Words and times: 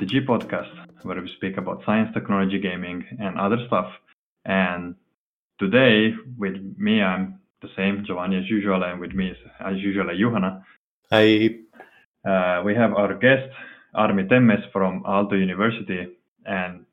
STG 0.00 0.26
podcast, 0.26 0.70
where 1.02 1.20
we 1.20 1.30
speak 1.36 1.58
about 1.58 1.82
science, 1.84 2.08
technology, 2.14 2.58
gaming, 2.58 3.04
and 3.18 3.38
other 3.38 3.58
stuff. 3.66 3.86
And 4.46 4.94
today, 5.58 6.14
with 6.38 6.56
me, 6.78 7.02
I'm 7.02 7.38
the 7.60 7.68
same, 7.76 8.04
Giovanni 8.06 8.38
as 8.38 8.48
usual, 8.48 8.82
and 8.82 8.98
with 8.98 9.12
me, 9.12 9.34
as 9.60 9.76
usual, 9.76 10.06
Juhana. 10.06 10.62
Hi. 11.12 11.50
Uh, 12.26 12.62
we 12.64 12.74
have 12.74 12.94
our 12.94 13.14
guest, 13.14 13.50
Armi 13.94 14.24
Temmes 14.24 14.64
from 14.72 15.02
Aalto 15.02 15.38
University, 15.38 16.06
and 16.46 16.86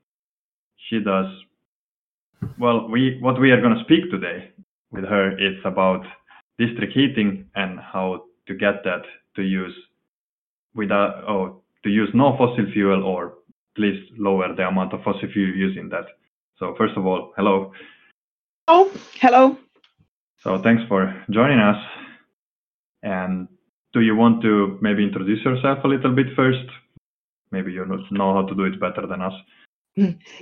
she 0.89 0.99
does 0.99 1.27
well. 2.59 2.89
We 2.89 3.19
what 3.21 3.39
we 3.39 3.51
are 3.51 3.61
going 3.61 3.75
to 3.75 3.83
speak 3.83 4.11
today 4.11 4.51
with 4.91 5.05
her 5.05 5.37
is 5.37 5.55
about 5.63 6.05
district 6.59 6.93
heating 6.93 7.45
and 7.55 7.79
how 7.79 8.25
to 8.47 8.53
get 8.53 8.83
that 8.83 9.03
to 9.35 9.43
use 9.43 9.75
without 10.75 11.23
oh 11.27 11.61
to 11.83 11.89
use 11.89 12.09
no 12.13 12.35
fossil 12.37 12.65
fuel 12.73 13.03
or 13.03 13.35
at 13.75 13.81
least 13.81 14.11
lower 14.17 14.53
the 14.55 14.67
amount 14.67 14.93
of 14.93 15.03
fossil 15.03 15.29
fuel 15.31 15.55
using 15.55 15.89
that. 15.89 16.05
So 16.57 16.75
first 16.77 16.97
of 16.97 17.05
all, 17.05 17.33
hello. 17.37 17.71
Oh, 18.67 18.91
hello. 19.21 19.57
So 20.41 20.61
thanks 20.61 20.83
for 20.87 21.13
joining 21.29 21.59
us. 21.59 21.77
And 23.03 23.47
do 23.93 24.01
you 24.01 24.15
want 24.15 24.41
to 24.41 24.77
maybe 24.81 25.03
introduce 25.03 25.43
yourself 25.45 25.79
a 25.83 25.87
little 25.87 26.13
bit 26.13 26.27
first? 26.35 26.65
Maybe 27.51 27.71
you 27.71 27.85
know 28.11 28.33
how 28.33 28.45
to 28.45 28.55
do 28.55 28.63
it 28.65 28.79
better 28.79 29.07
than 29.07 29.21
us. 29.21 29.33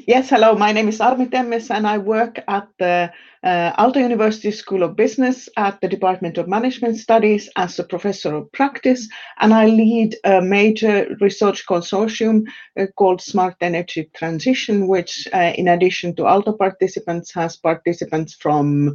Yes, 0.05 0.31
hello. 0.31 0.53
My 0.55 0.73
name 0.73 0.89
is 0.89 0.99
Armi 0.99 1.27
Temmes, 1.27 1.69
and 1.71 1.87
I 1.87 1.97
work 1.97 2.43
at 2.49 2.67
the 2.77 3.09
uh, 3.41 3.71
Aalto 3.79 4.01
University 4.01 4.51
School 4.51 4.83
of 4.83 4.97
Business 4.97 5.47
at 5.55 5.79
the 5.79 5.87
Department 5.87 6.37
of 6.37 6.49
Management 6.49 6.97
Studies 6.97 7.49
as 7.55 7.79
a 7.79 7.85
professor 7.85 8.35
of 8.35 8.51
practice. 8.51 9.07
And 9.39 9.53
I 9.53 9.67
lead 9.67 10.17
a 10.25 10.41
major 10.41 11.07
research 11.21 11.65
consortium 11.67 12.43
uh, 12.77 12.87
called 12.97 13.21
Smart 13.21 13.55
Energy 13.61 14.09
Transition, 14.13 14.89
which, 14.89 15.25
uh, 15.33 15.53
in 15.55 15.69
addition 15.69 16.17
to 16.17 16.23
Aalto 16.23 16.57
participants, 16.57 17.33
has 17.33 17.55
participants 17.55 18.33
from 18.33 18.93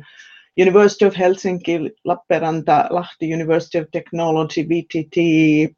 University 0.57 1.07
of 1.07 1.15
Helsinki, 1.15 1.91
Lappeenranta, 2.07 2.91
Lahti 2.91 3.29
University 3.29 3.79
of 3.79 3.91
Technology, 3.93 4.67
VTT, 4.67 5.75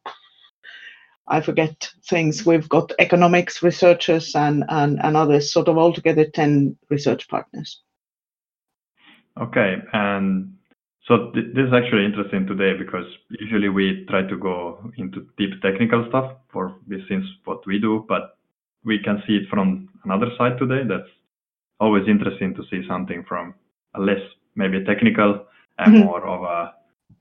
I 1.27 1.41
forget 1.41 1.89
things. 2.09 2.45
We've 2.45 2.67
got 2.67 2.91
economics 2.99 3.63
researchers 3.63 4.35
and, 4.35 4.63
and, 4.67 4.99
and 5.03 5.15
others, 5.15 5.51
sort 5.51 5.67
of 5.67 5.77
altogether 5.77 6.25
10 6.25 6.77
research 6.89 7.27
partners. 7.29 7.81
Okay. 9.39 9.77
And 9.93 10.53
so 11.07 11.31
th- 11.31 11.53
this 11.55 11.67
is 11.67 11.73
actually 11.73 12.05
interesting 12.05 12.45
today 12.45 12.77
because 12.77 13.05
usually 13.29 13.69
we 13.69 14.05
try 14.09 14.23
to 14.23 14.37
go 14.37 14.91
into 14.97 15.27
deep 15.37 15.61
technical 15.61 16.05
stuff 16.09 16.33
for 16.51 16.75
this 16.87 17.01
is 17.09 17.23
what 17.45 17.65
we 17.65 17.79
do, 17.79 18.05
but 18.07 18.37
we 18.83 18.99
can 18.99 19.23
see 19.25 19.37
it 19.37 19.49
from 19.49 19.89
another 20.03 20.27
side 20.37 20.57
today. 20.59 20.83
That's 20.87 21.09
always 21.79 22.07
interesting 22.07 22.53
to 22.55 22.63
see 22.69 22.85
something 22.87 23.23
from 23.27 23.53
a 23.95 24.01
less 24.01 24.21
maybe 24.55 24.83
technical 24.83 25.45
and 25.79 25.95
mm-hmm. 25.95 26.05
more 26.05 26.25
of 26.25 26.43
a 26.43 26.73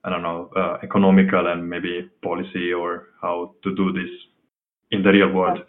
I 0.05 0.11
don't 0.11 0.23
know, 0.23 0.51
uh, 0.57 0.79
economical 0.83 1.47
and 1.47 1.69
maybe 1.69 2.11
policy 2.23 2.73
or 2.73 3.09
how 3.21 3.55
to 3.63 3.75
do 3.75 3.93
this 3.93 4.11
in 4.91 5.03
the 5.03 5.13
real 5.13 5.33
world? 5.33 5.65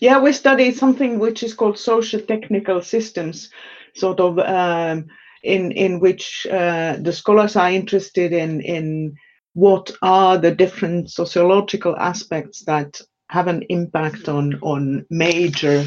Yeah, 0.00 0.20
we 0.20 0.32
study 0.32 0.72
something 0.72 1.18
which 1.18 1.42
is 1.42 1.54
called 1.54 1.78
social 1.78 2.20
technical 2.20 2.82
systems, 2.82 3.50
sort 3.94 4.20
of 4.20 4.38
um, 4.38 5.08
in 5.42 5.72
in 5.72 6.00
which 6.00 6.46
uh, 6.50 6.96
the 7.00 7.12
scholars 7.12 7.56
are 7.56 7.70
interested 7.70 8.32
in 8.32 8.60
in 8.60 9.16
what 9.54 9.90
are 10.00 10.38
the 10.38 10.54
different 10.54 11.10
sociological 11.10 11.96
aspects 11.96 12.64
that 12.64 13.00
have 13.28 13.48
an 13.48 13.62
impact 13.68 14.28
on 14.28 14.58
on 14.62 15.04
major 15.10 15.84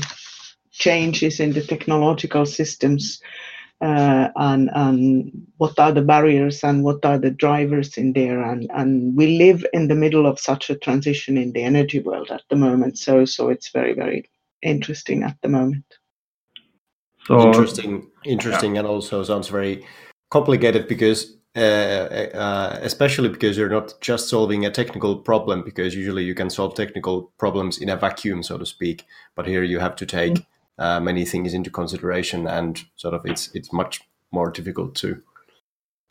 changes 0.71 1.39
in 1.39 1.53
the 1.53 1.61
technological 1.61 2.45
systems 2.45 3.21
uh, 3.83 4.29
and, 4.37 4.69
and 4.75 5.29
what 5.57 5.77
are 5.77 5.91
the 5.91 6.01
barriers 6.01 6.63
and 6.63 6.85
what 6.85 7.03
are 7.03 7.17
the 7.17 7.29
drivers 7.29 7.97
in 7.97 8.13
there. 8.13 8.41
And, 8.41 8.71
and 8.73 9.15
we 9.15 9.37
live 9.37 9.65
in 9.73 9.89
the 9.89 9.95
middle 9.95 10.25
of 10.25 10.39
such 10.39 10.69
a 10.69 10.75
transition 10.75 11.37
in 11.37 11.51
the 11.51 11.63
energy 11.63 11.99
world 11.99 12.31
at 12.31 12.43
the 12.49 12.55
moment. 12.55 12.97
So 12.97 13.25
so 13.25 13.49
it's 13.49 13.71
very 13.71 13.93
very 13.93 14.29
interesting 14.61 15.23
at 15.23 15.35
the 15.41 15.49
moment. 15.49 15.83
So 17.25 17.41
interesting 17.41 18.09
interesting 18.23 18.75
yeah. 18.75 18.79
and 18.79 18.87
also 18.87 19.21
sounds 19.21 19.49
very 19.49 19.85
complicated 20.31 20.87
because 20.87 21.35
uh, 21.55 21.59
uh, 21.59 22.79
especially 22.81 23.29
because 23.29 23.57
you're 23.57 23.69
not 23.69 23.93
just 23.99 24.29
solving 24.29 24.65
a 24.65 24.71
technical 24.71 25.17
problem 25.17 25.61
because 25.61 25.93
usually 25.93 26.23
you 26.23 26.33
can 26.33 26.49
solve 26.49 26.73
technical 26.73 27.33
problems 27.37 27.77
in 27.79 27.89
a 27.89 27.97
vacuum 27.97 28.43
so 28.43 28.57
to 28.57 28.65
speak. 28.65 29.05
But 29.35 29.45
here 29.45 29.63
you 29.63 29.79
have 29.79 29.97
to 29.97 30.05
take 30.05 30.33
mm-hmm 30.35 30.52
uh, 30.77 30.99
many 30.99 31.25
things 31.25 31.53
into 31.53 31.69
consideration, 31.69 32.47
and 32.47 32.83
sort 32.95 33.13
of 33.13 33.25
it's 33.25 33.49
it's 33.53 33.71
much 33.73 34.01
more 34.31 34.51
difficult 34.51 34.95
to. 34.95 35.21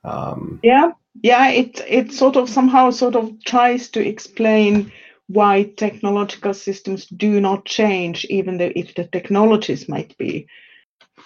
Um, 0.05 0.61
yeah, 0.63 0.93
yeah, 1.23 1.49
it 1.51 1.81
it 1.89 2.13
sort 2.13 2.37
of 2.37 2.49
somehow 2.49 2.91
sort 2.91 3.17
of 3.17 3.33
tries 3.45 3.89
to 3.91 4.07
explain 4.07 4.93
why 5.29 5.65
technological 5.77 6.55
systems 6.55 7.07
do 7.07 7.41
not 7.41 7.65
change, 7.65 8.25
even 8.27 8.59
though 8.59 8.73
if 8.75 8.95
the 8.95 9.05
technologies 9.05 9.89
might 9.89 10.17
be 10.19 10.47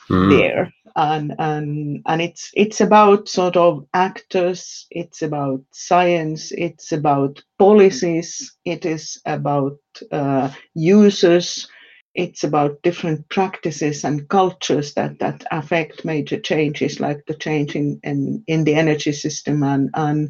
mm. 0.08 0.30
there 0.30 0.72
and 0.96 1.34
and 1.38 2.02
and 2.06 2.22
it's 2.22 2.50
it's 2.54 2.80
about 2.80 3.28
sort 3.28 3.56
of 3.56 3.86
actors 3.92 4.86
it's 4.90 5.20
about 5.20 5.62
science 5.70 6.52
it's 6.52 6.90
about 6.90 7.42
policies 7.58 8.56
it 8.64 8.86
is 8.86 9.20
about 9.26 9.78
uh, 10.10 10.50
users 10.74 11.68
it's 12.16 12.44
about 12.44 12.82
different 12.82 13.28
practices 13.28 14.04
and 14.04 14.28
cultures 14.28 14.94
that 14.94 15.18
that 15.18 15.44
affect 15.50 16.04
major 16.04 16.40
changes 16.40 17.00
like 17.00 17.24
the 17.26 17.34
change 17.34 17.76
in 17.76 18.00
in, 18.02 18.42
in 18.46 18.64
the 18.64 18.74
energy 18.74 19.12
system 19.12 19.62
and 19.62 19.90
and 19.94 20.28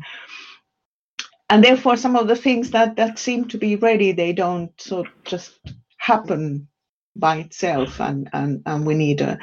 and 1.48 1.64
therefore 1.64 1.96
some 1.96 2.16
of 2.16 2.28
the 2.28 2.36
things 2.36 2.70
that 2.70 2.96
that 2.96 3.18
seem 3.18 3.46
to 3.48 3.58
be 3.58 3.76
ready 3.76 4.12
they 4.12 4.32
don't 4.32 4.80
sort 4.80 5.06
of 5.06 5.12
just 5.24 5.58
happen 5.98 6.68
by 7.18 7.38
itself. 7.38 8.00
And 8.00 8.28
and, 8.32 8.62
and 8.66 8.86
we 8.86 8.94
need 8.94 9.20
a, 9.20 9.38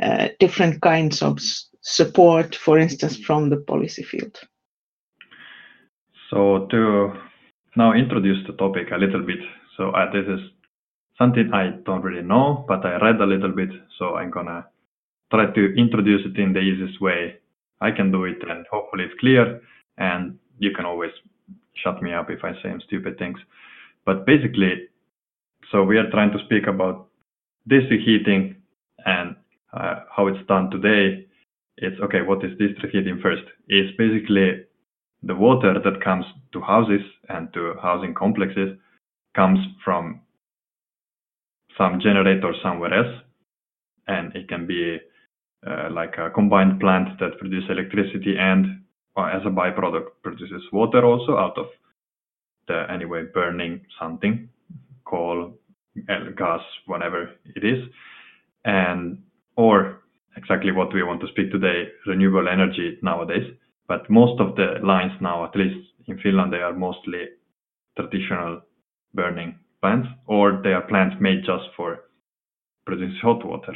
uh, 0.00 0.28
different 0.38 0.80
kinds 0.80 1.22
of 1.22 1.38
support 1.80 2.54
for 2.54 2.78
instance 2.78 3.16
from 3.16 3.50
the 3.50 3.58
policy 3.58 4.02
field. 4.02 4.38
So 6.30 6.66
to 6.70 7.12
now 7.76 7.92
introduce 7.92 8.46
the 8.46 8.54
topic 8.54 8.90
a 8.92 8.96
little 8.96 9.22
bit. 9.22 9.40
So 9.76 9.90
uh, 9.90 10.10
this 10.12 10.26
is 10.26 10.40
something 11.18 11.52
I 11.52 11.70
don't 11.84 12.02
really 12.02 12.22
know, 12.22 12.64
but 12.68 12.84
I 12.84 12.96
read 12.96 13.20
a 13.20 13.26
little 13.26 13.52
bit, 13.52 13.70
so 13.98 14.16
I'm 14.16 14.30
gonna 14.30 14.66
try 15.30 15.46
to 15.46 15.74
introduce 15.76 16.26
it 16.26 16.38
in 16.38 16.52
the 16.52 16.60
easiest 16.60 17.00
way 17.00 17.36
I 17.80 17.90
can 17.90 18.10
do 18.10 18.24
it, 18.24 18.38
and 18.48 18.66
hopefully 18.70 19.04
it's 19.04 19.20
clear. 19.20 19.60
And 19.98 20.38
you 20.58 20.70
can 20.72 20.86
always 20.86 21.10
shut 21.74 22.02
me 22.02 22.12
up 22.12 22.30
if 22.30 22.44
I 22.44 22.52
say 22.62 22.72
stupid 22.86 23.18
things. 23.18 23.38
But 24.06 24.26
basically, 24.26 24.88
so 25.70 25.82
we 25.84 25.98
are 25.98 26.10
trying 26.10 26.32
to 26.32 26.44
speak 26.44 26.66
about 26.66 27.08
district 27.68 28.04
heating 28.04 28.56
and 29.06 29.36
uh, 29.72 30.00
how 30.14 30.28
it's 30.28 30.46
done 30.46 30.70
today. 30.70 31.26
It's 31.78 32.00
okay. 32.00 32.22
What 32.22 32.44
is 32.44 32.52
district 32.58 32.94
heating 32.94 33.20
first? 33.22 33.42
It's 33.68 33.96
basically 33.96 34.64
the 35.22 35.34
water 35.34 35.74
that 35.82 36.02
comes 36.02 36.24
to 36.52 36.60
houses 36.60 37.00
and 37.28 37.52
to 37.54 37.74
housing 37.82 38.14
complexes 38.14 38.78
comes 39.34 39.58
from 39.84 40.20
some 41.76 42.00
generator 42.00 42.52
somewhere 42.62 42.94
else, 42.94 43.22
and 44.06 44.34
it 44.34 44.48
can 44.48 44.66
be 44.66 44.98
uh, 45.66 45.88
like 45.90 46.14
a 46.18 46.30
combined 46.30 46.80
plant 46.80 47.18
that 47.20 47.38
produces 47.38 47.70
electricity 47.70 48.36
and 48.38 48.82
uh, 49.16 49.30
as 49.32 49.42
a 49.46 49.50
byproduct 49.50 50.08
produces 50.22 50.62
water 50.72 51.04
also 51.04 51.36
out 51.36 51.56
of 51.56 51.66
the 52.68 52.84
anyway 52.90 53.24
burning 53.32 53.80
something 53.98 54.48
coal 55.04 55.52
gas 56.36 56.60
whatever 56.86 57.30
it 57.54 57.64
is. 57.64 57.84
And 58.64 59.18
or 59.56 60.00
exactly 60.36 60.72
what 60.72 60.92
we 60.92 61.02
want 61.02 61.20
to 61.20 61.28
speak 61.28 61.50
today 61.50 61.88
renewable 62.06 62.48
energy 62.48 62.98
nowadays. 63.02 63.50
But 63.86 64.08
most 64.10 64.40
of 64.40 64.56
the 64.56 64.80
lines 64.82 65.12
now 65.20 65.44
at 65.44 65.56
least 65.56 65.88
in 66.06 66.18
finland 66.18 66.52
they 66.52 66.58
are 66.58 66.72
mostly 66.72 67.28
traditional 67.96 68.60
burning 69.14 69.58
plants, 69.84 70.08
or 70.26 70.60
they 70.64 70.72
are 70.72 70.86
plants 70.92 71.16
made 71.20 71.40
just 71.44 71.66
for 71.76 71.88
producing 72.86 73.18
hot 73.20 73.44
water. 73.44 73.74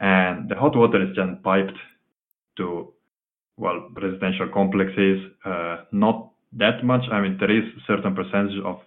And 0.00 0.48
the 0.48 0.56
hot 0.56 0.74
water 0.76 1.00
is 1.00 1.14
then 1.16 1.38
piped 1.44 1.78
to, 2.56 2.92
well, 3.56 3.78
residential 4.04 4.48
complexes, 4.52 5.18
uh, 5.44 5.76
not 5.92 6.16
that 6.62 6.84
much. 6.84 7.04
I 7.12 7.20
mean, 7.20 7.36
there 7.38 7.54
is 7.60 7.66
a 7.78 7.82
certain 7.86 8.14
percentage 8.16 8.58
of 8.64 8.80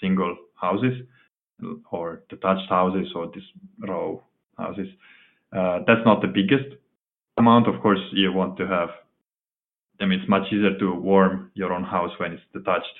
single 0.00 0.34
houses 0.54 0.94
or 1.90 2.22
detached 2.30 2.68
houses 2.70 3.08
or 3.14 3.30
these 3.34 3.50
row 3.80 4.22
houses. 4.56 4.88
Uh, 5.56 5.80
that's 5.86 6.04
not 6.06 6.22
the 6.22 6.28
biggest 6.28 6.68
amount. 7.36 7.68
Of 7.68 7.82
course, 7.82 8.00
you 8.12 8.32
want 8.32 8.56
to 8.60 8.66
have, 8.66 8.90
I 10.00 10.06
mean, 10.06 10.20
it's 10.20 10.28
much 10.28 10.46
easier 10.52 10.78
to 10.78 10.94
warm 10.94 11.50
your 11.54 11.72
own 11.72 11.84
house 11.84 12.12
when 12.18 12.32
it's 12.32 12.48
detached 12.54 12.96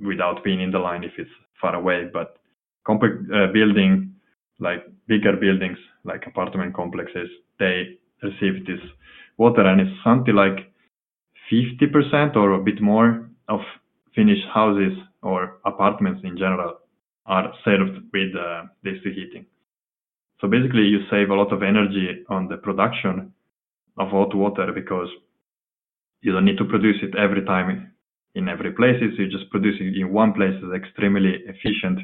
without 0.00 0.42
being 0.44 0.60
in 0.60 0.70
the 0.70 0.78
line 0.78 1.04
if 1.04 1.12
it's 1.18 1.30
far 1.60 1.74
away. 1.74 2.08
But 2.12 2.38
compact 2.84 3.14
uh, 3.32 3.46
building, 3.52 4.14
like 4.58 4.84
bigger 5.06 5.36
buildings, 5.36 5.78
like 6.04 6.26
apartment 6.26 6.74
complexes, 6.74 7.28
they 7.58 7.98
receive 8.22 8.66
this 8.66 8.80
water, 9.38 9.64
and 9.66 9.80
it's 9.80 10.04
something 10.04 10.34
like 10.34 10.72
50% 11.50 12.36
or 12.36 12.52
a 12.52 12.62
bit 12.62 12.80
more 12.80 13.28
of 13.48 13.60
Finnish 14.14 14.44
houses 14.52 14.92
or 15.22 15.58
apartments 15.64 16.20
in 16.24 16.36
general 16.36 16.78
are 17.26 17.52
served 17.64 17.98
with 18.12 18.34
uh, 18.36 18.64
district 18.84 19.16
heating. 19.16 19.46
So 20.40 20.48
basically, 20.48 20.82
you 20.82 21.00
save 21.10 21.30
a 21.30 21.34
lot 21.34 21.52
of 21.52 21.62
energy 21.62 22.24
on 22.28 22.48
the 22.48 22.56
production 22.56 23.32
of 23.96 24.08
hot 24.08 24.34
water 24.34 24.72
because 24.74 25.08
you 26.20 26.32
don't 26.32 26.44
need 26.44 26.58
to 26.58 26.64
produce 26.64 26.96
it 27.02 27.16
every 27.16 27.44
time 27.44 27.91
in 28.34 28.48
every 28.48 28.72
place. 28.72 28.96
You 29.00 29.28
just 29.28 29.50
produce 29.50 29.76
it 29.80 29.96
in 29.96 30.12
one 30.12 30.32
place 30.32 30.54
is 30.62 30.72
extremely 30.74 31.38
efficient 31.46 32.00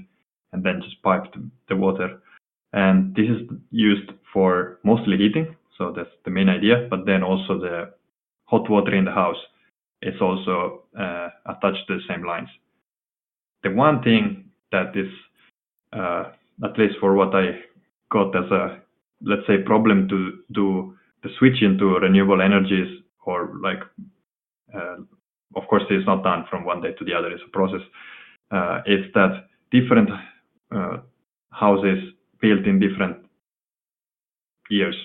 and 0.53 0.63
then 0.63 0.83
just 0.83 1.03
pipe 1.03 1.25
the 1.69 1.77
water. 1.77 2.21
And 2.73 3.15
this 3.15 3.27
is 3.29 3.49
used 3.71 4.11
for 4.33 4.79
mostly 4.85 5.17
heating. 5.17 5.57
So 5.77 5.93
that's 5.95 6.11
the 6.25 6.31
main 6.31 6.49
idea. 6.49 6.87
But 6.91 7.07
then 7.07 7.23
also 7.23 7.59
the 7.59 7.93
hot 8.45 8.69
water 8.69 8.95
in 8.95 9.05
the 9.05 9.13
house 9.13 9.37
is 10.03 10.21
also 10.21 10.83
uh, 10.99 11.29
attached 11.47 11.87
to 11.89 11.97
the 11.97 12.03
same 12.09 12.25
lines. 12.25 12.49
The 13.63 13.71
one 13.71 14.03
thing 14.03 14.51
that 14.71 14.97
is, 14.97 15.09
uh, 15.93 16.25
at 16.65 16.79
least 16.79 16.95
for 17.01 17.15
what 17.15 17.35
I 17.35 17.61
got 18.11 18.35
as 18.37 18.51
a, 18.51 18.81
let's 19.23 19.47
say, 19.47 19.59
problem 19.59 20.09
to 20.09 20.39
do 20.53 20.95
the 21.23 21.31
switch 21.39 21.63
into 21.63 21.99
renewable 21.99 22.41
energies 22.41 23.03
or 23.25 23.59
like, 23.61 23.81
uh, 24.75 24.97
of 25.57 25.67
course, 25.69 25.83
it's 25.91 26.07
not 26.07 26.23
done 26.23 26.45
from 26.51 26.65
one 26.65 26.81
day 26.81 26.93
to 26.93 27.05
the 27.05 27.15
other, 27.15 27.31
it's 27.31 27.43
a 27.47 27.51
process, 27.51 27.81
uh, 28.51 28.81
is 28.87 29.05
that 29.15 29.49
different 29.71 30.11
uh, 30.71 30.99
houses 31.51 31.99
built 32.41 32.67
in 32.67 32.79
different 32.79 33.17
years 34.71 34.97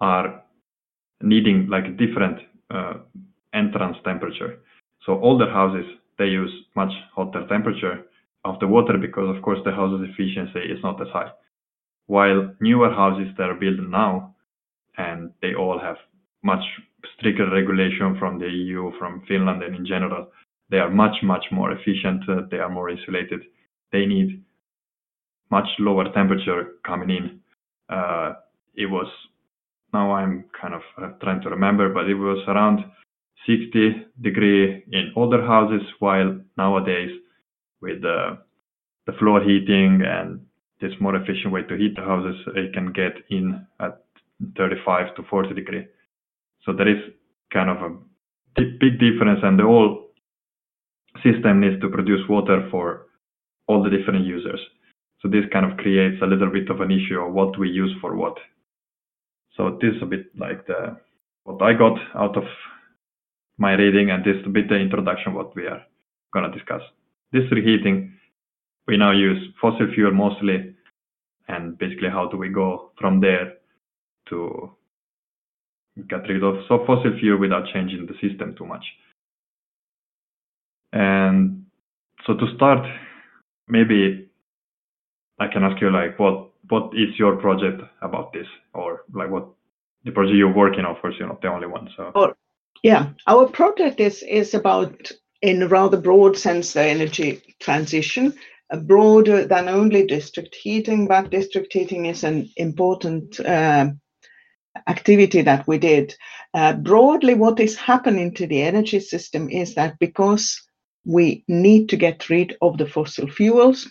are 0.00 0.42
needing 1.22 1.68
like 1.68 1.84
a 1.86 1.90
different 1.90 2.38
uh, 2.70 2.94
entrance 3.54 3.96
temperature. 4.04 4.58
So 5.04 5.20
older 5.20 5.50
houses, 5.50 5.86
they 6.18 6.26
use 6.26 6.52
much 6.74 6.92
hotter 7.14 7.46
temperature 7.48 8.04
of 8.44 8.58
the 8.60 8.66
water 8.66 8.96
because 8.98 9.34
of 9.34 9.42
course 9.42 9.58
the 9.64 9.72
house's 9.72 10.08
efficiency 10.10 10.60
is 10.60 10.78
not 10.82 11.00
as 11.00 11.08
high. 11.12 11.30
While 12.06 12.54
newer 12.60 12.90
houses 12.90 13.28
that 13.38 13.50
are 13.50 13.54
built 13.54 13.80
now 13.80 14.34
and 14.96 15.32
they 15.42 15.54
all 15.54 15.78
have 15.78 15.96
much 16.42 16.62
stricter 17.16 17.50
regulation 17.50 18.16
from 18.18 18.38
the 18.38 18.46
EU, 18.46 18.92
from 18.98 19.22
Finland 19.28 19.62
and 19.62 19.74
in 19.74 19.86
general, 19.86 20.28
they 20.70 20.78
are 20.78 20.90
much, 20.90 21.16
much 21.22 21.44
more 21.52 21.72
efficient, 21.72 22.28
uh, 22.28 22.42
they 22.50 22.58
are 22.58 22.68
more 22.68 22.90
insulated. 22.90 23.42
They 23.92 24.04
need 24.06 24.42
much 25.50 25.68
lower 25.78 26.12
temperature 26.12 26.72
coming 26.84 27.10
in. 27.10 27.40
Uh, 27.88 28.34
it 28.74 28.86
was, 28.86 29.06
now 29.92 30.12
I'm 30.12 30.44
kind 30.60 30.74
of 30.74 30.82
uh, 31.00 31.10
trying 31.22 31.40
to 31.42 31.50
remember, 31.50 31.88
but 31.92 32.08
it 32.10 32.14
was 32.14 32.42
around 32.48 32.84
60 33.46 34.06
degree 34.22 34.84
in 34.90 35.12
older 35.14 35.44
houses, 35.44 35.82
while 36.00 36.40
nowadays 36.56 37.10
with 37.80 38.02
the, 38.02 38.38
the 39.06 39.12
floor 39.12 39.40
heating 39.40 40.02
and 40.04 40.40
this 40.80 40.92
more 41.00 41.14
efficient 41.14 41.52
way 41.52 41.62
to 41.62 41.76
heat 41.76 41.94
the 41.94 42.02
houses, 42.02 42.36
it 42.56 42.72
can 42.74 42.92
get 42.92 43.12
in 43.30 43.64
at 43.80 44.02
35 44.58 45.14
to 45.16 45.22
40 45.30 45.54
degree. 45.54 45.86
So 46.66 46.72
there 46.72 46.88
is 46.88 47.02
kind 47.52 47.70
of 47.70 47.76
a 47.78 47.96
big 48.56 48.98
difference, 48.98 49.40
and 49.42 49.58
the 49.58 49.62
whole 49.62 50.08
system 51.22 51.60
needs 51.60 51.80
to 51.80 51.88
produce 51.88 52.28
water 52.28 52.68
for 52.70 53.06
all 53.68 53.82
the 53.82 53.90
different 53.90 54.26
users. 54.26 54.60
So 55.20 55.28
this 55.28 55.44
kind 55.52 55.64
of 55.64 55.78
creates 55.78 56.20
a 56.22 56.26
little 56.26 56.50
bit 56.50 56.68
of 56.68 56.80
an 56.80 56.90
issue 56.90 57.20
of 57.20 57.32
what 57.32 57.58
we 57.58 57.70
use 57.70 57.94
for 58.00 58.16
what. 58.16 58.36
So 59.56 59.78
this 59.80 59.94
is 59.94 60.02
a 60.02 60.06
bit 60.06 60.26
like 60.36 60.66
the 60.66 60.98
what 61.44 61.62
I 61.62 61.72
got 61.72 61.98
out 62.14 62.36
of 62.36 62.44
my 63.58 63.72
reading, 63.74 64.10
and 64.10 64.24
this 64.24 64.36
is 64.36 64.46
a 64.46 64.50
bit 64.50 64.68
the 64.68 64.74
introduction 64.74 65.34
what 65.34 65.54
we 65.54 65.66
are 65.66 65.82
gonna 66.34 66.52
discuss. 66.52 66.82
District 67.32 67.66
heating, 67.66 68.12
we 68.86 68.96
now 68.96 69.12
use 69.12 69.54
fossil 69.60 69.86
fuel 69.94 70.12
mostly, 70.12 70.74
and 71.48 71.78
basically 71.78 72.10
how 72.10 72.28
do 72.28 72.36
we 72.36 72.48
go 72.48 72.90
from 72.98 73.20
there 73.20 73.54
to 74.28 74.75
get 76.08 76.28
rid 76.28 76.42
of 76.42 76.56
so 76.68 76.84
fossil 76.86 77.16
fuel 77.18 77.38
without 77.38 77.66
changing 77.72 78.06
the 78.06 78.14
system 78.26 78.54
too 78.56 78.66
much. 78.66 78.84
And 80.92 81.66
so 82.26 82.34
to 82.34 82.54
start, 82.56 82.86
maybe 83.68 84.28
I 85.38 85.48
can 85.48 85.64
ask 85.64 85.80
you 85.80 85.90
like 85.90 86.18
what 86.18 86.50
what 86.68 86.92
is 86.94 87.18
your 87.18 87.36
project 87.36 87.82
about 88.02 88.32
this 88.32 88.46
or 88.74 89.04
like 89.12 89.30
what 89.30 89.48
the 90.04 90.12
project 90.12 90.36
you're 90.36 90.52
working 90.52 90.84
on. 90.84 90.96
Of 90.96 91.02
course, 91.02 91.14
you're 91.18 91.28
not 91.28 91.42
the 91.42 91.48
only 91.48 91.66
one. 91.66 91.88
So 91.96 92.34
yeah, 92.82 93.10
our 93.26 93.46
project 93.46 94.00
is 94.00 94.22
is 94.22 94.54
about 94.54 95.10
in 95.42 95.62
a 95.62 95.68
rather 95.68 95.96
broad 95.96 96.36
sense 96.36 96.72
the 96.72 96.82
energy 96.82 97.42
transition, 97.60 98.34
broader 98.84 99.44
than 99.46 99.68
only 99.68 100.06
district 100.06 100.54
heating, 100.54 101.06
but 101.06 101.30
district 101.30 101.72
heating 101.72 102.06
is 102.06 102.24
an 102.24 102.50
important 102.56 103.38
uh, 103.40 103.90
activity 104.86 105.42
that 105.42 105.66
we 105.66 105.78
did. 105.78 106.14
Uh, 106.54 106.72
broadly, 106.74 107.34
what 107.34 107.60
is 107.60 107.76
happening 107.76 108.32
to 108.34 108.46
the 108.46 108.62
energy 108.62 109.00
system 109.00 109.48
is 109.50 109.74
that 109.74 109.98
because 109.98 110.60
we 111.04 111.44
need 111.48 111.88
to 111.88 111.96
get 111.96 112.28
rid 112.28 112.56
of 112.60 112.78
the 112.78 112.86
fossil 112.86 113.28
fuels 113.28 113.90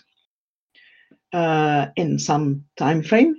uh, 1.32 1.86
in 1.96 2.18
some 2.18 2.64
time 2.76 3.02
frame, 3.02 3.36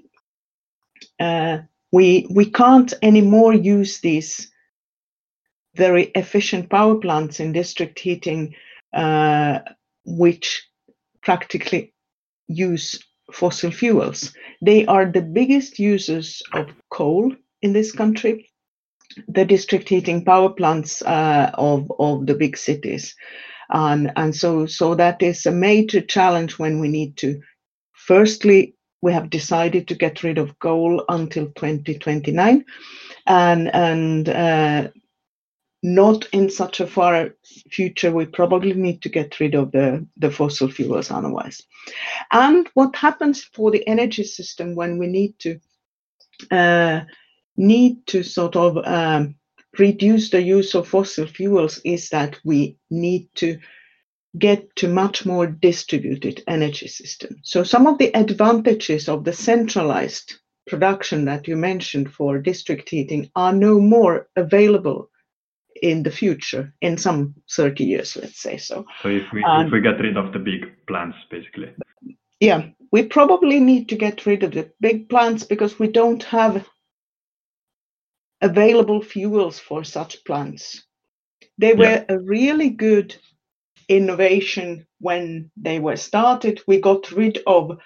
uh, 1.19 1.59
we 1.91 2.27
we 2.29 2.49
can't 2.49 2.93
anymore 3.01 3.53
use 3.53 3.99
these 3.99 4.51
very 5.75 6.05
efficient 6.15 6.69
power 6.69 6.95
plants 6.95 7.39
in 7.39 7.53
district 7.53 7.99
heating, 7.99 8.53
uh, 8.93 9.59
which 10.05 10.67
practically 11.21 11.93
use 12.47 12.99
fossil 13.31 13.71
fuels. 13.71 14.33
They 14.61 14.85
are 14.85 15.05
the 15.05 15.21
biggest 15.21 15.79
users 15.79 16.41
of 16.53 16.67
coal 16.89 17.35
in 17.61 17.73
this 17.73 17.91
country, 17.91 18.49
the 19.27 19.45
district 19.45 19.89
heating 19.89 20.23
power 20.23 20.49
plants 20.49 21.01
uh, 21.01 21.51
of, 21.55 21.91
of 21.99 22.25
the 22.25 22.35
big 22.35 22.57
cities. 22.57 23.15
Um, 23.69 24.09
and 24.15 24.35
so, 24.35 24.65
so 24.65 24.95
that 24.95 25.21
is 25.21 25.45
a 25.45 25.51
major 25.51 26.01
challenge 26.01 26.57
when 26.57 26.79
we 26.79 26.87
need 26.87 27.17
to, 27.17 27.41
firstly, 27.93 28.75
we 29.01 29.13
have 29.13 29.29
decided 29.29 29.87
to 29.87 29.95
get 29.95 30.23
rid 30.23 30.37
of 30.37 30.57
coal 30.59 31.03
until 31.09 31.47
2029 31.47 32.65
and, 33.27 33.75
and 33.75 34.29
uh, 34.29 34.87
not 35.95 36.27
in 36.33 36.49
such 36.49 36.79
a 36.79 36.87
far 36.87 37.29
future 37.71 38.11
we 38.11 38.25
probably 38.25 38.73
need 38.73 39.01
to 39.01 39.09
get 39.09 39.39
rid 39.39 39.55
of 39.55 39.71
the, 39.71 40.05
the 40.17 40.29
fossil 40.29 40.69
fuels 40.69 41.11
otherwise. 41.11 41.61
And 42.31 42.67
what 42.73 42.95
happens 42.95 43.43
for 43.43 43.71
the 43.71 43.87
energy 43.87 44.23
system 44.23 44.75
when 44.75 44.97
we 44.97 45.07
need 45.07 45.39
to 45.39 45.59
uh, 46.51 47.01
need 47.55 48.05
to 48.07 48.23
sort 48.23 48.55
of 48.55 48.77
um, 48.85 49.35
reduce 49.79 50.29
the 50.29 50.41
use 50.41 50.75
of 50.75 50.87
fossil 50.87 51.25
fuels 51.25 51.79
is 51.85 52.09
that 52.09 52.37
we 52.43 52.77
need 52.89 53.29
to 53.35 53.57
get 54.37 54.75
to 54.75 54.87
much 54.87 55.25
more 55.25 55.47
distributed 55.47 56.43
energy 56.47 56.87
system. 56.87 57.37
So 57.43 57.63
some 57.63 57.87
of 57.87 57.97
the 57.97 58.15
advantages 58.15 59.09
of 59.09 59.23
the 59.23 59.33
centralized 59.33 60.35
production 60.67 61.25
that 61.25 61.47
you 61.47 61.55
mentioned 61.55 62.11
for 62.11 62.37
district 62.39 62.89
heating 62.89 63.31
are 63.35 63.53
no 63.53 63.79
more 63.79 64.27
available 64.35 65.09
in 65.81 66.03
the 66.03 66.11
future 66.11 66.73
in 66.81 66.97
some 66.97 67.35
30 67.51 67.83
years 67.83 68.15
let's 68.15 68.41
say 68.41 68.57
so. 68.57 68.85
So 69.01 69.09
if 69.09 69.23
we 69.33 69.43
um, 69.43 69.67
if 69.67 69.71
we 69.71 69.81
get 69.81 69.99
rid 69.99 70.17
of 70.17 70.33
the 70.33 70.39
big 70.39 70.65
plants 70.87 71.17
basically. 71.29 71.73
Yeah 72.39 72.69
we 72.91 73.03
probably 73.03 73.59
need 73.59 73.89
to 73.89 73.95
get 73.95 74.25
rid 74.25 74.43
of 74.43 74.51
the 74.51 74.71
big 74.79 75.09
plants 75.09 75.43
because 75.43 75.79
we 75.79 75.87
don't 75.87 76.23
have 76.23 76.67
available 78.41 79.01
fuels 79.01 79.59
for 79.59 79.83
such 79.83 80.23
plants. 80.25 80.85
They 81.57 81.73
were 81.73 81.83
yeah. 81.83 82.05
a 82.09 82.19
really 82.19 82.69
good 82.69 83.15
innovation 83.89 84.85
when 84.99 85.51
they 85.57 85.79
were 85.79 85.97
started. 85.97 86.61
We 86.67 86.79
got 86.79 87.11
rid 87.11 87.39
of 87.47 87.79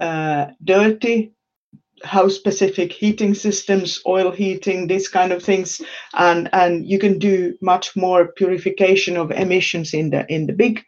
uh, 0.00 0.46
dirty 0.62 1.32
house 2.04 2.34
specific 2.34 2.92
heating 2.92 3.34
systems 3.34 4.00
oil 4.06 4.30
heating 4.30 4.86
these 4.86 5.08
kind 5.08 5.32
of 5.32 5.42
things. 5.42 5.80
And 6.14 6.48
and 6.52 6.86
you 6.86 6.98
can 6.98 7.18
do 7.18 7.56
much 7.60 7.96
more 7.96 8.32
purification 8.32 9.16
of 9.16 9.30
emissions 9.30 9.94
in 9.94 10.10
the 10.10 10.26
in 10.32 10.46
the 10.46 10.52
big 10.52 10.82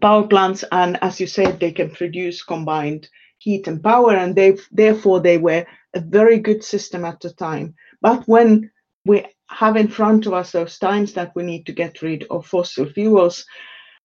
power 0.00 0.26
plants. 0.26 0.64
And 0.72 0.98
as 1.02 1.20
you 1.20 1.26
said 1.26 1.60
they 1.60 1.72
can 1.72 1.90
produce 1.90 2.42
combined 2.42 3.08
heat 3.38 3.68
and 3.68 3.82
power 3.82 4.16
and 4.16 4.34
they 4.34 4.56
therefore 4.72 5.20
they 5.20 5.38
were 5.38 5.66
a 5.94 6.00
very 6.00 6.38
good 6.38 6.64
system 6.64 7.04
at 7.04 7.20
the 7.20 7.32
time. 7.32 7.74
But 8.00 8.26
when 8.26 8.70
we 9.04 9.24
have 9.48 9.76
in 9.76 9.88
front 9.88 10.26
of 10.26 10.32
us 10.32 10.52
those 10.52 10.78
times 10.78 11.12
that 11.12 11.32
we 11.36 11.44
need 11.44 11.66
to 11.66 11.72
get 11.72 12.02
rid 12.02 12.24
of 12.30 12.46
fossil 12.46 12.86
fuels 12.86 13.46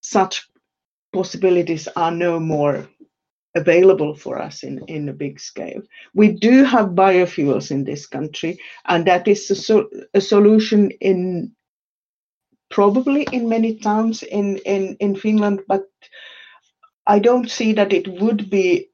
such 0.01 0.47
possibilities 1.13 1.87
are 1.95 2.11
no 2.11 2.39
more 2.39 2.87
available 3.55 4.15
for 4.15 4.41
us 4.41 4.63
in, 4.63 4.79
in 4.87 5.09
a 5.09 5.13
big 5.13 5.39
scale. 5.39 5.81
We 6.13 6.31
do 6.31 6.63
have 6.63 6.89
biofuels 6.89 7.71
in 7.71 7.83
this 7.83 8.05
country, 8.05 8.59
and 8.85 9.05
that 9.05 9.27
is 9.27 9.49
a, 9.51 9.55
so, 9.55 9.89
a 10.13 10.21
solution 10.21 10.91
in 10.91 11.51
probably 12.69 13.27
in 13.31 13.49
many 13.49 13.75
towns 13.75 14.23
in, 14.23 14.57
in, 14.59 14.95
in 14.99 15.15
Finland, 15.15 15.61
but 15.67 15.83
I 17.05 17.19
don't 17.19 17.49
see 17.49 17.73
that 17.73 17.91
it 17.93 18.07
would 18.21 18.49
be 18.49 18.89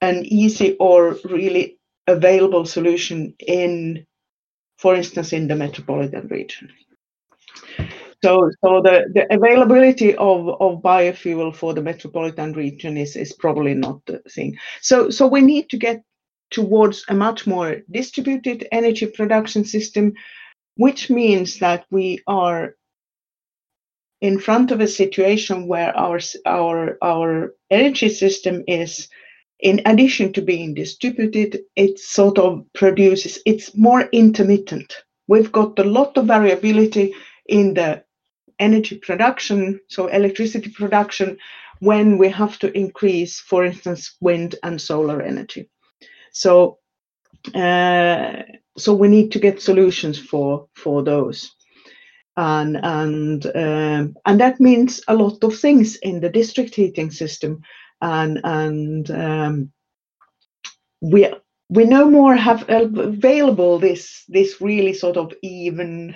an 0.00 0.24
easy 0.24 0.76
or 0.78 1.16
really 1.24 1.78
available 2.06 2.64
solution 2.64 3.34
in, 3.46 4.06
for 4.78 4.94
instance, 4.94 5.32
in 5.32 5.48
the 5.48 5.56
metropolitan 5.56 6.28
region. 6.28 6.72
So, 8.24 8.50
so 8.64 8.82
the, 8.82 9.04
the 9.14 9.32
availability 9.32 10.14
of, 10.16 10.48
of 10.60 10.82
biofuel 10.82 11.54
for 11.54 11.72
the 11.72 11.82
metropolitan 11.82 12.52
region 12.52 12.96
is, 12.96 13.14
is 13.14 13.32
probably 13.32 13.74
not 13.74 14.04
the 14.06 14.18
thing. 14.30 14.56
So, 14.82 15.08
so 15.10 15.26
we 15.26 15.40
need 15.40 15.70
to 15.70 15.76
get 15.76 16.02
towards 16.50 17.04
a 17.08 17.14
much 17.14 17.46
more 17.46 17.76
distributed 17.90 18.66
energy 18.72 19.06
production 19.06 19.64
system, 19.64 20.14
which 20.76 21.10
means 21.10 21.58
that 21.60 21.84
we 21.90 22.20
are 22.26 22.74
in 24.20 24.38
front 24.38 24.70
of 24.72 24.80
a 24.80 24.88
situation 24.88 25.68
where 25.68 25.96
our 25.96 26.18
our 26.44 26.98
our 27.02 27.54
energy 27.70 28.08
system 28.08 28.64
is 28.66 29.08
in 29.60 29.80
addition 29.86 30.32
to 30.32 30.42
being 30.42 30.74
distributed 30.74 31.60
it 31.76 31.98
sort 31.98 32.38
of 32.38 32.64
produces 32.74 33.38
it's 33.46 33.76
more 33.76 34.02
intermittent 34.12 35.04
we've 35.28 35.52
got 35.52 35.78
a 35.78 35.84
lot 35.84 36.16
of 36.16 36.26
variability 36.26 37.14
in 37.46 37.74
the 37.74 38.02
energy 38.58 38.98
production, 38.98 39.80
so 39.88 40.06
electricity 40.06 40.70
production, 40.70 41.38
when 41.80 42.18
we 42.18 42.28
have 42.28 42.58
to 42.58 42.76
increase, 42.76 43.40
for 43.40 43.64
instance, 43.64 44.16
wind 44.20 44.56
and 44.62 44.80
solar 44.80 45.22
energy. 45.22 45.70
So, 46.32 46.78
uh, 47.54 48.42
so 48.76 48.94
we 48.94 49.08
need 49.08 49.32
to 49.32 49.38
get 49.38 49.62
solutions 49.62 50.18
for 50.18 50.68
for 50.74 51.02
those, 51.02 51.54
and 52.36 52.76
and 52.76 53.46
um, 53.46 54.16
and 54.24 54.40
that 54.40 54.60
means 54.60 55.00
a 55.08 55.14
lot 55.14 55.42
of 55.44 55.58
things 55.58 55.96
in 55.96 56.20
the 56.20 56.30
district 56.30 56.74
heating 56.74 57.10
system, 57.10 57.62
and 58.00 58.40
and 58.44 59.10
um, 59.10 59.72
we 61.00 61.32
we 61.68 61.84
no 61.84 62.10
more 62.10 62.34
have 62.34 62.68
available 62.68 63.78
this 63.78 64.24
this 64.28 64.60
really 64.60 64.94
sort 64.94 65.16
of 65.16 65.32
even 65.42 66.14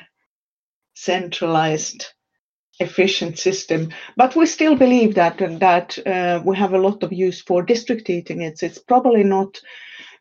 centralized 0.95 2.07
efficient 2.81 3.39
system. 3.39 3.91
But 4.17 4.37
we 4.37 4.47
still 4.47 4.77
believe 4.77 5.15
that 5.15 5.39
that 5.39 5.99
uh, 6.07 6.43
we 6.45 6.57
have 6.57 6.75
a 6.75 6.79
lot 6.79 7.03
of 7.03 7.13
use 7.13 7.41
for 7.41 7.63
district 7.63 8.09
heating. 8.09 8.43
It's 8.43 8.63
it's 8.63 8.79
probably 8.79 9.25
not 9.25 9.61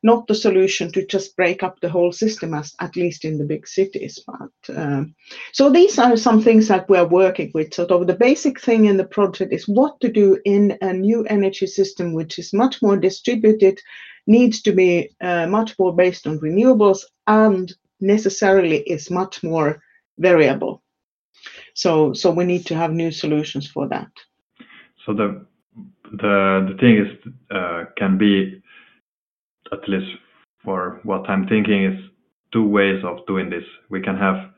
not 0.04 0.28
the 0.28 0.36
solution 0.36 0.92
to 0.92 1.06
just 1.06 1.36
break 1.36 1.62
up 1.64 1.80
the 1.80 1.90
whole 1.90 2.12
system, 2.12 2.54
as 2.54 2.74
at 2.80 2.96
least 2.96 3.24
in 3.24 3.38
the 3.38 3.46
big 3.46 3.68
cities. 3.68 4.20
But 4.26 4.76
um, 4.76 5.14
so 5.52 5.70
these 5.70 6.00
are 6.00 6.18
some 6.18 6.42
things 6.42 6.68
that 6.68 6.90
we 6.90 6.98
are 6.98 7.08
working 7.08 7.52
with. 7.54 7.74
Sort 7.74 7.92
of 7.92 8.08
the 8.08 8.16
basic 8.16 8.60
thing 8.60 8.86
in 8.86 8.98
the 8.98 9.06
project 9.06 9.54
is 9.54 9.68
what 9.68 10.00
to 10.02 10.12
do 10.12 10.40
in 10.44 10.78
a 10.82 10.94
new 10.94 11.24
energy 11.26 11.68
system, 11.68 12.14
which 12.14 12.40
is 12.40 12.54
much 12.54 12.82
more 12.82 12.98
distributed, 12.98 13.80
needs 14.26 14.62
to 14.64 14.72
be 14.72 15.10
uh, 15.22 15.46
much 15.48 15.78
more 15.78 15.96
based 15.96 16.26
on 16.26 16.40
renewables, 16.40 17.02
and 17.28 17.74
necessarily 18.00 18.78
is 18.78 19.12
much 19.12 19.44
more 19.44 19.82
variable. 20.18 20.81
So 21.74 22.14
so 22.14 22.32
we 22.32 22.46
need 22.46 22.66
to 22.68 22.76
have 22.76 22.92
new 22.92 23.12
solutions 23.12 23.68
for 23.68 23.88
that. 23.90 24.12
So 25.06 25.14
the 25.14 25.46
the 26.12 26.68
the 26.70 26.78
thing 26.80 26.98
is 26.98 27.34
uh, 27.50 27.86
can 27.98 28.18
be 28.18 28.62
at 29.72 29.88
least 29.88 30.12
for 30.64 31.00
what 31.04 31.30
I'm 31.30 31.48
thinking 31.48 31.86
is 31.86 32.00
two 32.52 32.68
ways 32.68 33.04
of 33.04 33.26
doing 33.26 33.50
this. 33.50 33.64
We 33.90 34.02
can 34.02 34.18
have 34.18 34.52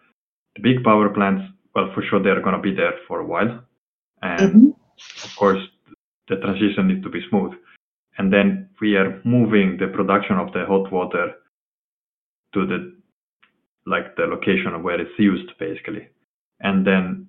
the 0.56 0.62
big 0.62 0.84
power 0.84 1.10
plants. 1.10 1.44
Well, 1.76 1.92
for 1.94 2.04
sure 2.04 2.22
they're 2.22 2.42
going 2.42 2.56
to 2.56 2.62
be 2.62 2.76
there 2.76 2.94
for 3.08 3.20
a 3.20 3.26
while, 3.26 3.64
and 4.22 4.42
mm-hmm. 4.42 4.70
of 5.24 5.36
course 5.36 5.64
the 6.28 6.38
transition 6.38 6.88
needs 6.88 7.04
to 7.04 7.10
be 7.10 7.22
smooth. 7.30 7.54
And 8.18 8.32
then 8.32 8.70
we 8.80 8.96
are 8.96 9.22
moving 9.24 9.78
the 9.78 9.88
production 9.88 10.38
of 10.38 10.54
the 10.54 10.66
hot 10.66 10.92
water 10.92 11.34
to 12.54 12.66
the 12.68 12.96
like 13.86 14.16
the 14.16 14.24
location 14.24 14.74
of 14.74 14.84
where 14.84 15.02
it's 15.02 15.18
used 15.18 15.52
basically. 15.60 16.08
And 16.62 16.86
then 16.86 17.28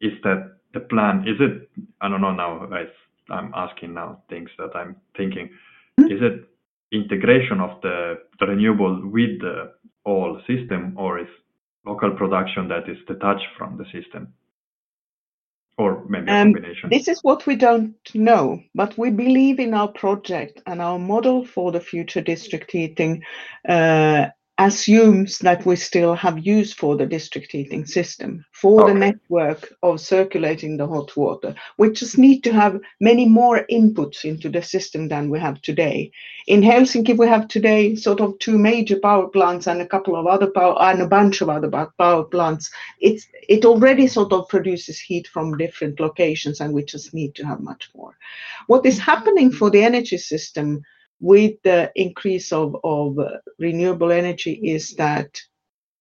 is 0.00 0.12
that 0.24 0.56
the 0.74 0.80
plan? 0.80 1.26
Is 1.26 1.36
it, 1.40 1.68
I 2.00 2.08
don't 2.08 2.20
know 2.20 2.32
now, 2.32 2.68
I, 2.72 2.86
I'm 3.32 3.52
asking 3.54 3.94
now 3.94 4.22
things 4.28 4.50
that 4.58 4.74
I'm 4.74 4.96
thinking. 5.16 5.50
Mm-hmm. 5.98 6.12
Is 6.12 6.20
it 6.22 6.48
integration 6.92 7.60
of 7.60 7.80
the, 7.82 8.18
the 8.38 8.46
renewable 8.46 9.08
with 9.08 9.40
the 9.40 9.72
all 10.04 10.40
system 10.46 10.94
or 10.96 11.18
is 11.18 11.28
local 11.84 12.10
production 12.12 12.68
that 12.68 12.88
is 12.88 12.98
detached 13.06 13.46
from 13.56 13.76
the 13.76 13.84
system? 13.86 14.32
Or 15.78 16.04
maybe 16.08 16.30
a 16.30 16.34
um, 16.34 16.54
combination? 16.54 16.88
This 16.88 17.06
is 17.08 17.22
what 17.22 17.46
we 17.46 17.54
don't 17.54 17.94
know, 18.14 18.62
but 18.74 18.96
we 18.96 19.10
believe 19.10 19.58
in 19.58 19.74
our 19.74 19.88
project 19.88 20.62
and 20.66 20.80
our 20.80 20.98
model 20.98 21.44
for 21.44 21.70
the 21.70 21.80
future 21.80 22.22
district 22.22 22.70
heating 22.72 23.22
uh, 23.68 24.28
assumes 24.58 25.38
that 25.40 25.66
we 25.66 25.76
still 25.76 26.14
have 26.14 26.46
use 26.46 26.72
for 26.72 26.96
the 26.96 27.04
district 27.04 27.52
heating 27.52 27.84
system 27.84 28.42
for 28.52 28.84
okay. 28.84 28.92
the 28.92 28.98
network 28.98 29.74
of 29.82 30.00
circulating 30.00 30.78
the 30.78 30.86
hot 30.86 31.14
water. 31.14 31.54
We 31.76 31.90
just 31.90 32.16
need 32.16 32.42
to 32.44 32.52
have 32.54 32.80
many 32.98 33.28
more 33.28 33.66
inputs 33.70 34.24
into 34.24 34.48
the 34.48 34.62
system 34.62 35.08
than 35.08 35.28
we 35.28 35.38
have 35.40 35.60
today. 35.60 36.10
In 36.46 36.62
Helsinki, 36.62 37.18
we 37.18 37.26
have 37.26 37.48
today 37.48 37.96
sort 37.96 38.20
of 38.20 38.38
two 38.38 38.56
major 38.56 38.98
power 38.98 39.28
plants 39.28 39.66
and 39.66 39.82
a 39.82 39.86
couple 39.86 40.16
of 40.16 40.26
other 40.26 40.50
power 40.50 40.80
and 40.80 41.02
a 41.02 41.08
bunch 41.08 41.42
of 41.42 41.50
other 41.50 41.70
power 41.98 42.24
plants. 42.24 42.70
It's 43.00 43.26
it 43.48 43.66
already 43.66 44.06
sort 44.06 44.32
of 44.32 44.48
produces 44.48 44.98
heat 44.98 45.28
from 45.28 45.58
different 45.58 46.00
locations, 46.00 46.60
and 46.60 46.72
we 46.72 46.82
just 46.82 47.12
need 47.12 47.34
to 47.34 47.44
have 47.44 47.60
much 47.60 47.90
more. 47.94 48.16
What 48.68 48.86
is 48.86 48.98
happening 48.98 49.52
for 49.52 49.68
the 49.68 49.82
energy 49.82 50.16
system? 50.16 50.82
With 51.20 51.54
the 51.62 51.90
increase 51.94 52.52
of, 52.52 52.76
of 52.84 53.16
renewable 53.58 54.12
energy 54.12 54.52
is 54.52 54.94
that 54.94 55.40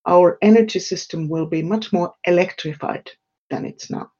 our 0.05 0.37
energy 0.41 0.79
system 0.79 1.29
will 1.29 1.45
be 1.45 1.61
much 1.61 1.91
more 1.93 2.13
electrified 2.25 3.09
than 3.49 3.65
it's 3.65 3.89
now. 3.89 4.11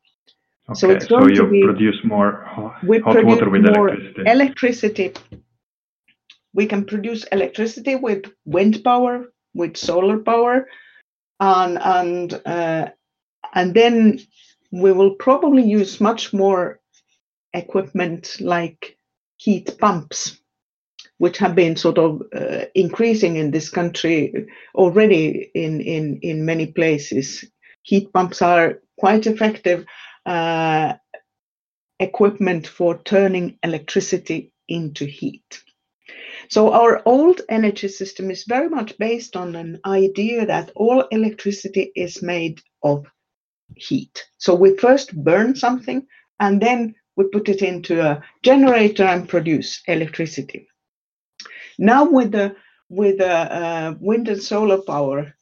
Okay, 0.70 0.80
so, 0.80 0.90
it's 0.90 1.06
going 1.06 1.36
so 1.36 1.44
you 1.44 1.48
to 1.48 1.52
be, 1.52 1.64
produce 1.64 2.04
more 2.04 2.44
hot 2.46 2.84
water 2.84 3.50
with 3.50 3.66
electricity. 3.66 4.24
electricity. 4.26 5.14
We 6.54 6.66
can 6.66 6.86
produce 6.86 7.24
electricity 7.26 7.96
with 7.96 8.32
wind 8.46 8.84
power, 8.84 9.32
with 9.54 9.78
solar 9.78 10.20
power, 10.20 10.68
and 11.40 11.78
and 11.78 12.42
uh, 12.46 12.90
and 13.54 13.74
then 13.76 14.20
we 14.72 14.92
will 14.92 15.16
probably 15.16 15.64
use 15.64 16.02
much 16.02 16.34
more 16.34 16.80
equipment 17.54 18.38
like 18.40 18.98
heat 19.38 19.78
pumps 19.80 20.40
which 21.18 21.38
have 21.38 21.56
been 21.56 21.76
sort 21.76 21.98
of 21.98 22.22
uh, 22.36 22.66
increasing 22.76 23.38
in 23.38 23.52
this 23.52 23.70
country 23.70 24.48
already 24.76 25.50
in, 25.54 25.82
in, 25.82 26.20
in 26.22 26.46
many 26.46 26.68
places. 26.68 27.46
Heat 27.84 28.12
pumps 28.14 28.42
are 28.42 28.80
quite 28.98 29.28
effective 29.28 29.86
uh, 30.26 30.94
equipment 32.00 32.68
for 32.68 33.02
turning 33.04 33.58
electricity 33.64 34.52
into 34.68 35.06
heat. 35.06 35.64
So 36.50 36.74
our 36.74 37.02
old 37.06 37.42
energy 37.50 37.88
system 37.88 38.30
is 38.30 38.44
very 38.44 38.70
much 38.70 38.98
based 38.98 39.36
on 39.36 39.56
an 39.56 39.80
idea 39.86 40.46
that 40.46 40.72
all 40.76 41.02
electricity 41.12 41.92
is 41.96 42.22
made 42.22 42.62
of 42.84 43.06
heat. 43.76 44.24
So 44.38 44.54
we 44.54 44.78
first 44.78 45.16
burn 45.24 45.56
something 45.56 46.06
and 46.40 46.62
then 46.62 46.96
we 47.16 47.26
put 47.30 47.50
it 47.50 47.62
into 47.62 48.02
a 48.02 48.22
generator 48.44 49.04
and 49.04 49.28
produce 49.28 49.82
electricity. 49.88 50.68
Now 51.78 52.06
with 52.06 52.32
the 52.32 52.56
with 52.90 53.18
the 53.18 53.32
uh, 53.32 53.96
wind 54.00 54.28
and 54.28 54.42
solar 54.42 54.82
power 54.82 55.34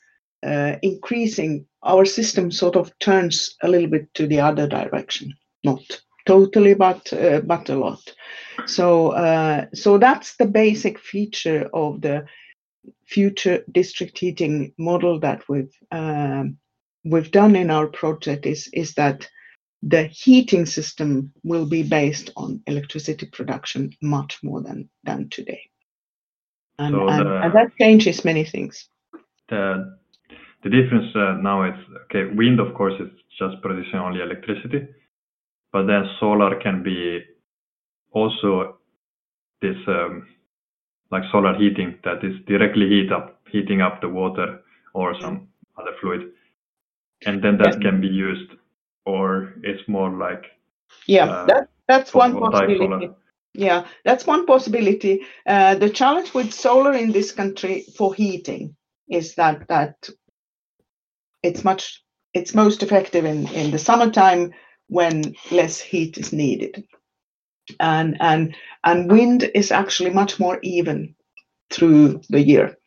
uh, 0.46 0.76
increasing, 0.82 1.66
our 1.84 2.06
system 2.06 2.52
sort 2.52 2.76
of 2.76 2.98
turns 3.00 3.56
a 3.62 3.68
little 3.68 3.90
bit 3.90 4.14
to 4.16 4.28
the 4.28 4.40
other 4.40 4.68
direction. 4.68 5.34
Not 5.64 6.02
totally, 6.26 6.74
but 6.74 7.12
uh, 7.14 7.42
but 7.42 7.70
a 7.70 7.76
lot. 7.76 8.02
So 8.66 9.10
uh, 9.12 9.66
so 9.74 9.98
that's 9.98 10.36
the 10.38 10.46
basic 10.46 11.00
feature 11.00 11.70
of 11.74 12.02
the 12.02 12.26
future 13.06 13.64
district 13.72 14.18
heating 14.18 14.74
model 14.78 15.20
that 15.20 15.48
we've 15.48 15.74
um, 15.92 16.58
we've 17.06 17.32
done 17.32 17.56
in 17.56 17.70
our 17.70 17.88
project 17.88 18.46
is 18.46 18.70
is 18.74 18.94
that 18.96 19.30
the 19.82 20.04
heating 20.04 20.66
system 20.66 21.32
will 21.44 21.66
be 21.66 21.84
based 21.84 22.32
on 22.38 22.62
electricity 22.68 23.26
production 23.26 23.92
much 24.02 24.40
more 24.44 24.62
than 24.62 24.90
than 25.04 25.30
today 25.30 25.62
and, 26.80 26.94
so 26.94 27.08
and, 27.08 27.26
the, 27.26 27.42
and 27.44 27.54
that 27.54 27.76
changes 27.80 28.26
many 28.26 28.44
things. 28.44 28.90
The 29.50 29.98
the 30.64 30.70
difference 30.70 31.14
uh, 31.16 31.34
now 31.42 31.64
is 31.64 31.76
okay. 32.06 32.34
Wind, 32.34 32.60
of 32.60 32.74
course, 32.74 32.94
is 33.00 33.10
just 33.38 33.62
producing 33.62 34.00
only 34.00 34.22
electricity, 34.22 34.88
but 35.72 35.88
then 35.88 36.10
solar 36.20 36.60
can 36.62 36.84
be 36.84 37.22
also 38.12 38.78
this 39.62 39.78
um, 39.88 40.28
like 41.12 41.24
solar 41.32 41.56
heating 41.56 41.98
that 42.04 42.24
is 42.24 42.36
directly 42.48 42.88
heat 42.90 43.12
up 43.12 43.40
heating 43.52 43.82
up 43.82 44.02
the 44.02 44.10
water 44.10 44.60
or 44.94 45.16
some 45.22 45.48
other 45.80 45.92
fluid 46.02 46.32
and 47.26 47.44
then 47.44 47.58
that 47.58 47.80
can 47.82 48.02
be 48.02 48.08
used 48.08 48.52
or 49.06 49.54
it's 49.64 49.88
more 49.88 50.12
like 50.12 50.44
yeah 51.08 51.26
uh, 51.26 51.46
that 51.46 51.70
that's 51.88 52.14
one 52.14 52.34
possibility 52.40 53.10
yeah 53.54 53.86
that's 54.06 54.26
one 54.28 54.46
possibility. 54.46 55.22
Uh, 55.46 55.76
the 55.76 55.90
challenge 55.90 56.34
with 56.34 56.54
solar 56.54 56.94
in 56.94 57.12
this 57.12 57.32
country 57.32 57.86
for 57.98 58.14
heating 58.14 58.76
is 59.10 59.36
that 59.36 59.68
that 59.68 60.10
it's 61.44 61.64
much 61.64 62.04
it's 62.34 62.56
most 62.56 62.84
effective 62.84 63.26
in 63.26 63.48
in 63.50 63.72
the 63.72 63.80
summertime 63.80 64.52
when 64.88 65.36
less 65.52 65.80
heat 65.80 66.18
is 66.18 66.34
needed. 66.34 66.84
And 67.80 68.18
and 68.20 68.56
and 68.84 69.12
wind 69.12 69.50
is 69.56 69.72
actually 69.72 70.12
much 70.12 70.40
more 70.40 70.60
even 70.64 71.16
through 71.72 72.22
the 72.30 72.42
year. 72.42 72.78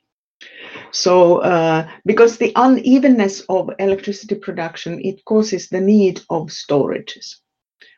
So 0.92 1.38
uh, 1.38 1.88
because 2.04 2.38
the 2.38 2.52
unevenness 2.56 3.40
of 3.48 3.70
electricity 3.78 4.34
production 4.36 5.00
it 5.04 5.24
causes 5.24 5.68
the 5.68 5.80
need 5.80 6.20
of 6.30 6.48
storages. 6.48 7.36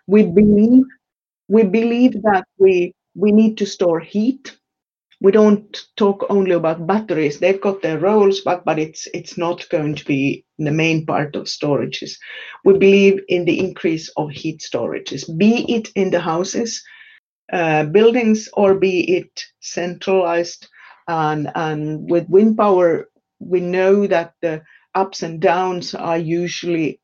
We 0.06 0.24
believe 0.24 0.84
we 1.48 1.64
believe 1.64 2.14
that 2.22 2.44
we 2.58 2.94
we 3.14 3.32
need 3.32 3.58
to 3.58 3.66
store 3.66 4.00
heat. 4.00 4.56
We 5.20 5.32
don't 5.32 5.76
talk 5.96 6.26
only 6.30 6.52
about 6.52 6.86
batteries. 6.86 7.40
They've 7.40 7.60
got 7.60 7.82
their 7.82 7.98
roles 7.98 8.40
but 8.42 8.64
but 8.64 8.78
it's 8.78 9.08
it's 9.14 9.38
not 9.38 9.68
going 9.70 9.96
to 9.96 10.04
be 10.04 10.44
the 10.58 10.72
main 10.72 11.06
part 11.06 11.36
of 11.36 11.46
storages. 11.46 12.12
We 12.64 12.78
believe 12.78 13.20
in 13.28 13.44
the 13.44 13.58
increase 13.60 14.08
of 14.16 14.30
heat 14.30 14.60
storages 14.60 15.24
be 15.38 15.64
it 15.72 15.90
in 15.96 16.10
the 16.10 16.20
houses 16.20 16.82
uh, 17.52 17.84
buildings 17.84 18.48
or 18.54 18.74
be 18.74 19.00
it 19.18 19.44
centralized 19.60 20.68
and 21.08 21.50
and 21.54 22.10
with 22.10 22.28
wind 22.28 22.56
power 22.58 23.08
we 23.40 23.60
know 23.60 24.06
that 24.06 24.34
the 24.42 24.62
ups 24.94 25.22
and 25.22 25.40
downs 25.40 25.94
are 25.94 26.18
usually 26.18 27.00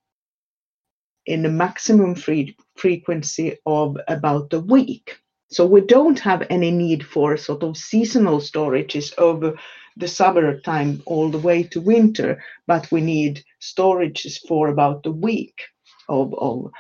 in 1.26 1.42
the 1.42 1.48
maximum 1.48 2.14
free 2.14 2.56
frequency 2.76 3.57
of 3.66 3.97
about 4.09 4.52
a 4.52 4.61
week 4.61 5.19
so 5.54 5.64
we 5.64 5.83
don't 5.83 6.19
have 6.19 6.47
any 6.50 6.73
need 6.73 7.07
for 7.07 7.37
sort 7.37 7.62
of 7.62 7.76
seasonal 7.76 8.38
storages 8.38 9.16
over 9.19 9.54
the 9.97 10.09
summer 10.09 10.59
time 10.61 11.00
all 11.07 11.31
the 11.31 11.38
way 11.38 11.62
to 11.62 11.81
winter, 11.81 12.43
but 12.66 12.90
we 12.90 13.00
need 13.00 13.45
storages 13.61 14.38
for 14.49 14.69
about 14.69 15.07
a 15.07 15.12
week 15.12 15.62
of 16.09 16.35
of, 16.35 16.71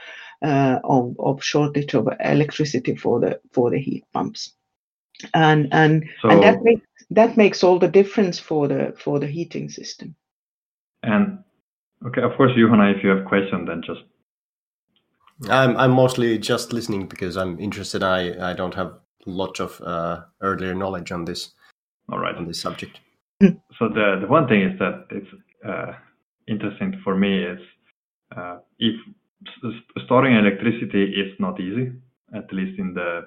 uh, 0.42 0.80
of, 0.82 1.14
of 1.20 1.44
shortage 1.44 1.94
of 1.94 2.08
electricity 2.18 2.96
for 2.96 3.20
the 3.20 3.40
for 3.52 3.70
the 3.70 3.78
heat 3.78 4.04
pumps, 4.12 4.52
and 5.32 5.68
and 5.72 6.04
so, 6.20 6.30
and 6.30 6.42
that 6.42 6.62
makes 6.62 6.86
that 7.10 7.36
makes 7.36 7.62
all 7.62 7.78
the 7.78 7.94
difference 8.00 8.40
for 8.40 8.66
the 8.66 8.94
for 8.98 9.20
the 9.20 9.28
heating 9.28 9.68
system. 9.68 10.16
And 11.04 11.44
okay, 12.04 12.22
of 12.22 12.36
course, 12.36 12.50
Juhana, 12.56 12.96
if 12.96 13.04
you 13.04 13.10
have 13.10 13.24
questions, 13.24 13.68
then 13.68 13.82
just 13.86 14.00
I'm 15.50 15.76
I'm 15.76 15.90
mostly 15.90 16.38
just 16.38 16.72
listening 16.72 17.06
because 17.06 17.36
I'm 17.36 17.58
interested. 17.58 18.02
I 18.02 18.50
I 18.50 18.52
don't 18.54 18.74
have 18.74 18.94
lots 19.26 19.60
of 19.60 19.80
uh, 19.80 20.22
earlier 20.40 20.74
knowledge 20.74 21.12
on 21.12 21.24
this. 21.24 21.52
All 22.10 22.18
right, 22.18 22.34
on 22.36 22.46
this 22.46 22.60
subject. 22.60 23.00
So 23.40 23.88
the 23.88 24.18
the 24.20 24.26
one 24.26 24.46
thing 24.48 24.62
is 24.62 24.78
that 24.78 25.06
it's 25.10 25.28
uh, 25.66 25.92
interesting 26.46 27.00
for 27.02 27.16
me 27.16 27.42
is 27.42 27.60
uh, 28.36 28.58
if 28.78 28.94
storing 30.04 30.36
electricity 30.36 31.04
is 31.04 31.32
not 31.38 31.60
easy, 31.60 31.92
at 32.34 32.52
least 32.52 32.78
in 32.78 32.94
the 32.94 33.26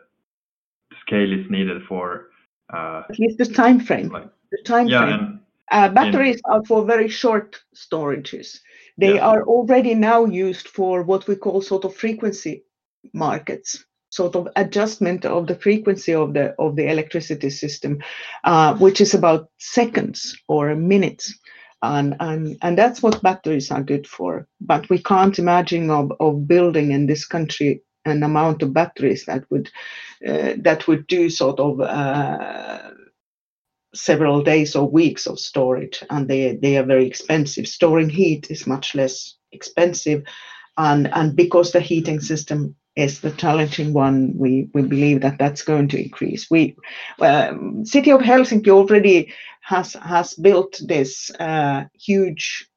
scale 1.01 1.31
is 1.31 1.49
needed 1.49 1.81
for 1.87 2.27
uh, 2.73 3.03
at 3.09 3.19
least 3.19 3.37
the 3.37 3.45
time 3.45 3.79
frame. 3.79 4.09
Like, 4.09 4.29
the 4.51 4.61
time 4.65 4.87
yeah, 4.87 5.05
frame. 5.05 5.19
And, 5.19 5.39
uh, 5.71 5.89
batteries 5.93 6.37
in, 6.37 6.41
are 6.51 6.65
for 6.65 6.85
very 6.85 7.09
short 7.09 7.57
storages. 7.75 8.59
They 8.97 9.15
yeah. 9.15 9.27
are 9.27 9.43
already 9.43 9.93
now 9.93 10.25
used 10.25 10.67
for 10.67 11.03
what 11.03 11.27
we 11.27 11.35
call 11.35 11.61
sort 11.61 11.85
of 11.85 11.95
frequency 11.95 12.63
markets 13.13 13.85
sort 14.09 14.35
of 14.35 14.47
adjustment 14.55 15.25
of 15.25 15.47
the 15.47 15.55
frequency 15.55 16.13
of 16.13 16.33
the 16.33 16.55
of 16.59 16.75
the 16.75 16.89
electricity 16.89 17.49
system, 17.49 18.01
uh, 18.43 18.75
which 18.75 19.01
is 19.01 19.13
about 19.13 19.49
seconds 19.57 20.35
or 20.47 20.75
minutes. 20.75 21.37
And, 21.83 22.15
and 22.19 22.57
and 22.63 22.77
that's 22.77 23.03
what 23.03 23.21
batteries 23.21 23.69
are 23.69 23.83
good 23.83 24.07
for. 24.07 24.47
But 24.59 24.89
we 24.89 24.97
can't 24.97 25.37
imagine 25.37 25.91
of, 25.91 26.11
of 26.19 26.47
building 26.47 26.91
in 26.91 27.05
this 27.05 27.25
country 27.25 27.81
an 28.05 28.23
amount 28.23 28.63
of 28.63 28.73
batteries 28.73 29.25
that 29.25 29.43
would 29.51 29.69
uh, 30.27 30.53
that 30.63 30.87
would 30.87 31.05
do 31.07 31.29
sort 31.29 31.59
of 31.59 31.79
uh, 31.79 32.91
several 33.93 34.43
days 34.43 34.75
or 34.75 34.89
weeks 34.89 35.25
of 35.27 35.39
storage 35.39 36.03
and 36.09 36.27
they, 36.27 36.55
they 36.55 36.77
are 36.77 36.85
very 36.85 37.05
expensive. 37.05 37.67
Storing 37.67 38.09
heat 38.09 38.51
is 38.51 38.67
much 38.67 38.95
less 38.95 39.35
expensive 39.51 40.23
and, 40.77 41.11
and 41.13 41.35
because 41.35 41.71
the 41.71 41.79
heating 41.79 42.19
system 42.19 42.75
is 42.95 43.21
the 43.21 43.31
challenging 43.31 43.93
one, 43.93 44.33
we, 44.35 44.69
we 44.73 44.81
believe 44.81 45.21
that 45.21 45.37
that's 45.37 45.61
going 45.61 45.87
to 45.89 46.01
increase. 46.01 46.49
We, 46.49 46.75
um, 47.19 47.85
City 47.85 48.11
of 48.11 48.21
Helsinki 48.21 48.69
already 48.69 49.33
has, 49.61 49.93
has 49.93 50.33
built 50.33 50.79
this 50.83 51.29
uh, 51.39 51.85
huge 51.93 52.67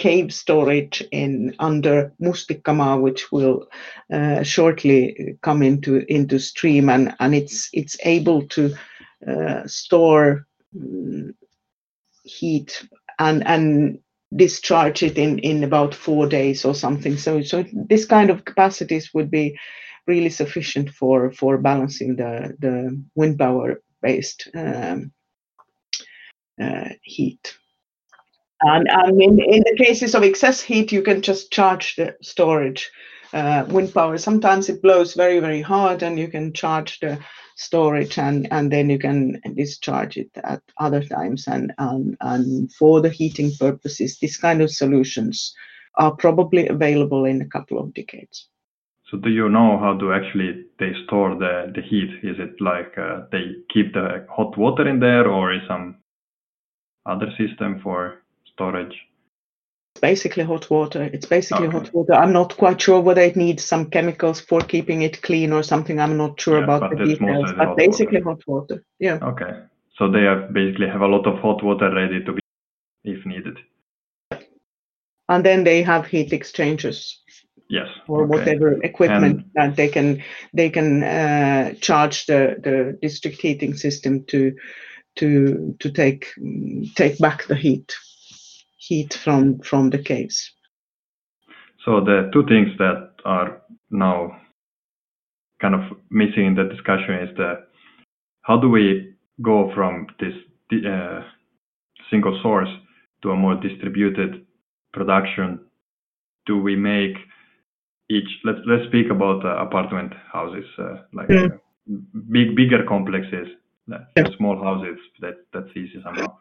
cave 0.00 0.32
storage 0.32 1.04
in 1.12 1.54
under 1.58 2.12
Mustikkamaa, 2.20 3.00
which 3.00 3.30
will 3.30 3.68
uh, 4.12 4.42
shortly 4.42 5.36
come 5.42 5.62
into 5.62 6.04
into 6.12 6.38
stream, 6.38 6.88
and 6.88 7.14
and 7.20 7.34
it's 7.34 7.68
it's 7.72 7.96
able 8.04 8.48
to 8.48 8.74
uh, 9.28 9.66
store 9.66 10.46
heat 12.22 12.86
and 13.18 13.46
and 13.46 13.98
discharge 14.34 15.02
it 15.02 15.18
in 15.18 15.38
in 15.40 15.64
about 15.64 15.94
four 15.94 16.26
days 16.26 16.64
or 16.64 16.74
something 16.74 17.16
so 17.16 17.42
so 17.42 17.64
this 17.72 18.04
kind 18.04 18.30
of 18.30 18.44
capacities 18.44 19.10
would 19.12 19.30
be 19.30 19.58
really 20.06 20.30
sufficient 20.30 20.90
for 20.90 21.32
for 21.32 21.58
balancing 21.58 22.16
the 22.16 22.54
the 22.60 23.02
wind 23.16 23.38
power 23.38 23.82
based 24.02 24.48
um, 24.54 25.12
uh, 26.62 26.88
heat 27.02 27.58
and 28.62 28.88
I 28.90 29.10
mean, 29.10 29.40
in 29.40 29.62
the 29.64 29.76
cases 29.82 30.14
of 30.14 30.22
excess 30.22 30.60
heat, 30.60 30.92
you 30.92 31.02
can 31.02 31.22
just 31.22 31.50
charge 31.50 31.96
the 31.96 32.16
storage 32.22 32.90
uh, 33.32 33.64
wind 33.68 33.94
power. 33.94 34.18
Sometimes 34.18 34.68
it 34.68 34.82
blows 34.82 35.14
very, 35.14 35.40
very 35.40 35.62
hard, 35.62 36.02
and 36.02 36.18
you 36.18 36.28
can 36.28 36.52
charge 36.52 37.00
the 37.00 37.18
storage 37.60 38.18
and, 38.18 38.48
and 38.50 38.72
then 38.72 38.88
you 38.88 38.98
can 38.98 39.40
discharge 39.54 40.16
it 40.16 40.30
at 40.44 40.62
other 40.78 41.02
times. 41.04 41.46
And, 41.46 41.72
and, 41.76 42.16
and 42.20 42.72
for 42.72 43.00
the 43.02 43.10
heating 43.10 43.52
purposes, 43.58 44.18
these 44.18 44.38
kind 44.38 44.62
of 44.62 44.70
solutions 44.70 45.54
are 45.96 46.16
probably 46.16 46.68
available 46.68 47.26
in 47.26 47.42
a 47.42 47.46
couple 47.46 47.78
of 47.78 47.92
decades. 47.92 48.48
So 49.10 49.18
do 49.18 49.28
you 49.28 49.48
know 49.48 49.78
how 49.78 49.98
to 49.98 50.12
actually 50.12 50.64
they 50.78 50.92
store 51.04 51.34
the, 51.34 51.72
the 51.74 51.82
heat? 51.82 52.10
Is 52.22 52.36
it 52.38 52.60
like 52.60 52.96
uh, 52.96 53.26
they 53.30 53.56
keep 53.72 53.92
the 53.92 54.26
hot 54.30 54.56
water 54.56 54.88
in 54.88 55.00
there 55.00 55.28
or 55.28 55.52
is 55.52 55.62
some 55.68 55.96
other 57.04 57.30
system 57.36 57.80
for 57.82 58.22
storage? 58.54 58.94
Basically 60.00 60.44
hot 60.44 60.68
water. 60.70 61.02
It's 61.02 61.26
basically 61.26 61.68
okay. 61.68 61.78
hot 61.78 61.94
water. 61.94 62.14
I'm 62.14 62.32
not 62.32 62.56
quite 62.56 62.80
sure 62.80 63.00
whether 63.00 63.20
it 63.20 63.36
needs 63.36 63.64
some 63.64 63.90
chemicals 63.90 64.40
for 64.40 64.60
keeping 64.60 65.02
it 65.02 65.22
clean 65.22 65.52
or 65.52 65.62
something. 65.62 66.00
I'm 66.00 66.16
not 66.16 66.40
sure 66.40 66.58
yeah, 66.58 66.64
about 66.64 66.90
the 66.90 67.04
details, 67.04 67.52
but 67.56 67.76
basically 67.76 68.22
water. 68.22 68.40
hot 68.46 68.48
water. 68.48 68.84
Yeah. 68.98 69.18
Okay. 69.22 69.60
So 69.96 70.10
they 70.10 70.22
have 70.22 70.52
basically 70.52 70.88
have 70.88 71.02
a 71.02 71.06
lot 71.06 71.26
of 71.26 71.38
hot 71.38 71.62
water 71.62 71.94
ready 71.94 72.24
to 72.24 72.32
be 72.32 72.40
if 73.04 73.24
needed. 73.26 73.58
And 75.28 75.44
then 75.44 75.64
they 75.64 75.82
have 75.82 76.06
heat 76.06 76.32
exchangers. 76.32 77.20
Yes. 77.68 77.86
Or 78.08 78.24
okay. 78.24 78.30
whatever 78.30 78.82
equipment 78.82 79.36
and, 79.36 79.50
that 79.54 79.76
they 79.76 79.88
can 79.88 80.22
they 80.52 80.70
can 80.70 81.04
uh, 81.04 81.74
charge 81.80 82.26
the 82.26 82.56
the 82.58 82.98
district 83.00 83.40
heating 83.40 83.74
system 83.74 84.24
to 84.24 84.56
to 85.16 85.76
to 85.78 85.90
take 85.90 86.32
take 86.96 87.18
back 87.18 87.46
the 87.46 87.54
heat 87.54 87.94
heat 88.80 89.14
from 89.22 89.60
from 89.60 89.90
the 89.90 89.98
caves. 89.98 90.52
So 91.84 92.00
the 92.00 92.30
two 92.32 92.44
things 92.46 92.68
that 92.78 93.10
are 93.24 93.62
now 93.90 94.40
kind 95.60 95.74
of 95.74 95.82
missing 96.10 96.46
in 96.46 96.54
the 96.54 96.64
discussion 96.64 97.14
is 97.14 97.36
the 97.36 97.66
how 98.42 98.58
do 98.58 98.68
we 98.68 99.14
go 99.42 99.70
from 99.74 100.06
this 100.18 100.34
uh, 100.86 101.22
single 102.10 102.38
source 102.42 102.68
to 103.22 103.30
a 103.30 103.36
more 103.36 103.54
distributed 103.54 104.46
production? 104.92 105.60
Do 106.46 106.58
we 106.58 106.74
make 106.74 107.16
each? 108.08 108.28
Let's 108.44 108.60
let's 108.66 108.86
speak 108.88 109.10
about 109.10 109.44
uh, 109.44 109.62
apartment 109.62 110.14
houses, 110.32 110.64
uh, 110.78 110.96
like 111.12 111.28
mm. 111.28 111.50
big 112.30 112.56
bigger 112.56 112.84
complexes, 112.88 113.48
yeah. 113.88 114.24
small 114.38 114.56
houses. 114.62 114.98
That 115.20 115.36
that's 115.52 115.70
easy 115.76 116.00
somehow, 116.02 116.38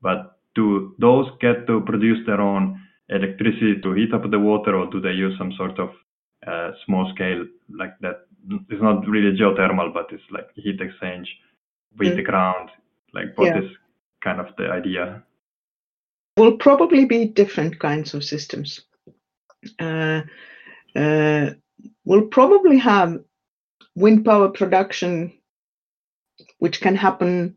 but 0.00 0.38
do 0.54 0.94
those 0.98 1.26
get 1.40 1.66
to 1.66 1.80
produce 1.80 2.24
their 2.26 2.40
own 2.40 2.80
electricity 3.08 3.80
to 3.82 3.92
heat 3.92 4.12
up 4.14 4.30
the 4.30 4.38
water 4.38 4.74
or 4.76 4.90
do 4.90 5.00
they 5.00 5.12
use 5.12 5.36
some 5.38 5.52
sort 5.52 5.78
of 5.78 5.90
uh, 6.46 6.72
small 6.84 7.10
scale 7.14 7.46
like 7.68 7.98
that. 8.00 8.26
It's 8.68 8.82
not 8.82 9.06
really 9.06 9.36
geothermal, 9.36 9.94
but 9.94 10.06
it's 10.10 10.22
like 10.30 10.48
heat 10.56 10.80
exchange 10.80 11.28
with 11.96 12.12
mm. 12.12 12.16
the 12.16 12.22
ground. 12.22 12.70
Like 13.14 13.36
what 13.36 13.54
yeah. 13.54 13.62
is 13.62 13.70
kind 14.24 14.40
of 14.40 14.48
the 14.56 14.68
idea? 14.68 15.22
Will 16.36 16.56
probably 16.56 17.04
be 17.04 17.26
different 17.26 17.78
kinds 17.78 18.14
of 18.14 18.24
systems. 18.24 18.80
Uh, 19.78 20.22
uh, 20.96 21.50
we'll 22.04 22.26
probably 22.26 22.78
have 22.78 23.22
wind 23.94 24.24
power 24.24 24.48
production, 24.48 25.32
which 26.58 26.80
can 26.80 26.96
happen 26.96 27.56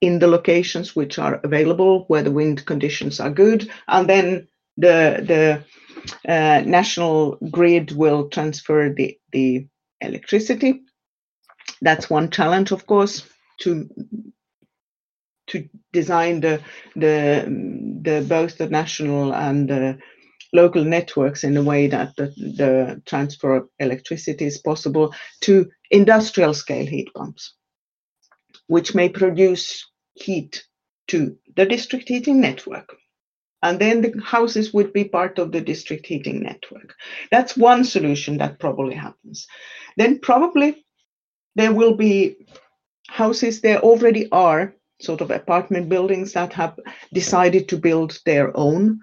in 0.00 0.18
the 0.18 0.26
locations 0.26 0.96
which 0.96 1.18
are 1.18 1.40
available 1.44 2.04
where 2.08 2.22
the 2.22 2.30
wind 2.30 2.64
conditions 2.64 3.20
are 3.20 3.30
good, 3.30 3.70
and 3.88 4.08
then 4.08 4.48
the 4.76 5.22
the 5.26 5.64
uh, 6.28 6.62
national 6.64 7.36
grid 7.50 7.92
will 7.92 8.28
transfer 8.28 8.92
the 8.94 9.18
the 9.32 9.66
electricity. 10.00 10.82
That's 11.82 12.10
one 12.10 12.30
challenge, 12.30 12.72
of 12.72 12.86
course, 12.86 13.28
to 13.60 13.88
to 15.48 15.68
design 15.92 16.40
the 16.40 16.60
the 16.96 17.44
the 18.02 18.24
both 18.28 18.58
the 18.58 18.68
national 18.68 19.34
and 19.34 19.68
the 19.68 19.98
local 20.52 20.84
networks 20.84 21.44
in 21.44 21.56
a 21.56 21.62
way 21.62 21.86
that 21.86 22.16
the, 22.16 22.26
the 22.56 23.02
transfer 23.06 23.56
of 23.56 23.68
electricity 23.78 24.46
is 24.46 24.58
possible 24.58 25.14
to 25.40 25.70
industrial 25.90 26.54
scale 26.54 26.86
heat 26.86 27.08
pumps, 27.14 27.54
which 28.66 28.94
may 28.94 29.08
produce 29.08 29.86
heat 30.22 30.64
to 31.08 31.36
the 31.56 31.66
district 31.66 32.08
heating 32.08 32.40
network. 32.40 32.96
And 33.62 33.78
then 33.78 34.00
the 34.00 34.14
houses 34.24 34.72
would 34.72 34.92
be 34.92 35.04
part 35.04 35.38
of 35.38 35.52
the 35.52 35.60
district 35.60 36.06
heating 36.06 36.42
network. 36.42 36.94
That's 37.30 37.56
one 37.56 37.84
solution 37.84 38.38
that 38.38 38.58
probably 38.58 38.94
happens. 38.94 39.46
Then 39.96 40.18
probably 40.18 40.86
there 41.56 41.72
will 41.72 41.94
be 41.94 42.46
houses, 43.08 43.60
there 43.60 43.80
already 43.80 44.30
are 44.30 44.74
sort 45.00 45.20
of 45.20 45.30
apartment 45.30 45.88
buildings 45.88 46.32
that 46.32 46.52
have 46.52 46.78
decided 47.12 47.68
to 47.68 47.76
build 47.76 48.18
their 48.24 48.56
own 48.56 49.00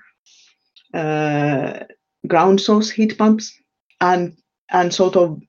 uh, 0.93 1.80
ground 2.27 2.62
source 2.62 2.89
heat 2.89 3.17
pumps 3.17 3.53
and 4.01 4.38
and 4.69 4.93
sort 4.93 5.15
of 5.15 5.41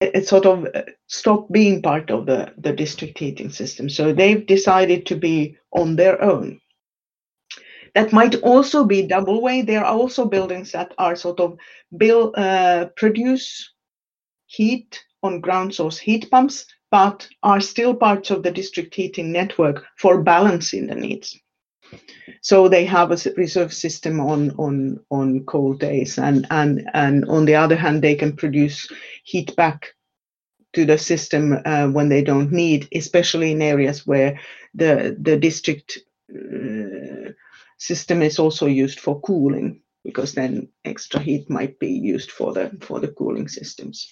it 0.00 0.28
sort 0.28 0.46
of 0.46 0.66
uh, 0.74 0.82
stopped 1.06 1.50
being 1.52 1.80
part 1.80 2.10
of 2.10 2.26
the, 2.26 2.52
the 2.58 2.72
district 2.72 3.18
heating 3.18 3.50
system. 3.50 3.88
So 3.88 4.12
they've 4.12 4.46
decided 4.46 5.06
to 5.06 5.16
be 5.16 5.56
on 5.72 5.96
their 5.96 6.22
own. 6.22 6.60
That 7.94 8.12
might 8.12 8.34
also 8.42 8.84
be 8.84 9.06
double 9.06 9.40
way. 9.40 9.62
There 9.62 9.82
are 9.82 9.92
also 9.92 10.26
buildings 10.26 10.72
that 10.72 10.92
are 10.98 11.16
sort 11.16 11.40
of 11.40 11.56
build, 11.96 12.34
uh, 12.36 12.88
produce 12.96 13.72
heat 14.46 15.02
on 15.22 15.40
ground 15.40 15.74
source 15.74 15.98
heat 15.98 16.30
pumps, 16.30 16.66
but 16.90 17.26
are 17.42 17.60
still 17.60 17.94
parts 17.94 18.30
of 18.30 18.42
the 18.42 18.50
district 18.50 18.94
heating 18.94 19.32
network 19.32 19.84
for 19.96 20.22
balancing 20.22 20.86
the 20.86 20.94
needs. 20.94 21.40
So 22.42 22.68
they 22.68 22.84
have 22.84 23.10
a 23.10 23.18
reserve 23.36 23.72
system 23.72 24.20
on 24.20 24.50
on 24.58 25.00
on 25.10 25.44
cold 25.46 25.80
days, 25.80 26.18
and 26.18 26.46
and 26.50 26.88
and 26.94 27.24
on 27.24 27.44
the 27.44 27.56
other 27.56 27.76
hand, 27.76 28.02
they 28.02 28.14
can 28.14 28.36
produce 28.36 28.88
heat 29.24 29.56
back 29.56 29.94
to 30.74 30.84
the 30.84 30.98
system 30.98 31.58
uh, 31.64 31.88
when 31.88 32.08
they 32.08 32.22
don't 32.22 32.52
need, 32.52 32.88
especially 32.94 33.52
in 33.52 33.62
areas 33.62 34.06
where 34.06 34.38
the 34.74 35.16
the 35.20 35.36
district 35.36 35.98
uh, 36.30 37.32
system 37.78 38.22
is 38.22 38.38
also 38.38 38.66
used 38.66 39.00
for 39.00 39.20
cooling, 39.20 39.80
because 40.04 40.32
then 40.32 40.68
extra 40.84 41.20
heat 41.20 41.50
might 41.50 41.78
be 41.78 41.90
used 41.90 42.30
for 42.30 42.52
the 42.52 42.70
for 42.80 43.00
the 43.00 43.08
cooling 43.08 43.48
systems. 43.48 44.06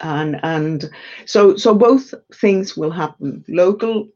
And 0.00 0.38
and 0.44 0.90
so 1.26 1.56
so 1.56 1.74
both 1.74 2.14
things 2.34 2.76
will 2.76 2.92
happen: 2.92 3.44
local 3.48 4.08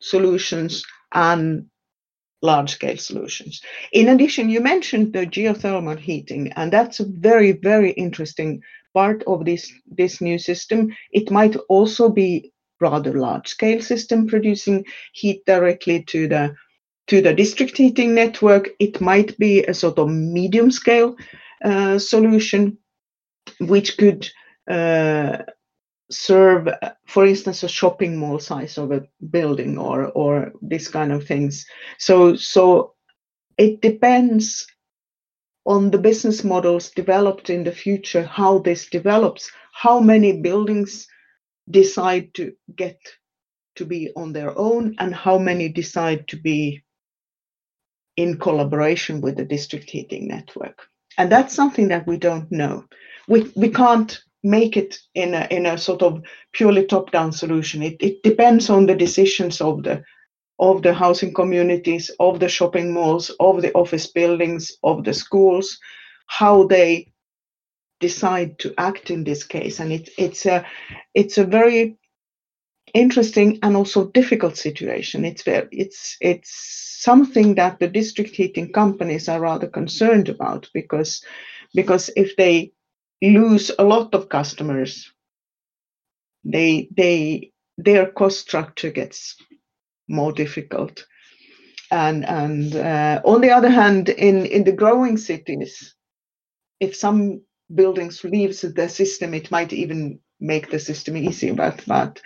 solutions 0.00 0.84
and 1.12 1.66
large 2.42 2.70
scale 2.70 2.96
solutions. 2.96 3.60
In 3.92 4.08
addition, 4.08 4.48
you 4.48 4.60
mentioned 4.60 5.12
the 5.12 5.26
geothermal 5.26 5.98
heating, 5.98 6.52
and 6.56 6.72
that's 6.72 7.00
a 7.00 7.06
very, 7.06 7.52
very 7.52 7.90
interesting 7.92 8.62
part 8.94 9.22
of 9.26 9.44
this, 9.44 9.72
this 9.86 10.20
new 10.20 10.38
system. 10.38 10.94
It 11.12 11.30
might 11.30 11.56
also 11.68 12.08
be 12.08 12.52
rather 12.80 13.12
large 13.12 13.48
scale 13.48 13.82
system 13.82 14.26
producing 14.26 14.84
heat 15.12 15.44
directly 15.46 16.02
to 16.04 16.28
the 16.28 16.54
to 17.08 17.20
the 17.20 17.34
district 17.34 17.76
heating 17.76 18.14
network. 18.14 18.70
It 18.78 19.00
might 19.00 19.36
be 19.36 19.64
a 19.64 19.74
sort 19.74 19.98
of 19.98 20.08
medium 20.08 20.70
scale 20.70 21.16
uh, 21.64 21.98
solution, 21.98 22.78
which 23.58 23.98
could 23.98 24.30
uh, 24.70 25.38
serve, 26.10 26.68
uh, 26.68 26.90
for 27.06 27.26
instance, 27.26 27.62
a 27.62 27.68
shopping 27.68 28.16
mall 28.16 28.38
size 28.38 28.78
of 28.78 28.92
a 28.92 29.06
building 29.30 29.78
or 29.78 30.06
or 30.06 30.52
this 30.62 30.88
kind 30.88 31.12
of 31.12 31.26
things. 31.26 31.66
So 31.98 32.36
so 32.36 32.94
it 33.58 33.80
depends 33.80 34.66
on 35.66 35.90
the 35.90 35.98
business 35.98 36.42
models 36.42 36.90
developed 36.90 37.50
in 37.50 37.64
the 37.64 37.72
future, 37.72 38.24
how 38.24 38.58
this 38.58 38.88
develops, 38.88 39.50
how 39.72 40.00
many 40.00 40.40
buildings 40.40 41.06
decide 41.70 42.32
to 42.34 42.52
get 42.74 42.98
to 43.76 43.84
be 43.84 44.10
on 44.16 44.32
their 44.32 44.56
own, 44.58 44.96
and 44.98 45.14
how 45.14 45.38
many 45.38 45.68
decide 45.68 46.26
to 46.28 46.36
be 46.36 46.82
in 48.16 48.38
collaboration 48.38 49.20
with 49.20 49.36
the 49.36 49.44
district 49.44 49.88
heating 49.88 50.28
network. 50.28 50.86
And 51.16 51.30
that's 51.30 51.54
something 51.54 51.88
that 51.88 52.06
we 52.06 52.16
don't 52.16 52.50
know. 52.50 52.84
We, 53.28 53.50
we 53.54 53.68
can't 53.68 54.20
make 54.42 54.76
it 54.76 54.98
in 55.14 55.34
a, 55.34 55.46
in 55.50 55.66
a 55.66 55.78
sort 55.78 56.02
of 56.02 56.22
purely 56.52 56.86
top-down 56.86 57.32
solution. 57.32 57.82
It, 57.82 57.96
it 58.00 58.22
depends 58.22 58.70
on 58.70 58.86
the 58.86 58.94
decisions 58.94 59.60
of 59.60 59.82
the 59.82 60.02
of 60.58 60.82
the 60.82 60.92
housing 60.92 61.32
communities, 61.32 62.10
of 62.20 62.38
the 62.38 62.48
shopping 62.48 62.92
malls, 62.92 63.30
of 63.40 63.62
the 63.62 63.72
office 63.72 64.06
buildings, 64.06 64.70
of 64.82 65.04
the 65.04 65.14
schools, 65.14 65.78
how 66.26 66.66
they 66.66 67.10
decide 67.98 68.58
to 68.58 68.74
act 68.76 69.10
in 69.10 69.24
this 69.24 69.42
case. 69.42 69.80
And 69.80 69.90
it, 69.90 70.10
it's 70.18 70.44
a 70.44 70.66
it's 71.14 71.38
a 71.38 71.44
very 71.44 71.96
interesting 72.92 73.58
and 73.62 73.76
also 73.76 74.08
difficult 74.08 74.56
situation. 74.56 75.24
It's 75.24 75.42
very, 75.42 75.68
it's 75.72 76.16
it's 76.20 76.50
something 77.00 77.54
that 77.54 77.78
the 77.78 77.88
district 77.88 78.36
heating 78.36 78.72
companies 78.72 79.28
are 79.28 79.40
rather 79.40 79.66
concerned 79.66 80.28
about 80.28 80.68
because 80.74 81.24
because 81.74 82.10
if 82.16 82.36
they 82.36 82.72
lose 83.22 83.70
a 83.78 83.84
lot 83.84 84.14
of 84.14 84.28
customers, 84.28 85.10
they 86.44 86.88
they 86.96 87.52
their 87.78 88.10
cost 88.12 88.40
structure 88.40 88.90
gets 88.90 89.36
more 90.08 90.32
difficult. 90.32 91.06
And 91.90 92.24
and 92.26 92.76
uh, 92.76 93.22
on 93.24 93.40
the 93.42 93.50
other 93.50 93.70
hand, 93.70 94.08
in 94.10 94.46
in 94.46 94.64
the 94.64 94.72
growing 94.72 95.16
cities, 95.18 95.94
if 96.80 96.96
some 96.96 97.42
buildings 97.74 98.24
leaves 98.24 98.62
the 98.62 98.88
system, 98.88 99.34
it 99.34 99.50
might 99.50 99.72
even 99.72 100.20
make 100.40 100.70
the 100.70 100.78
system 100.80 101.16
easy. 101.16 101.52
But 101.52 101.84
but 101.86 102.20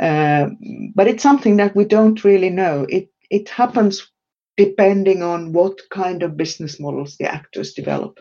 uh, 0.00 0.48
but 0.94 1.08
it's 1.08 1.22
something 1.22 1.56
that 1.58 1.76
we 1.76 1.84
don't 1.84 2.24
really 2.24 2.50
know. 2.50 2.86
It 2.88 3.10
it 3.30 3.48
happens 3.48 4.10
depending 4.56 5.22
on 5.22 5.52
what 5.52 5.78
kind 5.90 6.22
of 6.22 6.36
business 6.36 6.80
models 6.80 7.16
the 7.18 7.26
actors 7.32 7.74
develop 7.74 8.18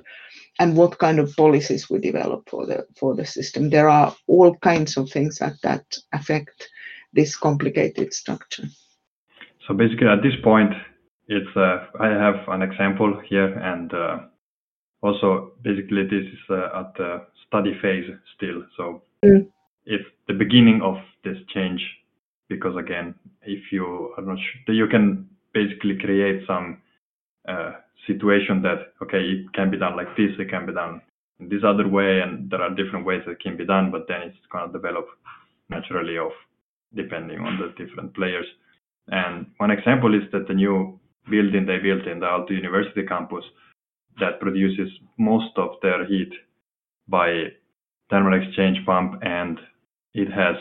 and 0.61 0.77
what 0.77 0.99
kind 0.99 1.19
of 1.19 1.35
policies 1.35 1.89
we 1.89 1.97
develop 1.97 2.47
for 2.47 2.67
the 2.67 2.85
for 2.99 3.15
the 3.15 3.25
system. 3.25 3.69
There 3.69 3.89
are 3.89 4.15
all 4.27 4.55
kinds 4.57 4.95
of 4.97 5.09
things 5.09 5.39
that 5.39 5.55
that 5.63 5.85
affect 6.13 6.69
this 7.13 7.35
complicated 7.35 8.13
structure. 8.13 8.67
So 9.67 9.73
basically, 9.73 10.07
at 10.07 10.21
this 10.21 10.37
point, 10.43 10.73
it's 11.27 11.55
uh, 11.55 11.77
I 11.99 12.09
have 12.25 12.47
an 12.47 12.61
example 12.61 13.19
here, 13.27 13.51
and 13.71 13.91
uh, 13.93 14.17
also 15.01 15.53
basically 15.63 16.03
this 16.03 16.25
is 16.35 16.43
uh, 16.49 16.79
at 16.79 16.93
the 16.95 17.25
study 17.47 17.73
phase 17.81 18.09
still. 18.35 18.63
So 18.77 19.01
mm. 19.25 19.47
it's 19.85 20.09
the 20.27 20.35
beginning 20.35 20.81
of 20.83 20.97
this 21.23 21.37
change 21.53 21.81
because 22.49 22.75
again, 22.77 23.15
if 23.41 23.71
you 23.71 24.13
are 24.17 24.23
not 24.23 24.37
sure, 24.37 24.75
you 24.75 24.87
can 24.87 25.27
basically 25.53 25.97
create 25.97 26.45
some 26.45 26.81
uh, 27.47 27.71
situation 28.07 28.61
that 28.61 28.93
okay 29.01 29.21
it 29.21 29.53
can 29.53 29.69
be 29.69 29.77
done 29.77 29.95
like 29.95 30.15
this 30.17 30.31
it 30.39 30.49
can 30.49 30.65
be 30.65 30.73
done 30.73 31.01
in 31.39 31.49
this 31.49 31.63
other 31.65 31.87
way 31.87 32.21
and 32.21 32.49
there 32.49 32.61
are 32.61 32.69
different 32.69 33.05
ways 33.05 33.21
that 33.27 33.39
can 33.39 33.57
be 33.57 33.65
done 33.65 33.91
but 33.91 34.07
then 34.07 34.21
it's 34.21 34.37
going 34.51 34.67
to 34.67 34.73
develop 34.73 35.07
naturally 35.69 36.17
of 36.17 36.31
depending 36.95 37.39
on 37.39 37.57
the 37.57 37.73
different 37.83 38.13
players. 38.13 38.45
And 39.07 39.47
one 39.57 39.71
example 39.71 40.13
is 40.13 40.29
that 40.31 40.47
the 40.47 40.53
new 40.53 40.99
building 41.29 41.65
they 41.65 41.79
built 41.79 42.05
in 42.07 42.19
the 42.19 42.25
Aalto 42.25 42.51
University 42.51 43.03
campus 43.03 43.43
that 44.19 44.39
produces 44.39 44.89
most 45.17 45.57
of 45.57 45.71
their 45.81 46.05
heat 46.05 46.31
by 47.07 47.45
thermal 48.09 48.39
exchange 48.39 48.77
pump 48.85 49.21
and 49.23 49.59
it 50.13 50.29
has 50.31 50.55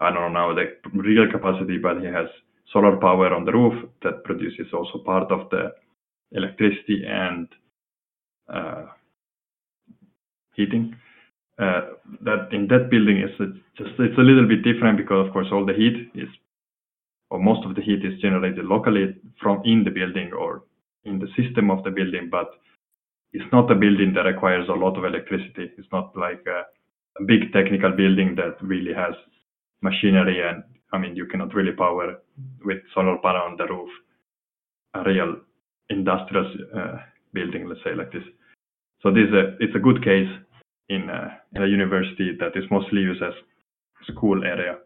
I 0.00 0.10
don't 0.12 0.32
know 0.32 0.52
now 0.52 0.54
the 0.54 0.64
real 0.98 1.30
capacity 1.30 1.78
but 1.78 1.98
it 1.98 2.12
has 2.12 2.26
solar 2.72 2.96
power 2.96 3.32
on 3.32 3.44
the 3.44 3.52
roof 3.52 3.88
that 4.02 4.24
produces 4.24 4.66
also 4.72 4.98
part 5.04 5.30
of 5.30 5.48
the 5.50 5.72
electricity 6.34 7.04
and 7.06 7.48
uh, 8.48 8.86
heating. 10.54 10.96
Uh, 11.58 11.82
that 12.22 12.48
in 12.52 12.66
that 12.68 12.90
building 12.90 13.18
is 13.18 13.30
just 13.76 13.90
it's 13.98 14.18
a 14.18 14.22
little 14.22 14.48
bit 14.48 14.62
different 14.64 14.96
because 14.96 15.26
of 15.26 15.32
course 15.32 15.46
all 15.52 15.66
the 15.66 15.74
heat 15.74 16.10
is 16.14 16.28
or 17.30 17.38
most 17.38 17.64
of 17.64 17.74
the 17.74 17.82
heat 17.82 18.04
is 18.04 18.20
generated 18.20 18.64
locally 18.64 19.14
from 19.40 19.62
in 19.64 19.84
the 19.84 19.90
building 19.90 20.32
or 20.32 20.64
in 21.04 21.18
the 21.18 21.28
system 21.36 21.70
of 21.70 21.82
the 21.82 21.90
building, 21.90 22.28
but 22.30 22.50
it's 23.32 23.50
not 23.52 23.70
a 23.70 23.74
building 23.74 24.12
that 24.14 24.26
requires 24.26 24.68
a 24.68 24.72
lot 24.72 24.98
of 24.98 25.04
electricity. 25.04 25.70
It's 25.78 25.88
not 25.90 26.14
like 26.14 26.44
a, 26.46 26.64
a 27.20 27.24
big 27.26 27.52
technical 27.52 27.90
building 27.90 28.34
that 28.36 28.56
really 28.60 28.92
has 28.92 29.14
machinery 29.82 30.46
and 30.46 30.62
I 30.92 30.98
mean 30.98 31.16
you 31.16 31.26
cannot 31.26 31.54
really 31.54 31.72
power 31.72 32.18
with 32.64 32.78
solar 32.94 33.18
panel 33.18 33.42
on 33.42 33.56
the 33.56 33.66
roof 33.66 33.90
a 34.94 35.02
real 35.04 35.36
industrial 35.92 36.46
uh, 36.76 36.96
building, 37.32 37.68
let's 37.68 37.80
say 37.84 37.94
like 37.94 38.12
this. 38.12 38.24
So 39.02 39.10
this 39.10 39.28
is 39.28 39.34
a, 39.34 39.56
it's 39.60 39.74
a 39.74 39.78
good 39.78 40.02
case 40.02 40.28
in, 40.88 41.10
uh, 41.10 41.28
in 41.54 41.62
a 41.62 41.66
university 41.66 42.36
that 42.38 42.56
is 42.56 42.64
mostly 42.70 43.00
used 43.00 43.22
as 43.22 43.34
school 44.08 44.44
area. 44.44 44.78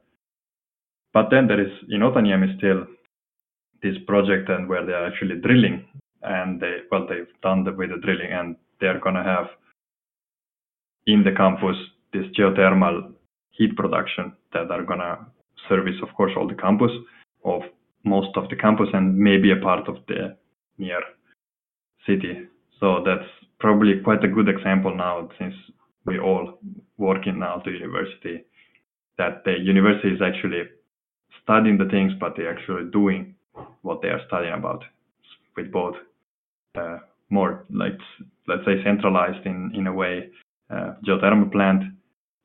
But 1.13 1.31
then 1.31 1.47
there 1.47 1.61
is 1.61 1.73
in 1.89 2.01
Otaniemi 2.01 2.59
still 2.59 2.87
this 3.83 3.97
project 4.07 4.49
and 4.49 4.69
where 4.69 4.85
they're 4.85 5.07
actually 5.07 5.37
drilling 5.41 5.85
and 6.23 6.61
they 6.61 6.79
well 6.91 7.07
they've 7.09 7.33
done 7.43 7.65
the, 7.65 7.73
with 7.73 7.91
the 7.91 7.99
drilling 7.99 8.33
and 8.33 8.57
they're 8.81 9.01
gonna 9.01 9.23
have 9.23 9.47
in 11.07 11.23
the 11.23 11.33
campus 11.33 11.77
this 12.13 12.27
geothermal 12.39 13.13
heat 13.51 13.77
production 13.77 14.33
that 14.53 14.71
are 14.71 14.83
gonna 14.83 15.27
service 15.69 15.97
of 16.03 16.15
course 16.17 16.33
all 16.37 16.49
the 16.49 16.55
campus 16.55 16.91
of 17.45 17.63
most 18.05 18.37
of 18.37 18.49
the 18.49 18.57
campus 18.57 18.89
and 18.93 19.17
maybe 19.17 19.51
a 19.53 19.57
part 19.57 19.89
of 19.89 19.97
the 20.09 20.37
near 20.79 21.01
city. 22.07 22.47
So 22.81 23.03
that's 23.05 23.29
probably 23.59 24.01
quite 24.05 24.25
a 24.25 24.29
good 24.29 24.49
example 24.49 24.95
now 24.95 25.29
since 25.39 25.55
we 26.05 26.19
all 26.19 26.59
working 26.99 27.39
now 27.39 27.57
to 27.59 27.71
university 27.71 28.45
that 29.19 29.43
the 29.45 29.59
university 29.59 30.09
is 30.09 30.21
actually 30.23 30.63
studying 31.43 31.79
the 31.79 31.87
things 31.87 32.13
but 32.21 32.35
they're 32.37 32.57
actually 32.57 32.91
doing 32.91 33.35
what 33.83 34.03
they 34.03 34.09
are 34.09 34.21
studying 34.27 34.55
about 34.55 34.85
with 35.57 35.73
both 35.73 35.97
uh, 36.79 36.99
more 37.31 37.65
like 37.71 37.99
let's 38.47 38.65
say 38.65 38.83
centralized 38.85 39.45
in 39.47 39.73
in 39.75 39.87
a 39.87 39.93
way 39.93 40.29
uh, 40.71 40.95
geothermal 41.07 41.51
plant 41.51 41.83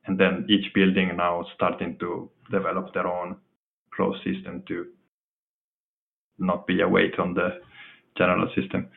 and 0.06 0.18
then 0.18 0.46
each 0.50 0.74
building 0.74 1.16
now 1.18 1.46
starting 1.56 1.98
to 2.00 2.30
develop 2.52 2.94
their 2.94 3.08
own 3.08 3.36
closed 3.94 4.24
system 4.24 4.64
to 4.68 4.88
not 6.40 6.66
be 6.66 6.82
a 6.82 6.88
weight 6.88 7.20
on 7.20 7.34
the 7.34 7.60
general 8.22 8.50
system 8.56 8.88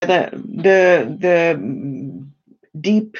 the 0.00 0.20
the 0.66 1.16
the 1.26 1.38
deep 2.80 3.16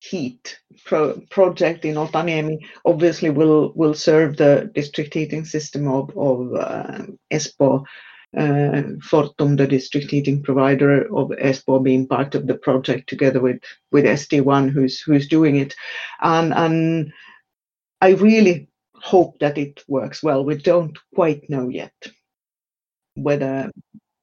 heat 0.00 0.58
pro 0.84 1.20
project 1.30 1.84
in 1.84 1.94
Otaniemi 1.94 2.58
obviously 2.84 3.30
will 3.30 3.72
will 3.74 3.94
serve 3.94 4.36
the 4.36 4.70
district 4.74 5.14
heating 5.14 5.44
system 5.44 5.88
of 5.88 6.16
of 6.16 6.54
uh, 6.54 7.06
Espoo. 7.32 7.84
Uh, 8.36 8.98
Fortum, 9.08 9.56
the 9.56 9.66
district 9.68 10.10
heating 10.10 10.42
provider 10.42 11.02
of 11.16 11.28
Espoo, 11.40 11.80
being 11.80 12.04
part 12.08 12.34
of 12.34 12.48
the 12.48 12.56
project 12.56 13.08
together 13.08 13.40
with 13.40 13.62
with 13.92 14.04
ST1, 14.04 14.70
who's 14.70 15.00
who's 15.00 15.28
doing 15.28 15.54
it, 15.54 15.76
and 16.20 16.52
and 16.52 17.12
I 18.00 18.10
really 18.10 18.68
hope 18.96 19.38
that 19.38 19.56
it 19.56 19.84
works 19.86 20.20
well. 20.20 20.44
We 20.44 20.56
don't 20.56 20.98
quite 21.14 21.48
know 21.48 21.68
yet 21.68 21.94
whether 23.14 23.70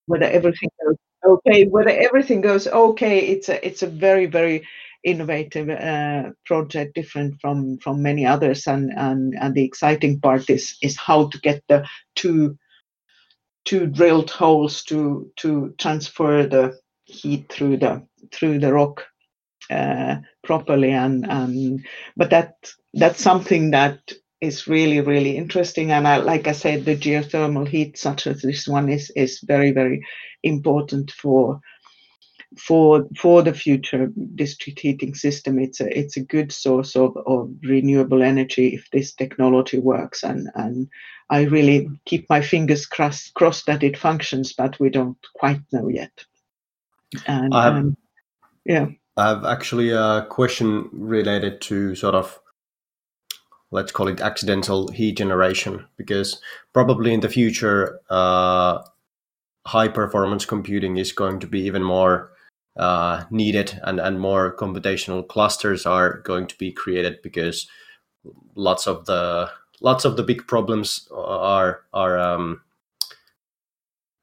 whether 0.07 0.25
everything 0.25 0.69
goes 0.83 0.95
okay 1.25 1.65
whether 1.65 1.91
everything 1.91 2.41
goes 2.41 2.67
okay 2.67 3.19
it's 3.19 3.49
a 3.49 3.65
it's 3.65 3.83
a 3.83 3.87
very 3.87 4.25
very 4.25 4.63
innovative 5.03 5.69
uh, 5.69 6.31
project 6.45 6.95
different 6.95 7.39
from 7.41 7.77
from 7.79 8.01
many 8.01 8.25
others. 8.25 8.67
And 8.67 8.91
and 8.95 9.35
and 9.39 9.55
the 9.55 9.63
exciting 9.63 10.19
part 10.19 10.49
is 10.49 10.77
is 10.81 10.97
how 10.97 11.27
to 11.29 11.39
get 11.39 11.63
the 11.67 11.85
two 12.15 12.57
two 13.65 13.87
drilled 13.87 14.29
holes 14.29 14.83
to 14.83 15.31
to 15.37 15.73
transfer 15.77 16.45
the 16.45 16.77
heat 17.05 17.51
through 17.51 17.77
the 17.77 18.05
through 18.31 18.59
the 18.59 18.73
rock 18.73 19.05
uh, 19.69 20.17
properly. 20.43 20.91
And 20.91 21.29
and 21.29 21.85
but 22.15 22.29
that 22.29 22.55
that's 22.93 23.21
something 23.21 23.71
that 23.71 23.99
is 24.41 24.67
really 24.67 24.99
really 25.01 25.37
interesting. 25.37 25.91
And 25.91 26.07
I, 26.07 26.17
like 26.17 26.47
i 26.47 26.51
said 26.51 26.83
the 26.83 26.97
geothermal 26.97 27.67
heat 27.67 27.97
such 27.97 28.27
as 28.27 28.41
this 28.41 28.67
one 28.67 28.89
is 28.89 29.11
is 29.15 29.39
very 29.39 29.71
very 29.71 30.03
important 30.43 31.11
for 31.11 31.61
for 32.57 33.07
for 33.17 33.43
the 33.43 33.53
future 33.53 34.11
district 34.35 34.79
heating 34.79 35.13
system. 35.13 35.59
It's 35.59 35.79
a 35.79 35.97
it's 35.97 36.17
a 36.17 36.25
good 36.25 36.51
source 36.51 36.95
of, 36.95 37.15
of 37.25 37.51
renewable 37.63 38.23
energy 38.23 38.73
if 38.73 38.89
this 38.91 39.13
technology 39.13 39.79
works. 39.79 40.23
And 40.23 40.49
and 40.55 40.89
i 41.29 41.43
really 41.43 41.87
keep 42.05 42.29
my 42.29 42.41
fingers 42.41 42.85
crossed 42.85 43.33
crossed 43.35 43.65
that 43.67 43.83
it 43.83 43.97
functions 43.97 44.51
but 44.51 44.77
we 44.81 44.89
don't 44.89 45.17
quite 45.35 45.61
know 45.71 45.87
yet. 45.87 46.25
And 47.27 47.53
um, 47.53 47.97
yeah. 48.65 48.87
I 49.17 49.27
have 49.29 49.45
actually 49.45 49.91
a 49.91 50.25
question 50.29 50.89
related 50.91 51.61
to 51.61 51.95
sort 51.95 52.15
of 52.15 52.40
let's 53.71 53.91
call 53.91 54.07
it 54.07 54.21
accidental 54.21 54.89
heat 54.89 55.17
generation 55.17 55.85
because 55.97 56.41
probably 56.73 57.13
in 57.13 57.21
the 57.21 57.29
future 57.29 57.99
uh, 58.09 58.81
high 59.65 59.87
performance 59.87 60.45
computing 60.45 60.97
is 60.97 61.11
going 61.11 61.39
to 61.39 61.47
be 61.47 61.61
even 61.61 61.83
more 61.83 62.31
uh, 62.77 63.23
needed 63.31 63.79
and, 63.83 63.99
and 63.99 64.19
more 64.19 64.55
computational 64.55 65.27
clusters 65.27 65.85
are 65.85 66.19
going 66.19 66.47
to 66.47 66.57
be 66.57 66.71
created 66.71 67.21
because 67.21 67.67
lots 68.55 68.87
of 68.87 69.05
the 69.05 69.49
lots 69.81 70.05
of 70.05 70.15
the 70.15 70.23
big 70.23 70.47
problems 70.47 71.07
are 71.11 71.81
are 71.93 72.17
um, 72.17 72.61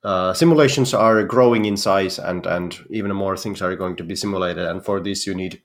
uh, 0.05 0.33
simulations 0.33 0.95
are 0.95 1.23
growing 1.25 1.65
in 1.65 1.77
size 1.77 2.19
and 2.19 2.47
and 2.47 2.79
even 2.91 3.15
more 3.15 3.37
things 3.37 3.61
are 3.61 3.77
going 3.77 3.97
to 3.97 4.05
be 4.05 4.17
simulated. 4.17 4.65
And 4.65 4.85
for 4.85 5.01
this 5.01 5.27
you 5.27 5.35
need 5.35 5.61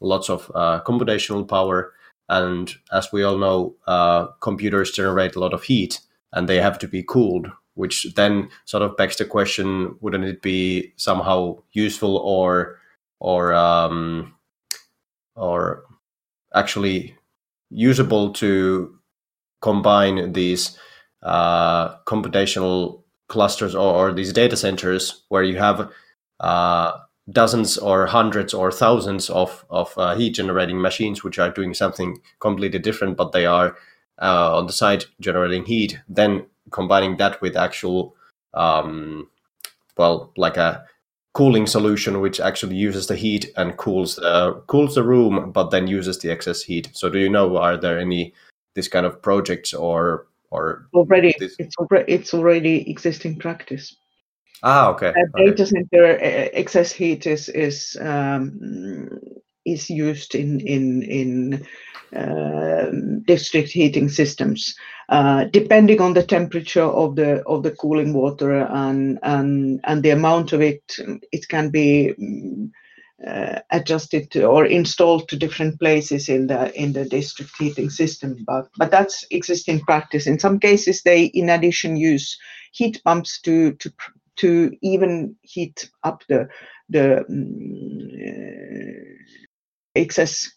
lots 0.00 0.28
of 0.28 0.50
uh, 0.54 0.82
computational 0.84 1.48
power 1.48 1.92
and 2.28 2.74
as 2.92 3.12
we 3.12 3.22
all 3.22 3.38
know, 3.38 3.76
uh, 3.86 4.26
computers 4.40 4.92
generate 4.92 5.36
a 5.36 5.40
lot 5.40 5.54
of 5.54 5.64
heat 5.64 6.00
and 6.32 6.48
they 6.48 6.60
have 6.60 6.78
to 6.80 6.88
be 6.88 7.02
cooled, 7.02 7.50
which 7.74 8.06
then 8.14 8.48
sort 8.64 8.82
of 8.82 8.96
begs 8.96 9.16
the 9.16 9.24
question: 9.24 9.96
Wouldn't 10.00 10.24
it 10.24 10.42
be 10.42 10.92
somehow 10.96 11.58
useful 11.72 12.16
or 12.16 12.78
or 13.20 13.54
um, 13.54 14.34
or 15.34 15.84
actually 16.54 17.16
usable 17.70 18.32
to 18.32 18.98
combine 19.60 20.32
these 20.32 20.78
uh, 21.22 21.96
computational 22.04 23.02
clusters 23.28 23.74
or, 23.74 24.08
or, 24.10 24.12
these 24.12 24.32
data 24.32 24.56
centers 24.56 25.24
where 25.28 25.42
you 25.42 25.56
have 25.56 25.90
uh, 26.38 26.92
dozens 27.30 27.76
or 27.78 28.06
hundreds 28.06 28.54
or 28.54 28.70
thousands 28.70 29.30
of 29.30 29.64
of 29.70 29.92
uh, 29.98 30.14
heat 30.14 30.30
generating 30.30 30.80
machines 30.80 31.24
which 31.24 31.38
are 31.38 31.50
doing 31.50 31.74
something 31.74 32.20
completely 32.40 32.78
different 32.78 33.16
but 33.16 33.32
they 33.32 33.46
are 33.46 33.76
uh, 34.22 34.56
on 34.56 34.66
the 34.66 34.72
side 34.72 35.04
generating 35.20 35.64
heat 35.64 35.98
then 36.08 36.46
combining 36.70 37.16
that 37.16 37.40
with 37.40 37.56
actual 37.56 38.14
um, 38.54 39.28
well 39.96 40.32
like 40.36 40.56
a 40.56 40.84
cooling 41.36 41.66
solution 41.66 42.22
which 42.22 42.40
actually 42.40 42.76
uses 42.76 43.08
the 43.08 43.14
heat 43.14 43.52
and 43.58 43.76
cools 43.76 44.18
uh, 44.20 44.52
cools 44.68 44.94
the 44.94 45.02
room 45.02 45.52
but 45.52 45.70
then 45.70 45.86
uses 45.86 46.18
the 46.20 46.30
excess 46.30 46.62
heat. 46.62 46.88
So 46.94 47.10
do 47.10 47.18
you 47.18 47.28
know 47.28 47.58
are 47.58 47.76
there 47.76 47.98
any 47.98 48.32
this 48.74 48.88
kind 48.88 49.04
of 49.04 49.20
projects 49.20 49.74
or 49.74 50.28
or 50.50 50.88
already 50.94 51.34
this... 51.38 51.54
it's 51.58 51.76
already 51.76 52.10
it's 52.10 52.32
already 52.32 52.90
existing 52.90 53.38
practice 53.38 53.94
Ah, 54.62 54.90
okay. 54.90 55.08
Uh, 55.08 55.26
data 55.36 55.62
okay. 55.62 55.64
center 55.64 56.04
uh, 56.04 56.48
excess 56.52 56.92
heat 56.92 57.26
is 57.26 57.48
is 57.48 57.96
um, 58.00 59.20
is 59.64 59.90
used 59.90 60.34
in 60.34 60.60
in 60.60 61.02
in 61.02 61.66
uh, 62.16 62.90
district 63.26 63.70
heating 63.70 64.08
systems, 64.08 64.74
uh, 65.08 65.44
depending 65.52 66.00
on 66.00 66.14
the 66.14 66.22
temperature 66.22 66.84
of 66.84 67.16
the 67.16 67.42
of 67.46 67.62
the 67.62 67.72
cooling 67.72 68.14
water 68.14 68.66
and 68.66 69.18
and 69.22 69.80
and 69.84 70.02
the 70.02 70.10
amount 70.10 70.52
of 70.52 70.60
it. 70.60 70.82
It 71.32 71.48
can 71.48 71.70
be. 71.70 72.14
Uh, 73.26 73.60
adjusted 73.70 74.30
to, 74.30 74.44
or 74.44 74.66
installed 74.66 75.26
to 75.26 75.38
different 75.38 75.80
places 75.80 76.28
in 76.28 76.46
the 76.48 76.70
in 76.78 76.92
the 76.92 77.06
district 77.06 77.50
heating 77.58 77.88
system 77.88 78.44
but 78.46 78.68
but 78.76 78.90
that's 78.90 79.24
existing 79.30 79.80
practice 79.80 80.26
in 80.26 80.38
some 80.38 80.58
cases 80.60 81.00
they 81.02 81.24
in 81.24 81.48
addition 81.48 81.96
use 81.96 82.38
heat 82.72 83.00
pumps 83.04 83.40
to 83.40 83.72
to 83.76 83.90
to 84.36 84.72
even 84.82 85.36
heat 85.42 85.90
up 86.04 86.22
the 86.28 86.48
the 86.88 87.24
um, 87.28 89.16
excess 89.94 90.50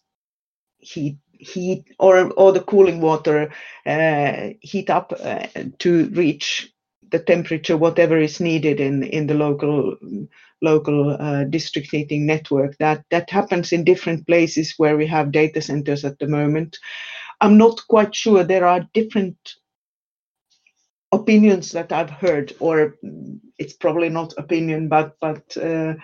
heat 0.80 1.18
heat 1.32 1.86
or 2.00 2.32
or 2.34 2.52
the 2.52 2.62
cooling 2.62 3.02
water 3.02 3.52
uh, 3.86 4.50
heat 4.62 4.89
up 4.89 5.13
uh, 5.24 5.48
to 5.80 6.10
reach 6.10 6.72
the 7.12 7.20
temperature, 7.20 7.78
whatever 7.78 8.18
is 8.18 8.39
needed 8.39 8.80
in 8.80 9.04
in 9.04 9.28
the 9.28 9.34
local 9.34 9.96
local 10.62 11.18
uh, 11.20 11.44
district 11.46 11.89
heating 11.92 12.26
network. 12.26 12.78
That 12.78 13.04
that 13.12 13.30
happens 13.30 13.72
in 13.72 13.84
different 13.84 14.28
places 14.28 14.74
where 14.78 14.98
we 14.98 15.08
have 15.08 15.32
data 15.32 15.62
centers 15.62 16.06
at 16.06 16.20
the 16.20 16.28
moment. 16.28 16.78
I'm 17.42 17.58
not 17.58 17.82
quite 17.88 18.13
sure. 18.15 18.44
There 18.44 18.65
are 18.65 18.88
different 18.94 19.38
opinions 21.12 21.72
that 21.72 21.91
I've 21.91 22.10
heard, 22.10 22.54
or 22.60 22.95
it's 23.58 23.74
probably 23.74 24.10
not 24.10 24.34
opinion, 24.38 24.89
but 24.89 25.15
but 25.19 25.58
uh, 25.58 25.95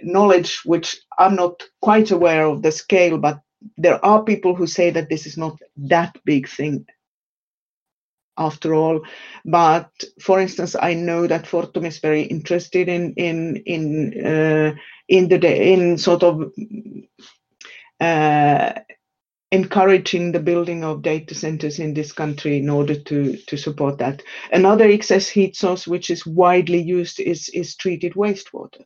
knowledge 0.00 0.60
which 0.64 1.00
I'm 1.18 1.36
not 1.36 1.62
quite 1.80 2.10
aware 2.10 2.46
of 2.46 2.62
the 2.62 2.72
scale. 2.72 3.18
But 3.18 3.40
there 3.76 4.04
are 4.04 4.24
people 4.24 4.54
who 4.54 4.66
say 4.66 4.90
that 4.90 5.08
this 5.08 5.26
is 5.26 5.36
not 5.36 5.58
that 5.76 6.16
big 6.24 6.48
thing 6.48 6.86
after 8.36 8.74
all. 8.74 9.00
But 9.44 9.90
for 10.20 10.40
instance, 10.40 10.76
I 10.80 10.94
know 10.94 11.26
that 11.26 11.46
Fortum 11.46 11.84
is 11.84 11.98
very 11.98 12.22
interested 12.22 12.88
in 12.88 13.14
in 13.14 13.56
in 13.66 14.26
uh, 14.26 14.74
in 15.08 15.28
the 15.28 15.72
in 15.72 15.98
sort 15.98 16.22
of 16.22 16.52
uh, 18.00 18.72
encouraging 19.50 20.32
the 20.32 20.40
building 20.40 20.84
of 20.84 21.02
data 21.02 21.34
centers 21.34 21.78
in 21.78 21.94
this 21.94 22.12
country 22.12 22.58
in 22.58 22.68
order 22.68 22.94
to 22.94 23.36
to 23.36 23.56
support 23.56 23.98
that. 23.98 24.22
Another 24.52 24.88
excess 24.88 25.28
heat 25.28 25.56
source 25.56 25.86
which 25.86 26.10
is 26.10 26.26
widely 26.26 26.82
used 26.82 27.20
is 27.20 27.48
is 27.50 27.76
treated 27.76 28.14
wastewater. 28.14 28.84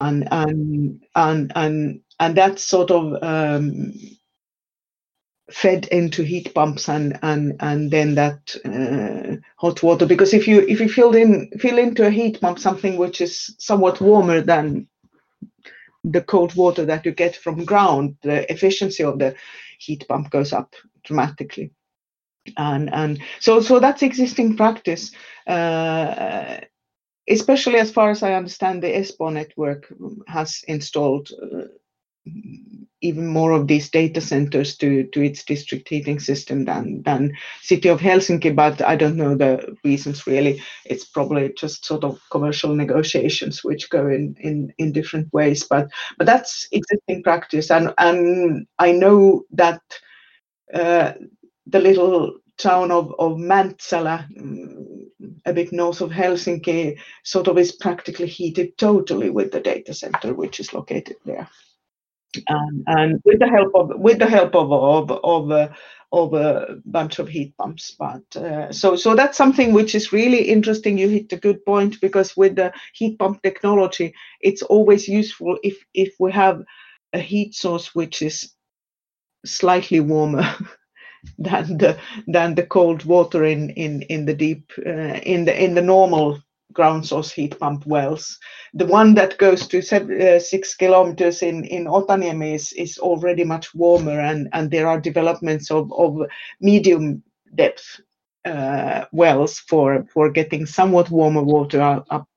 And 0.00 0.28
and 0.30 1.02
and 1.16 1.52
and 1.56 2.00
and 2.20 2.36
that's 2.36 2.62
sort 2.62 2.90
of 2.92 3.20
um, 3.22 3.92
fed 5.50 5.86
into 5.86 6.22
heat 6.22 6.54
pumps 6.54 6.88
and 6.88 7.18
and 7.22 7.56
and 7.60 7.90
then 7.90 8.14
that 8.14 8.54
uh, 8.64 9.36
hot 9.56 9.82
water 9.82 10.06
because 10.06 10.34
if 10.34 10.46
you 10.46 10.60
if 10.68 10.78
you 10.78 10.88
fill 10.88 11.14
in 11.14 11.50
fill 11.58 11.78
into 11.78 12.06
a 12.06 12.10
heat 12.10 12.40
pump 12.40 12.58
something 12.58 12.96
which 12.96 13.20
is 13.20 13.54
somewhat 13.58 14.00
warmer 14.00 14.40
than 14.42 14.86
the 16.04 16.22
cold 16.22 16.54
water 16.54 16.84
that 16.84 17.04
you 17.04 17.12
get 17.12 17.36
from 17.36 17.64
ground 17.64 18.16
the 18.22 18.50
efficiency 18.52 19.02
of 19.02 19.18
the 19.18 19.34
heat 19.78 20.06
pump 20.08 20.30
goes 20.30 20.52
up 20.52 20.74
dramatically. 21.04 21.72
And 22.56 22.92
and 22.92 23.20
so 23.40 23.60
so 23.60 23.78
that's 23.78 24.02
existing 24.02 24.56
practice 24.56 25.12
uh, 25.46 26.60
especially 27.28 27.78
as 27.78 27.90
far 27.90 28.10
as 28.10 28.22
i 28.22 28.32
understand 28.32 28.82
the 28.82 28.92
espoo 28.92 29.32
network 29.32 29.92
has 30.26 30.64
installed 30.66 31.30
uh, 31.42 31.64
even 33.00 33.26
more 33.26 33.52
of 33.52 33.68
these 33.68 33.90
data 33.90 34.20
centers 34.20 34.76
to, 34.76 35.04
to 35.08 35.20
its 35.20 35.44
district 35.44 35.88
heating 35.88 36.18
system 36.18 36.64
than, 36.64 37.02
than 37.02 37.32
city 37.62 37.88
of 37.88 38.00
Helsinki, 38.00 38.54
but 38.54 38.82
I 38.82 38.96
don't 38.96 39.16
know 39.16 39.36
the 39.36 39.76
reasons 39.84 40.26
really. 40.26 40.60
It's 40.84 41.04
probably 41.04 41.52
just 41.56 41.84
sort 41.84 42.02
of 42.02 42.20
commercial 42.30 42.74
negotiations 42.74 43.62
which 43.62 43.90
go 43.90 44.08
in, 44.08 44.36
in, 44.40 44.72
in 44.78 44.92
different 44.92 45.32
ways, 45.32 45.64
but 45.64 45.88
but 46.16 46.26
that's 46.26 46.66
existing 46.72 47.22
practice. 47.22 47.70
And, 47.70 47.94
and 47.98 48.66
I 48.78 48.92
know 48.92 49.44
that 49.52 49.80
uh, 50.74 51.12
the 51.66 51.80
little 51.80 52.38
town 52.58 52.90
of, 52.90 53.14
of 53.20 53.38
Mäntsälä, 53.38 54.24
a 55.46 55.52
bit 55.52 55.72
north 55.72 56.00
of 56.00 56.10
Helsinki, 56.10 56.98
sort 57.22 57.46
of 57.46 57.58
is 57.58 57.70
practically 57.70 58.26
heated 58.26 58.76
totally 58.76 59.30
with 59.30 59.52
the 59.52 59.60
data 59.60 59.94
center 59.94 60.34
which 60.34 60.58
is 60.58 60.74
located 60.74 61.16
there 61.24 61.48
and, 62.48 62.84
and 62.86 63.22
with 63.24 63.38
the 63.38 63.48
help 63.48 63.74
of 63.74 63.98
with 63.98 64.18
the 64.18 64.26
help 64.26 64.54
of 64.54 64.72
of 64.72 65.10
of, 65.10 65.50
uh, 65.50 65.68
of 66.12 66.34
a 66.34 66.76
bunch 66.84 67.18
of 67.18 67.28
heat 67.28 67.56
pumps. 67.56 67.94
But 67.98 68.36
uh, 68.36 68.72
so 68.72 68.96
so 68.96 69.14
that's 69.14 69.36
something 69.36 69.72
which 69.72 69.94
is 69.94 70.12
really 70.12 70.42
interesting. 70.42 70.98
You 70.98 71.08
hit 71.08 71.32
a 71.32 71.36
good 71.36 71.64
point 71.64 72.00
because 72.00 72.36
with 72.36 72.56
the 72.56 72.72
heat 72.94 73.18
pump 73.18 73.42
technology, 73.42 74.14
it's 74.40 74.62
always 74.62 75.08
useful 75.08 75.58
if 75.62 75.78
if 75.94 76.14
we 76.18 76.32
have 76.32 76.62
a 77.12 77.18
heat 77.18 77.54
source 77.54 77.94
which 77.94 78.22
is 78.22 78.54
slightly 79.44 80.00
warmer. 80.00 80.44
than 81.38 81.78
the 81.78 81.98
than 82.28 82.54
the 82.54 82.62
cold 82.62 83.04
water 83.04 83.44
in 83.44 83.70
in 83.70 84.02
in 84.02 84.24
the 84.24 84.34
deep 84.34 84.70
uh, 84.86 85.18
in 85.24 85.44
the 85.44 85.64
in 85.64 85.74
the 85.74 85.82
normal 85.82 86.40
ground 86.72 87.06
source 87.06 87.30
heat 87.30 87.58
pump 87.58 87.86
wells. 87.86 88.38
The 88.74 88.86
one 88.86 89.14
that 89.14 89.38
goes 89.38 89.66
to 89.68 89.82
seven, 89.82 90.20
uh, 90.20 90.38
six 90.38 90.74
kilometers 90.74 91.42
in, 91.42 91.64
in 91.64 91.86
Otaniemi 91.86 92.54
is, 92.54 92.72
is 92.72 92.98
already 92.98 93.44
much 93.44 93.74
warmer, 93.74 94.20
and, 94.20 94.48
and 94.52 94.70
there 94.70 94.86
are 94.86 95.00
developments 95.00 95.70
of, 95.70 95.92
of 95.92 96.20
medium 96.60 97.22
depth 97.54 98.00
uh, 98.44 99.04
wells 99.12 99.60
for, 99.60 100.06
for 100.12 100.30
getting 100.30 100.66
somewhat 100.66 101.10
warmer 101.10 101.42
water 101.42 101.80
up 102.10 102.28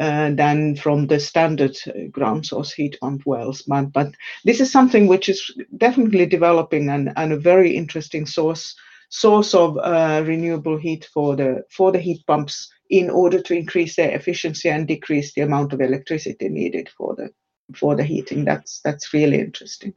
uh, 0.00 0.30
than 0.30 0.74
from 0.76 1.06
the 1.06 1.20
standard 1.20 1.76
ground 2.10 2.46
source 2.46 2.72
heat 2.72 2.98
pump 3.00 3.22
wells. 3.26 3.62
But, 3.62 3.92
but 3.92 4.12
this 4.44 4.60
is 4.60 4.72
something 4.72 5.06
which 5.06 5.28
is 5.28 5.54
definitely 5.76 6.26
developing 6.26 6.90
and, 6.90 7.12
and 7.16 7.32
a 7.32 7.38
very 7.38 7.76
interesting 7.76 8.26
source 8.26 8.74
source 9.10 9.54
of 9.54 9.78
uh, 9.78 10.24
renewable 10.26 10.76
heat 10.76 11.08
for 11.12 11.36
the 11.36 11.62
for 11.70 11.92
the 11.92 11.98
heat 12.00 12.26
pumps 12.26 12.68
in 12.94 13.10
order 13.10 13.42
to 13.42 13.54
increase 13.54 13.96
their 13.96 14.14
efficiency 14.14 14.68
and 14.68 14.86
decrease 14.86 15.34
the 15.34 15.40
amount 15.40 15.72
of 15.72 15.80
electricity 15.80 16.48
needed 16.48 16.88
for 16.96 17.16
the 17.16 17.28
for 17.74 17.96
the 17.96 18.04
heating. 18.04 18.44
That's 18.44 18.80
that's 18.84 19.12
really 19.12 19.40
interesting. 19.40 19.94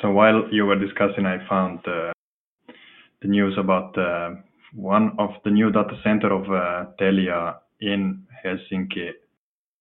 So 0.00 0.10
while 0.10 0.48
you 0.50 0.64
were 0.64 0.78
discussing, 0.78 1.26
I 1.26 1.46
found 1.46 1.80
uh, 1.86 2.12
the 3.20 3.28
news 3.28 3.54
about 3.58 3.96
uh, 3.98 4.30
one 4.72 5.12
of 5.18 5.30
the 5.44 5.50
new 5.50 5.70
data 5.70 5.98
center 6.02 6.32
of 6.32 6.44
uh, 6.44 6.90
Telia 6.98 7.56
in 7.80 8.26
Helsinki 8.42 9.10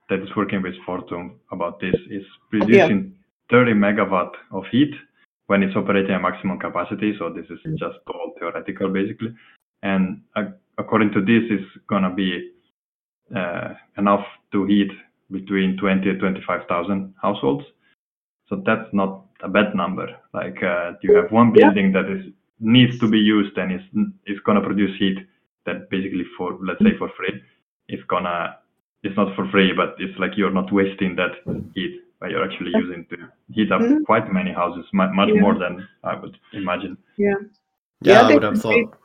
that 0.10 0.20
is 0.20 0.30
working 0.36 0.62
with 0.62 0.76
Fortum 0.86 1.36
about 1.52 1.80
this 1.80 1.96
is 2.10 2.24
producing 2.50 3.16
yeah. 3.52 3.58
30 3.58 3.74
megawatt 3.74 4.34
of 4.52 4.64
heat 4.72 4.94
when 5.48 5.64
it's 5.64 5.76
operating 5.76 6.16
at 6.16 6.22
maximum 6.22 6.60
capacity. 6.60 7.16
So 7.18 7.32
this 7.32 7.46
is 7.50 7.60
just 7.80 8.00
all 8.08 8.34
theoretical 8.40 8.90
basically. 8.90 9.34
And 9.84 10.22
according 10.78 11.12
to 11.14 11.22
this, 11.22 11.44
is 11.50 11.66
gonna 11.88 12.14
be 12.14 12.52
uh, 13.36 13.74
enough 13.98 14.26
to 14.52 14.66
heat 14.66 14.92
between 15.32 15.78
20 15.78 16.10
and 16.10 16.20
25,000 16.20 17.14
households. 17.22 17.66
So 18.48 18.62
that's 18.66 18.88
not 18.94 19.26
a 19.42 19.50
bad 19.50 19.76
number. 19.76 20.08
Like 20.34 20.62
uh, 20.62 20.94
you 21.02 21.16
have 21.16 21.32
one 21.32 21.52
building 21.52 21.92
that 21.94 22.06
is 22.06 22.26
needs 22.60 22.98
to 23.00 23.08
be 23.08 23.18
used 23.18 23.58
and 23.58 23.72
is 23.74 23.82
is 24.28 24.40
gonna 24.46 24.62
produce 24.62 24.98
heat 24.98 25.18
that 25.66 25.90
basically 25.90 26.26
for 26.38 26.58
let's 26.62 26.80
say 26.84 26.98
for 26.98 27.10
free. 27.18 27.42
It's 27.88 28.04
gonna 28.04 28.58
it's 29.04 29.18
not 29.18 29.36
for 29.36 29.48
free, 29.50 29.74
but 29.74 29.96
it's 30.00 30.18
like 30.20 30.32
you're 30.36 30.52
not 30.52 30.72
wasting 30.72 31.16
that 31.16 31.32
heat, 31.74 32.02
but 32.20 32.30
you're 32.30 32.44
actually 32.44 32.72
using 32.76 33.06
to 33.10 33.18
heat 33.52 33.72
up 33.72 33.82
mm-hmm. 33.82 34.04
quite 34.04 34.32
many 34.32 34.52
houses, 34.52 34.86
much, 34.94 35.12
much 35.14 35.30
yeah. 35.34 35.42
more 35.42 35.58
than 35.58 35.88
I 36.04 36.16
would 36.16 36.38
imagine. 36.54 36.98
Yeah. 37.18 37.34
Yeah, 38.02 38.14
yeah 38.14 38.22
I 38.22 38.34
would 38.34 38.44
have 38.44 38.62
thought 38.62 38.98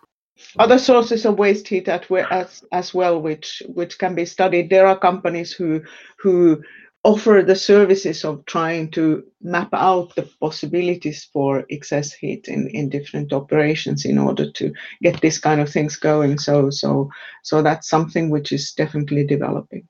other 0.59 0.79
sources 0.79 1.24
of 1.24 1.38
waste 1.38 1.68
heat 1.68 1.88
at, 1.88 2.11
as, 2.31 2.64
as 2.72 2.94
well, 2.94 3.20
which 3.20 3.62
which 3.68 3.98
can 3.98 4.14
be 4.14 4.24
studied. 4.24 4.70
There 4.70 4.87
are 4.87 4.98
companies 4.98 5.53
who 5.53 5.83
who 6.18 6.62
offer 7.03 7.42
the 7.42 7.57
services 7.57 8.24
of 8.24 8.44
trying 8.44 8.90
to 8.90 9.25
map 9.40 9.71
out 9.73 10.15
the 10.17 10.29
possibilities 10.38 11.29
for 11.33 11.65
excess 11.71 12.12
heat 12.12 12.46
in, 12.46 12.69
in 12.69 12.90
different 12.90 13.33
operations 13.33 14.04
in 14.04 14.19
order 14.19 14.50
to 14.52 14.71
get 15.02 15.19
this 15.23 15.38
kind 15.38 15.62
of 15.62 15.71
things 15.71 15.96
going. 15.96 16.38
So 16.38 16.71
so 16.71 17.10
so 17.42 17.62
that's 17.62 17.88
something 17.88 18.31
which 18.31 18.52
is 18.52 18.73
definitely 18.73 19.27
developing. 19.27 19.88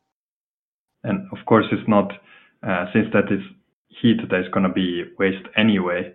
And 1.03 1.27
of 1.33 1.45
course, 1.47 1.66
it's 1.72 1.89
not 1.89 2.12
uh, 2.62 2.87
since 2.93 3.09
that 3.12 3.33
is 3.33 3.43
heat 3.89 4.20
that 4.31 4.41
is 4.41 4.49
going 4.53 4.66
to 4.66 4.72
be 4.72 5.05
waste 5.18 5.47
anyway 5.57 6.14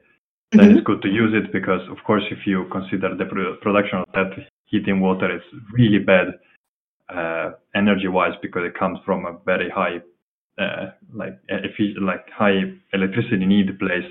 then 0.59 0.67
mm-hmm. 0.67 0.77
it's 0.77 0.85
good 0.85 1.01
to 1.01 1.09
use 1.09 1.33
it 1.33 1.51
because, 1.51 1.81
of 1.89 1.97
course, 2.03 2.23
if 2.29 2.45
you 2.45 2.67
consider 2.71 3.15
the 3.15 3.25
production 3.61 3.99
of 3.99 4.05
that 4.13 4.31
heating 4.65 4.99
water, 4.99 5.29
it's 5.35 5.45
really 5.73 5.99
bad 5.99 6.27
uh, 7.09 7.51
energy-wise 7.75 8.33
because 8.41 8.63
it 8.65 8.77
comes 8.77 8.99
from 9.05 9.25
a 9.25 9.37
very 9.45 9.69
high, 9.69 10.01
uh, 10.57 10.91
like 11.13 11.39
like 11.99 12.29
high 12.29 12.73
electricity 12.93 13.45
need 13.45 13.77
place. 13.79 14.05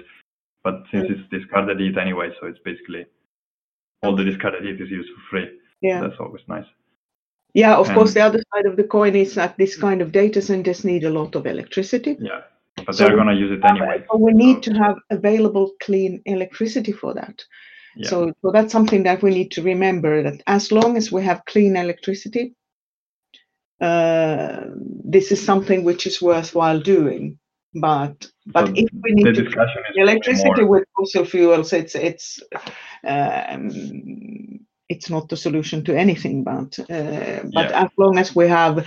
But 0.62 0.84
since 0.90 1.06
it's 1.10 1.28
discarded 1.30 1.78
heat 1.78 1.98
anyway, 1.98 2.30
so 2.40 2.46
it's 2.46 2.58
basically 2.64 3.06
all 4.02 4.16
the 4.16 4.24
discarded 4.24 4.64
heat 4.64 4.80
is 4.80 4.90
used 4.90 5.10
for 5.10 5.22
free. 5.30 5.58
Yeah, 5.82 6.00
that's 6.00 6.18
always 6.18 6.42
nice. 6.48 6.66
Yeah, 7.52 7.76
of 7.76 7.86
and, 7.88 7.96
course, 7.96 8.14
the 8.14 8.22
other 8.22 8.42
side 8.54 8.66
of 8.66 8.76
the 8.76 8.84
coin 8.84 9.14
is 9.14 9.34
that 9.34 9.56
this 9.58 9.76
kind 9.76 10.02
of 10.02 10.10
data 10.10 10.42
centers 10.42 10.84
need 10.84 11.04
a 11.04 11.10
lot 11.10 11.36
of 11.36 11.46
electricity. 11.46 12.16
Yeah 12.18 12.40
but 12.86 12.94
so 12.94 13.04
they're 13.04 13.16
going 13.16 13.28
to 13.28 13.34
use 13.34 13.52
it 13.52 13.64
anyway. 13.64 14.04
we 14.18 14.32
need 14.32 14.62
to 14.62 14.72
have 14.74 14.96
available 15.10 15.72
clean 15.82 16.22
electricity 16.26 16.92
for 16.92 17.14
that. 17.14 17.42
Yeah. 17.96 18.08
So, 18.08 18.32
so 18.42 18.50
that's 18.50 18.72
something 18.72 19.04
that 19.04 19.22
we 19.22 19.30
need 19.30 19.50
to 19.52 19.62
remember 19.62 20.22
that 20.22 20.42
as 20.46 20.72
long 20.72 20.96
as 20.96 21.12
we 21.12 21.22
have 21.22 21.44
clean 21.46 21.76
electricity, 21.76 22.54
uh, 23.80 24.64
this 25.04 25.30
is 25.30 25.44
something 25.44 25.84
which 25.84 26.06
is 26.06 26.22
worthwhile 26.22 26.80
doing. 26.80 27.38
But 27.74 28.26
but 28.46 28.66
so 28.66 28.72
if 28.76 28.88
we 29.02 29.12
need 29.12 29.34
to 29.34 29.66
electricity 29.96 30.62
more... 30.62 30.68
with 30.68 30.84
fossil 30.96 31.24
fuels, 31.24 31.72
it's 31.72 31.96
it's 31.96 32.40
um, 33.04 34.60
it's 34.88 35.10
not 35.10 35.28
the 35.28 35.36
solution 35.36 35.84
to 35.84 35.96
anything. 35.96 36.44
But 36.44 36.78
uh, 36.78 37.42
but 37.52 37.70
yeah. 37.70 37.84
as 37.84 37.88
long 37.98 38.16
as 38.16 38.34
we 38.36 38.46
have, 38.46 38.86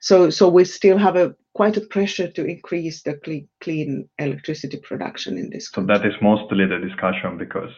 so 0.00 0.28
so 0.28 0.48
we 0.48 0.66
still 0.66 0.98
have 0.98 1.16
a 1.16 1.34
quite 1.56 1.78
a 1.78 1.86
pressure 1.96 2.30
to 2.30 2.44
increase 2.44 3.02
the 3.02 3.14
clean, 3.24 3.48
clean 3.62 4.06
electricity 4.18 4.78
production 4.88 5.38
in 5.38 5.48
this 5.48 5.70
country. 5.70 5.94
So 5.94 6.00
that 6.00 6.06
is 6.06 6.16
mostly 6.20 6.66
the 6.66 6.78
discussion 6.78 7.38
because 7.38 7.72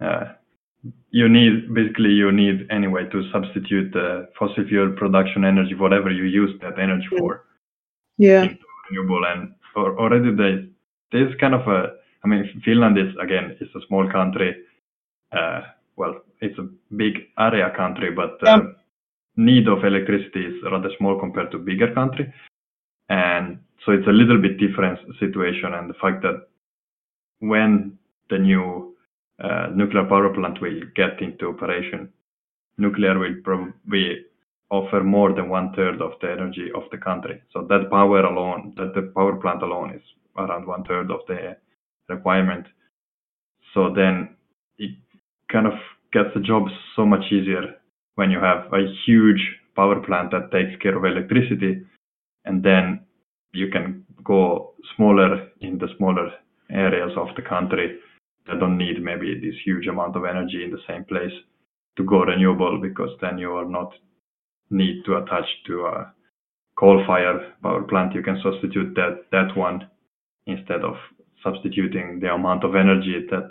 uh, 0.00 0.24
you 1.10 1.28
need 1.28 1.74
basically 1.74 2.12
you 2.22 2.32
need 2.32 2.66
anyway 2.70 3.04
to 3.12 3.30
substitute 3.30 3.92
the 3.92 4.26
fossil 4.38 4.64
fuel 4.66 4.92
production 4.96 5.44
energy, 5.44 5.74
whatever 5.74 6.10
you 6.10 6.24
use 6.24 6.58
that 6.62 6.78
energy 6.78 7.08
for. 7.18 7.44
Yeah. 8.16 8.48
Renewable 8.88 9.24
and 9.32 9.52
already 9.76 10.34
there 10.34 10.64
there's 11.12 11.34
kind 11.42 11.54
of 11.54 11.68
a 11.68 11.80
I 12.24 12.28
mean 12.28 12.42
Finland 12.64 12.96
is 12.98 13.12
again 13.22 13.54
is 13.60 13.68
a 13.74 13.86
small 13.86 14.10
country. 14.10 14.50
Uh, 15.30 15.60
well, 15.96 16.14
it's 16.40 16.58
a 16.58 16.68
big 16.96 17.14
area 17.38 17.70
country, 17.76 18.10
but 18.12 18.32
uh, 18.42 18.46
yeah. 18.46 18.60
need 19.36 19.68
of 19.68 19.84
electricity 19.84 20.42
is 20.46 20.54
rather 20.72 20.90
small 20.96 21.20
compared 21.20 21.50
to 21.50 21.58
bigger 21.58 21.92
country, 21.92 22.32
and 23.10 23.58
so 23.84 23.92
it's 23.92 24.06
a 24.06 24.12
little 24.12 24.40
bit 24.40 24.58
different 24.58 24.98
situation. 25.18 25.74
And 25.74 25.90
the 25.90 25.98
fact 26.00 26.22
that 26.22 26.46
when 27.40 27.98
the 28.30 28.38
new 28.38 28.96
uh, 29.42 29.66
nuclear 29.74 30.04
power 30.04 30.32
plant 30.32 30.60
will 30.62 30.80
get 30.94 31.20
into 31.20 31.48
operation, 31.48 32.08
nuclear 32.78 33.18
will 33.18 33.34
probably 33.42 34.24
offer 34.70 35.02
more 35.02 35.34
than 35.34 35.48
one 35.48 35.72
third 35.74 36.00
of 36.00 36.12
the 36.22 36.30
energy 36.30 36.70
of 36.74 36.84
the 36.92 36.98
country. 36.98 37.42
So 37.52 37.66
that 37.68 37.90
power 37.90 38.20
alone, 38.20 38.74
that 38.76 38.94
the 38.94 39.10
power 39.14 39.34
plant 39.36 39.62
alone 39.62 39.92
is 39.94 40.02
around 40.36 40.66
one 40.66 40.84
third 40.84 41.10
of 41.10 41.20
the 41.26 41.56
requirement. 42.08 42.66
So 43.74 43.92
then 43.92 44.36
it 44.78 44.94
kind 45.50 45.66
of 45.66 45.72
gets 46.12 46.28
the 46.34 46.40
job 46.40 46.68
so 46.94 47.04
much 47.04 47.24
easier 47.32 47.74
when 48.14 48.30
you 48.30 48.38
have 48.38 48.72
a 48.72 48.86
huge 49.04 49.40
power 49.74 50.00
plant 50.00 50.30
that 50.30 50.52
takes 50.52 50.80
care 50.80 50.96
of 50.96 51.04
electricity 51.04 51.82
and 52.44 52.62
then 52.62 53.00
you 53.52 53.68
can 53.68 54.04
go 54.24 54.74
smaller 54.96 55.48
in 55.60 55.78
the 55.78 55.88
smaller 55.96 56.30
areas 56.70 57.12
of 57.16 57.28
the 57.36 57.42
country 57.42 57.98
that 58.46 58.60
don't 58.60 58.78
need 58.78 59.02
maybe 59.02 59.34
this 59.40 59.54
huge 59.64 59.86
amount 59.86 60.16
of 60.16 60.24
energy 60.24 60.64
in 60.64 60.70
the 60.70 60.80
same 60.88 61.04
place 61.04 61.32
to 61.96 62.04
go 62.04 62.22
renewable 62.22 62.78
because 62.80 63.10
then 63.20 63.38
you 63.38 63.52
are 63.52 63.68
not 63.68 63.92
need 64.70 65.04
to 65.04 65.16
attach 65.16 65.44
to 65.66 65.86
a 65.86 66.12
coal 66.78 67.02
fired 67.06 67.52
power 67.62 67.82
plant. 67.82 68.14
You 68.14 68.22
can 68.22 68.40
substitute 68.42 68.94
that 68.94 69.24
that 69.32 69.56
one 69.56 69.88
instead 70.46 70.82
of 70.82 70.94
substituting 71.42 72.20
the 72.20 72.32
amount 72.32 72.64
of 72.64 72.74
energy 72.74 73.26
that 73.30 73.48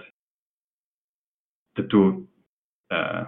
the 1.76 1.84
two 1.92 2.28
uh, 2.92 3.26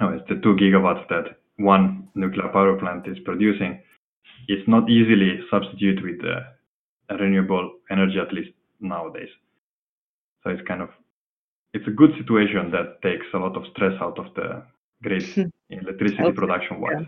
oh, 0.00 0.08
it's 0.08 0.28
the 0.28 0.36
two 0.36 0.56
gigawatts 0.56 1.06
that 1.08 1.36
one 1.56 2.08
nuclear 2.14 2.48
power 2.48 2.78
plant 2.78 3.06
is 3.06 3.18
producing 3.24 3.80
it's 4.48 4.66
not 4.68 4.88
easily 4.90 5.40
substituted 5.50 6.02
with 6.04 6.20
uh, 6.24 7.16
renewable 7.16 7.72
energy 7.90 8.18
at 8.18 8.32
least 8.32 8.50
nowadays 8.80 9.28
so 10.42 10.50
it's 10.50 10.66
kind 10.66 10.82
of 10.82 10.90
it's 11.74 11.86
a 11.88 11.90
good 11.90 12.14
situation 12.16 12.70
that 12.70 13.02
takes 13.02 13.26
a 13.34 13.38
lot 13.38 13.56
of 13.56 13.64
stress 13.72 14.00
out 14.00 14.18
of 14.18 14.32
the 14.34 14.62
grid 15.02 15.24
in 15.36 15.52
electricity 15.70 16.22
okay. 16.22 16.32
production 16.32 16.80
wise. 16.80 16.94
Yeah. 17.00 17.06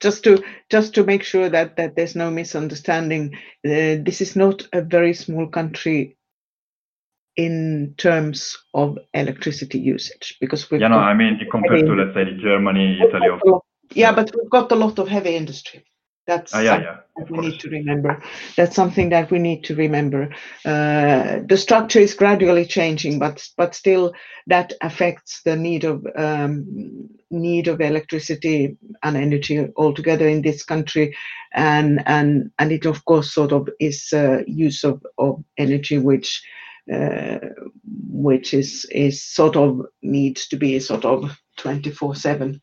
Just 0.00 0.24
to 0.24 0.42
just 0.70 0.94
to 0.94 1.04
make 1.04 1.22
sure 1.22 1.48
that 1.48 1.76
that 1.76 1.96
there's 1.96 2.16
no 2.16 2.30
misunderstanding, 2.30 3.34
uh, 3.64 3.98
this 4.02 4.20
is 4.20 4.36
not 4.36 4.62
a 4.72 4.80
very 4.80 5.12
small 5.12 5.48
country 5.48 6.16
in 7.36 7.94
terms 7.98 8.56
of 8.72 8.96
electricity 9.12 9.78
usage 9.78 10.38
because 10.40 10.70
we've 10.70 10.80
yeah 10.80 10.88
no 10.88 10.98
I 10.98 11.14
mean 11.14 11.40
compared 11.50 11.84
to 11.84 11.94
let's 11.94 12.14
say 12.14 12.24
Germany, 12.40 13.00
Italy. 13.06 13.28
Of, 13.28 13.62
yeah, 13.92 14.12
but 14.12 14.30
we've 14.34 14.50
got 14.50 14.72
a 14.72 14.76
lot 14.76 14.98
of 14.98 15.08
heavy 15.08 15.36
industry. 15.36 15.84
That's 16.26 16.54
uh, 16.54 16.58
yeah, 16.58 16.80
yeah, 16.80 16.96
that 17.16 17.30
we 17.30 17.38
course. 17.38 17.52
need 17.52 17.60
to 17.60 17.70
remember. 17.70 18.20
That's 18.56 18.74
something 18.74 19.10
that 19.10 19.30
we 19.30 19.38
need 19.38 19.62
to 19.64 19.76
remember. 19.76 20.34
Uh, 20.64 21.40
the 21.46 21.56
structure 21.56 22.00
is 22.00 22.14
gradually 22.14 22.66
changing, 22.66 23.20
but 23.20 23.48
but 23.56 23.76
still 23.76 24.12
that 24.48 24.72
affects 24.80 25.42
the 25.42 25.54
need 25.54 25.84
of 25.84 26.04
um, 26.16 27.08
need 27.30 27.68
of 27.68 27.80
electricity 27.80 28.76
and 29.04 29.16
energy 29.16 29.68
altogether 29.76 30.28
in 30.28 30.42
this 30.42 30.64
country, 30.64 31.16
and 31.54 32.02
and 32.06 32.50
and 32.58 32.72
it 32.72 32.86
of 32.86 33.04
course 33.04 33.32
sort 33.32 33.52
of 33.52 33.68
is 33.78 34.12
uh, 34.12 34.42
use 34.46 34.84
of, 34.84 35.04
of 35.18 35.42
energy 35.56 35.98
which. 35.98 36.42
Uh, 36.92 37.40
which 38.12 38.54
is 38.54 38.84
is 38.92 39.20
sort 39.20 39.56
of 39.56 39.84
needs 40.02 40.46
to 40.46 40.56
be 40.56 40.78
sort 40.78 41.04
of 41.04 41.36
24 41.56 42.14
7 42.14 42.60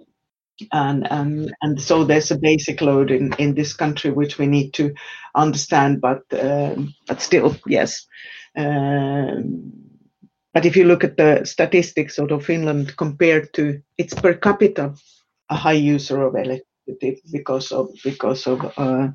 and 0.72 1.12
and 1.12 1.54
and 1.62 1.82
so 1.82 2.04
there's 2.04 2.32
a 2.32 2.38
basic 2.38 2.82
load 2.82 3.12
in 3.12 3.34
in 3.34 3.56
this 3.56 3.74
country 3.74 4.12
which 4.12 4.38
we 4.38 4.48
need 4.48 4.72
to 4.74 4.94
understand 5.36 6.02
but 6.02 6.22
um, 6.42 6.94
but 7.08 7.22
still 7.22 7.56
yes 7.68 8.06
um, 8.58 9.72
but 10.54 10.66
if 10.66 10.76
you 10.76 10.86
look 10.86 11.04
at 11.04 11.18
the 11.18 11.42
statistics 11.46 12.16
sort 12.16 12.32
of 12.32 12.46
finland 12.46 12.96
compared 12.98 13.54
to 13.54 13.82
its 13.98 14.14
per 14.14 14.34
capita 14.34 14.94
a 15.50 15.56
high 15.56 15.72
user 15.96 16.22
of 16.24 16.36
electricity 16.36 17.22
because 17.32 17.72
of 17.72 17.90
because 18.04 18.48
of 18.48 18.60
uh, 18.78 19.08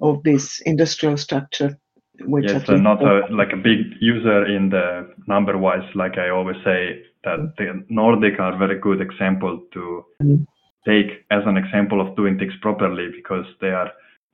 of 0.00 0.22
this 0.22 0.60
industrial 0.60 1.16
structure 1.16 1.78
which 2.20 2.50
yes, 2.50 2.66
so 2.66 2.74
not 2.74 3.00
a, 3.02 3.26
like 3.30 3.52
a 3.52 3.56
big 3.56 3.94
user 4.00 4.44
in 4.46 4.70
the 4.70 5.08
number 5.26 5.56
wise 5.56 5.88
like 5.94 6.18
i 6.18 6.28
always 6.28 6.56
say 6.64 7.02
that 7.24 7.54
the 7.58 7.84
Nordic 7.88 8.38
are 8.38 8.56
very 8.56 8.78
good 8.78 9.00
example 9.00 9.62
to 9.72 10.04
mm. 10.22 10.46
Take 10.86 11.24
as 11.30 11.42
an 11.46 11.56
example 11.56 12.00
of 12.00 12.16
doing 12.16 12.38
things 12.38 12.52
properly 12.60 13.08
because 13.14 13.44
they 13.60 13.70
are 13.70 13.90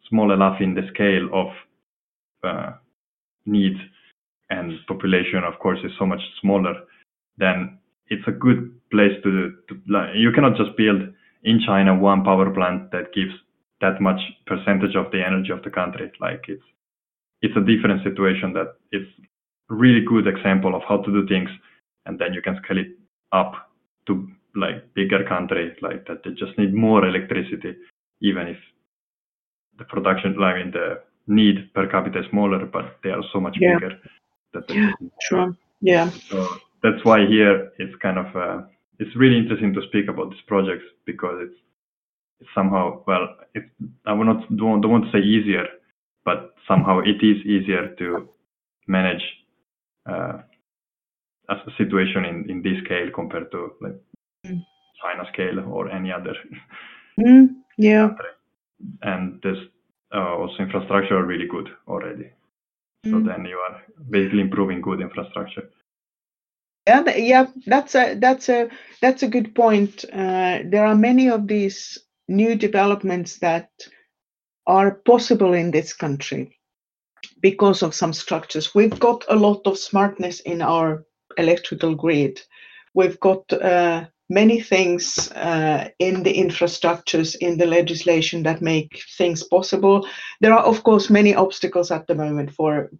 small 0.08 0.32
enough 0.32 0.60
in 0.60 0.74
the 0.74 0.86
scale 0.92 1.28
of 1.32 1.48
uh, 2.42 2.72
needs 3.46 3.80
and 4.50 4.72
population 4.86 5.42
of 5.44 5.58
course 5.58 5.78
is 5.84 5.92
so 5.98 6.06
much 6.06 6.20
smaller 6.40 6.74
then 7.38 7.78
it's 8.08 8.26
a 8.26 8.32
good 8.32 8.70
place 8.90 9.12
to, 9.22 9.54
to 9.68 9.80
like, 9.88 10.10
you 10.14 10.30
cannot 10.32 10.56
just 10.56 10.76
build 10.76 11.02
in 11.42 11.60
China 11.66 11.94
one 11.94 12.24
power 12.24 12.50
plant 12.50 12.90
that 12.92 13.12
gives 13.14 13.32
that 13.80 14.00
much 14.00 14.20
percentage 14.46 14.96
of 14.96 15.10
the 15.10 15.22
energy 15.24 15.50
of 15.50 15.62
the 15.62 15.70
country. 15.70 16.10
Like 16.20 16.44
it's 16.48 16.62
it's 17.42 17.56
a 17.56 17.60
different 17.60 18.02
situation 18.02 18.52
that 18.54 18.76
it's 18.90 19.10
really 19.68 20.04
good 20.06 20.26
example 20.26 20.74
of 20.74 20.82
how 20.88 20.98
to 20.98 21.10
do 21.12 21.26
things 21.26 21.50
and 22.06 22.18
then 22.18 22.32
you 22.32 22.40
can 22.40 22.58
scale 22.62 22.78
it 22.78 22.88
up 23.32 23.52
to 24.06 24.28
like 24.54 24.94
bigger 24.94 25.24
country 25.24 25.76
like 25.82 26.06
that 26.06 26.22
they 26.24 26.30
just 26.30 26.56
need 26.58 26.72
more 26.74 27.04
electricity 27.06 27.74
even 28.20 28.46
if 28.48 28.56
the 29.78 29.84
production 29.84 30.40
I 30.42 30.54
mean 30.54 30.70
the 30.70 31.00
need 31.26 31.72
per 31.74 31.86
capita 31.86 32.20
is 32.20 32.26
smaller 32.30 32.66
but 32.66 32.98
they 33.02 33.10
are 33.10 33.22
so 33.32 33.40
much 33.40 33.56
yeah. 33.60 33.74
bigger 33.74 33.98
that 34.52 34.64
yeah 34.70 34.92
sure 35.20 35.56
yeah 35.80 36.10
so 36.28 36.46
that's 36.82 37.04
why 37.04 37.26
here 37.26 37.72
it's 37.78 37.94
kind 38.00 38.18
of 38.18 38.36
uh, 38.36 38.62
it's 38.98 39.14
really 39.16 39.38
interesting 39.38 39.72
to 39.74 39.82
speak 39.88 40.08
about 40.08 40.30
these 40.30 40.46
projects 40.46 40.84
because 41.04 41.36
it's, 41.42 41.58
it's 42.40 42.50
somehow 42.54 43.02
well 43.06 43.28
it's 43.54 43.66
I 44.06 44.12
will 44.12 44.26
not 44.26 44.48
don't, 44.56 44.80
don't 44.80 44.92
want 44.92 45.04
to 45.06 45.12
say 45.12 45.24
easier 45.24 45.66
but 46.24 46.54
somehow 46.68 47.00
it 47.00 47.22
is 47.22 47.44
easier 47.44 47.94
to 47.98 48.28
manage 48.86 49.22
uh, 50.08 50.38
as 51.50 51.58
a 51.66 51.70
situation 51.76 52.24
in, 52.24 52.48
in 52.48 52.62
this 52.62 52.82
scale 52.84 53.10
compared 53.14 53.50
to 53.52 53.72
like. 53.80 54.00
China 54.44 55.28
scale 55.32 55.60
or 55.60 55.90
any 55.90 56.12
other. 56.12 56.34
Mm, 57.16 57.62
yeah. 57.78 58.10
And 59.02 59.40
this 59.40 59.56
uh, 60.12 60.34
also 60.34 60.56
infrastructure 60.64 61.16
are 61.16 61.24
really 61.24 61.46
good 61.46 61.68
already. 61.86 62.28
So 63.04 63.12
mm. 63.12 63.24
then 63.24 63.44
you 63.44 63.56
are 63.56 63.82
basically 64.10 64.40
improving 64.40 64.80
good 64.80 65.00
infrastructure. 65.00 65.70
Yeah, 66.88 67.16
yeah, 67.16 67.46
that's 67.66 67.94
a 67.94 68.14
that's 68.14 68.48
a 68.48 68.68
that's 69.00 69.22
a 69.22 69.28
good 69.28 69.54
point. 69.54 70.04
Uh, 70.12 70.60
there 70.64 70.84
are 70.84 70.96
many 70.96 71.30
of 71.30 71.46
these 71.46 71.98
new 72.28 72.56
developments 72.56 73.38
that 73.38 73.70
are 74.66 74.96
possible 75.06 75.54
in 75.54 75.70
this 75.70 75.92
country 75.92 76.58
because 77.40 77.82
of 77.82 77.94
some 77.94 78.12
structures. 78.12 78.74
We've 78.74 78.98
got 78.98 79.24
a 79.28 79.36
lot 79.36 79.66
of 79.66 79.78
smartness 79.78 80.40
in 80.40 80.62
our 80.62 81.04
electrical 81.38 81.94
grid. 81.94 82.40
We've 82.94 83.18
got 83.20 83.52
uh, 83.52 84.06
many 84.28 84.60
things 84.60 85.30
uh, 85.32 85.88
in 85.98 86.22
the 86.22 86.34
infrastructures, 86.34 87.36
in 87.36 87.58
the 87.58 87.66
legislation 87.66 88.42
that 88.44 88.62
make 88.62 89.00
things 89.18 89.42
possible. 89.42 90.06
There 90.40 90.52
are, 90.52 90.64
of 90.64 90.82
course, 90.82 91.10
many 91.10 91.34
obstacles 91.34 91.90
at 91.90 92.06
the 92.06 92.14
moment 92.14 92.52
for 92.52 92.90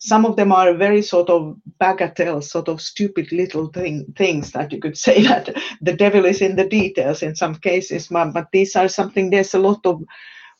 some 0.00 0.24
of 0.24 0.36
them 0.36 0.52
are 0.52 0.74
very 0.74 1.02
sort 1.02 1.28
of 1.28 1.56
bagatelle, 1.80 2.42
sort 2.42 2.68
of 2.68 2.80
stupid 2.80 3.32
little 3.32 3.66
thing, 3.68 4.12
things 4.16 4.52
that 4.52 4.72
you 4.72 4.78
could 4.78 4.96
say 5.06 5.22
that 5.22 5.54
the 5.80 5.92
devil 5.92 6.24
is 6.24 6.40
in 6.40 6.56
the 6.56 6.68
details 6.68 7.22
in 7.22 7.34
some 7.34 7.54
cases, 7.54 8.08
but 8.08 8.48
these 8.52 8.76
are 8.76 8.88
something, 8.88 9.30
there's 9.30 9.54
a 9.54 9.58
lot 9.58 9.80
of 9.84 10.02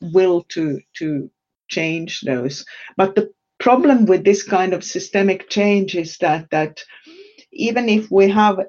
will 0.01 0.43
to, 0.49 0.81
to 0.95 1.31
change 1.69 2.23
those. 2.23 2.65
But 2.97 3.15
the 3.15 3.33
problem 3.59 4.07
with 4.07 4.25
this 4.25 4.43
kind 4.43 4.73
of 4.73 4.85
systemic 4.85 5.51
change 5.51 5.95
is 5.95 6.17
that, 6.19 6.49
that 6.51 6.81
even 7.53 7.89
if 7.89 8.11
we 8.11 8.29
have 8.29 8.61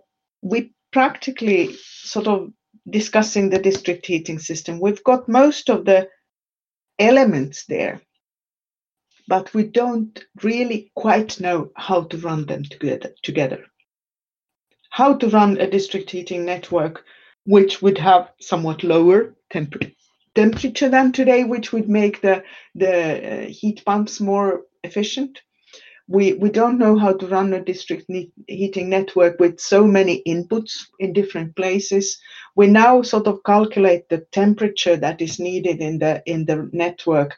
we 0.41 0.71
practically 0.91 1.75
sort 1.75 2.27
of 2.27 2.51
discussing 2.89 3.49
the 3.49 3.59
district 3.59 4.05
heating 4.05 4.39
system. 4.39 4.79
We've 4.79 5.03
got 5.03 5.29
most 5.29 5.69
of 5.69 5.85
the 5.85 6.09
elements 6.97 7.65
there, 7.65 8.01
but 9.27 9.53
we 9.53 9.63
don't 9.63 10.23
really 10.43 10.91
quite 10.95 11.39
know 11.39 11.71
how 11.75 12.03
to 12.03 12.17
run 12.17 12.45
them 12.45 12.63
together. 12.63 13.13
together. 13.23 13.65
How 14.89 15.13
to 15.15 15.29
run 15.29 15.57
a 15.59 15.69
district 15.69 16.09
heating 16.09 16.45
network 16.45 17.05
which 17.45 17.81
would 17.81 17.97
have 17.97 18.31
somewhat 18.39 18.83
lower 18.83 19.35
temp- 19.51 19.93
temperature 20.35 20.89
than 20.89 21.11
today, 21.11 21.43
which 21.43 21.71
would 21.71 21.89
make 21.89 22.21
the, 22.21 22.43
the 22.75 23.45
uh, 23.45 23.45
heat 23.47 23.83
pumps 23.85 24.19
more 24.19 24.63
efficient. 24.83 25.39
We, 26.09 26.33
we 26.33 26.49
don't 26.49 26.79
know 26.79 26.97
how 26.97 27.13
to 27.13 27.27
run 27.27 27.53
a 27.53 27.63
district 27.63 28.09
heating 28.47 28.89
network 28.89 29.39
with 29.39 29.59
so 29.59 29.85
many 29.85 30.23
inputs 30.27 30.87
in 30.97 31.13
different 31.13 31.55
places. 31.55 32.19
We 32.55 32.65
now 32.67 33.03
sort 33.03 33.27
of 33.27 33.43
calculate 33.45 34.09
the 34.09 34.25
temperature 34.31 34.97
that 34.97 35.21
is 35.21 35.39
needed 35.39 35.81
in 35.81 35.99
the 35.99 36.23
in 36.25 36.45
the 36.45 36.67
network 36.73 37.37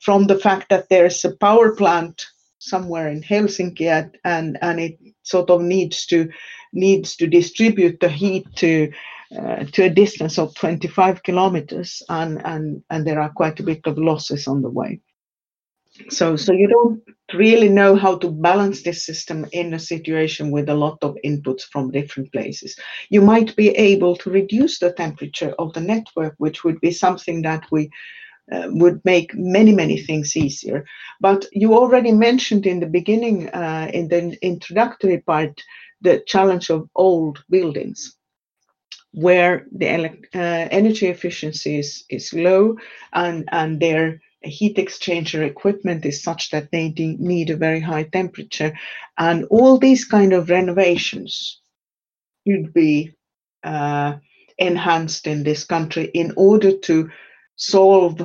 from 0.00 0.26
the 0.26 0.38
fact 0.38 0.70
that 0.70 0.88
there's 0.88 1.24
a 1.24 1.36
power 1.36 1.76
plant 1.76 2.26
somewhere 2.58 3.08
in 3.08 3.22
Helsinki 3.22 3.86
and 4.24 4.58
and 4.62 4.80
it 4.80 4.98
sort 5.22 5.50
of 5.50 5.60
needs 5.60 6.06
to 6.06 6.30
needs 6.72 7.16
to 7.16 7.26
distribute 7.26 8.00
the 8.00 8.08
heat 8.08 8.46
to 8.56 8.90
uh, 9.36 9.64
to 9.72 9.84
a 9.84 9.90
distance 9.90 10.38
of 10.38 10.54
25 10.54 11.22
kilometers 11.24 12.02
and, 12.08 12.40
and, 12.46 12.82
and 12.90 13.04
there 13.04 13.20
are 13.20 13.30
quite 13.30 13.58
a 13.58 13.64
bit 13.64 13.80
of 13.86 13.98
losses 13.98 14.46
on 14.46 14.62
the 14.62 14.70
way. 14.70 15.00
So, 16.08 16.36
so 16.36 16.52
you 16.52 16.68
don't 16.68 17.02
really 17.34 17.68
know 17.68 17.96
how 17.96 18.18
to 18.18 18.30
balance 18.30 18.82
this 18.82 19.04
system 19.04 19.46
in 19.52 19.74
a 19.74 19.78
situation 19.78 20.50
with 20.50 20.68
a 20.68 20.74
lot 20.74 20.98
of 21.02 21.16
inputs 21.24 21.62
from 21.62 21.90
different 21.90 22.32
places. 22.32 22.76
You 23.10 23.22
might 23.22 23.56
be 23.56 23.70
able 23.70 24.16
to 24.18 24.30
reduce 24.30 24.78
the 24.78 24.92
temperature 24.92 25.54
of 25.58 25.72
the 25.72 25.80
network, 25.80 26.34
which 26.38 26.64
would 26.64 26.80
be 26.80 26.90
something 26.90 27.42
that 27.42 27.64
we 27.70 27.90
uh, 28.52 28.68
would 28.70 29.00
make 29.04 29.34
many, 29.34 29.74
many 29.74 29.98
things 29.98 30.36
easier. 30.36 30.84
But 31.20 31.46
you 31.52 31.74
already 31.74 32.12
mentioned 32.12 32.66
in 32.66 32.80
the 32.80 32.86
beginning, 32.86 33.48
uh, 33.48 33.90
in 33.92 34.08
the 34.08 34.38
introductory 34.42 35.18
part, 35.20 35.62
the 36.00 36.22
challenge 36.26 36.70
of 36.70 36.88
old 36.94 37.42
buildings 37.50 38.16
where 39.12 39.66
the 39.72 39.88
uh, 40.34 40.68
energy 40.70 41.06
efficiency 41.06 41.78
is, 41.78 42.04
is 42.10 42.32
low 42.34 42.76
and, 43.14 43.48
and 43.50 43.80
their 43.80 44.20
heat 44.46 44.76
exchanger 44.76 45.46
equipment 45.46 46.04
is 46.04 46.22
such 46.22 46.50
that 46.50 46.70
they 46.70 46.90
need 46.90 47.50
a 47.50 47.56
very 47.56 47.80
high 47.80 48.04
temperature. 48.04 48.72
And 49.18 49.44
all 49.50 49.78
these 49.78 50.04
kind 50.04 50.32
of 50.32 50.50
renovations 50.50 51.60
should 52.46 52.72
be 52.72 53.12
uh, 53.64 54.16
enhanced 54.58 55.26
in 55.26 55.42
this 55.42 55.64
country 55.64 56.10
in 56.14 56.32
order 56.36 56.76
to 56.78 57.10
solve 57.56 58.18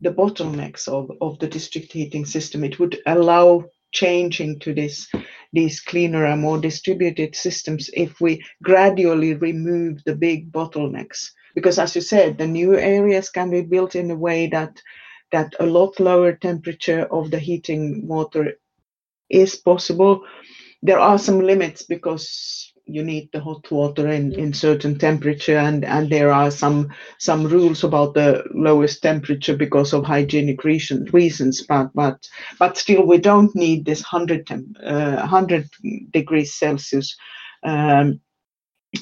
the 0.00 0.10
bottlenecks 0.10 0.88
of, 0.88 1.10
of 1.20 1.38
the 1.38 1.48
district 1.48 1.92
heating 1.92 2.24
system. 2.24 2.64
It 2.64 2.78
would 2.78 2.98
allow 3.06 3.64
changing 3.92 4.58
to 4.60 4.74
this 4.74 5.08
these 5.52 5.80
cleaner 5.80 6.26
and 6.26 6.42
more 6.42 6.58
distributed 6.58 7.34
systems 7.34 7.88
if 7.94 8.20
we 8.20 8.44
gradually 8.62 9.34
remove 9.34 10.02
the 10.04 10.14
big 10.14 10.52
bottlenecks. 10.52 11.30
Because 11.54 11.78
as 11.78 11.94
you 11.94 12.02
said, 12.02 12.36
the 12.36 12.46
new 12.46 12.76
areas 12.76 13.30
can 13.30 13.50
be 13.50 13.62
built 13.62 13.94
in 13.94 14.10
a 14.10 14.16
way 14.16 14.46
that 14.48 14.78
that 15.32 15.54
a 15.60 15.66
lot 15.66 15.98
lower 16.00 16.32
temperature 16.32 17.06
of 17.10 17.30
the 17.30 17.38
heating 17.38 18.06
water 18.06 18.54
is 19.30 19.56
possible. 19.56 20.24
There 20.82 20.98
are 20.98 21.18
some 21.18 21.40
limits 21.40 21.82
because 21.82 22.72
you 22.88 23.02
need 23.02 23.28
the 23.32 23.40
hot 23.40 23.70
water 23.70 24.08
in, 24.08 24.32
in 24.32 24.52
certain 24.52 24.98
temperature 24.98 25.58
and, 25.58 25.84
and 25.84 26.08
there 26.08 26.32
are 26.32 26.50
some 26.50 26.88
some 27.18 27.46
rules 27.46 27.84
about 27.84 28.14
the 28.14 28.42
lowest 28.54 29.02
temperature 29.02 29.56
because 29.56 29.92
of 29.92 30.04
hygienic 30.04 30.64
reason, 30.64 31.04
reasons 31.12 31.64
but 31.68 31.90
but 31.94 32.26
but 32.58 32.78
still 32.78 33.06
we 33.06 33.18
don't 33.18 33.54
need 33.54 33.84
this 33.84 34.00
100 34.00 34.46
temp, 34.46 34.66
uh, 34.82 35.16
100 35.16 35.68
degrees 36.12 36.54
celsius 36.54 37.14
um, 37.62 38.20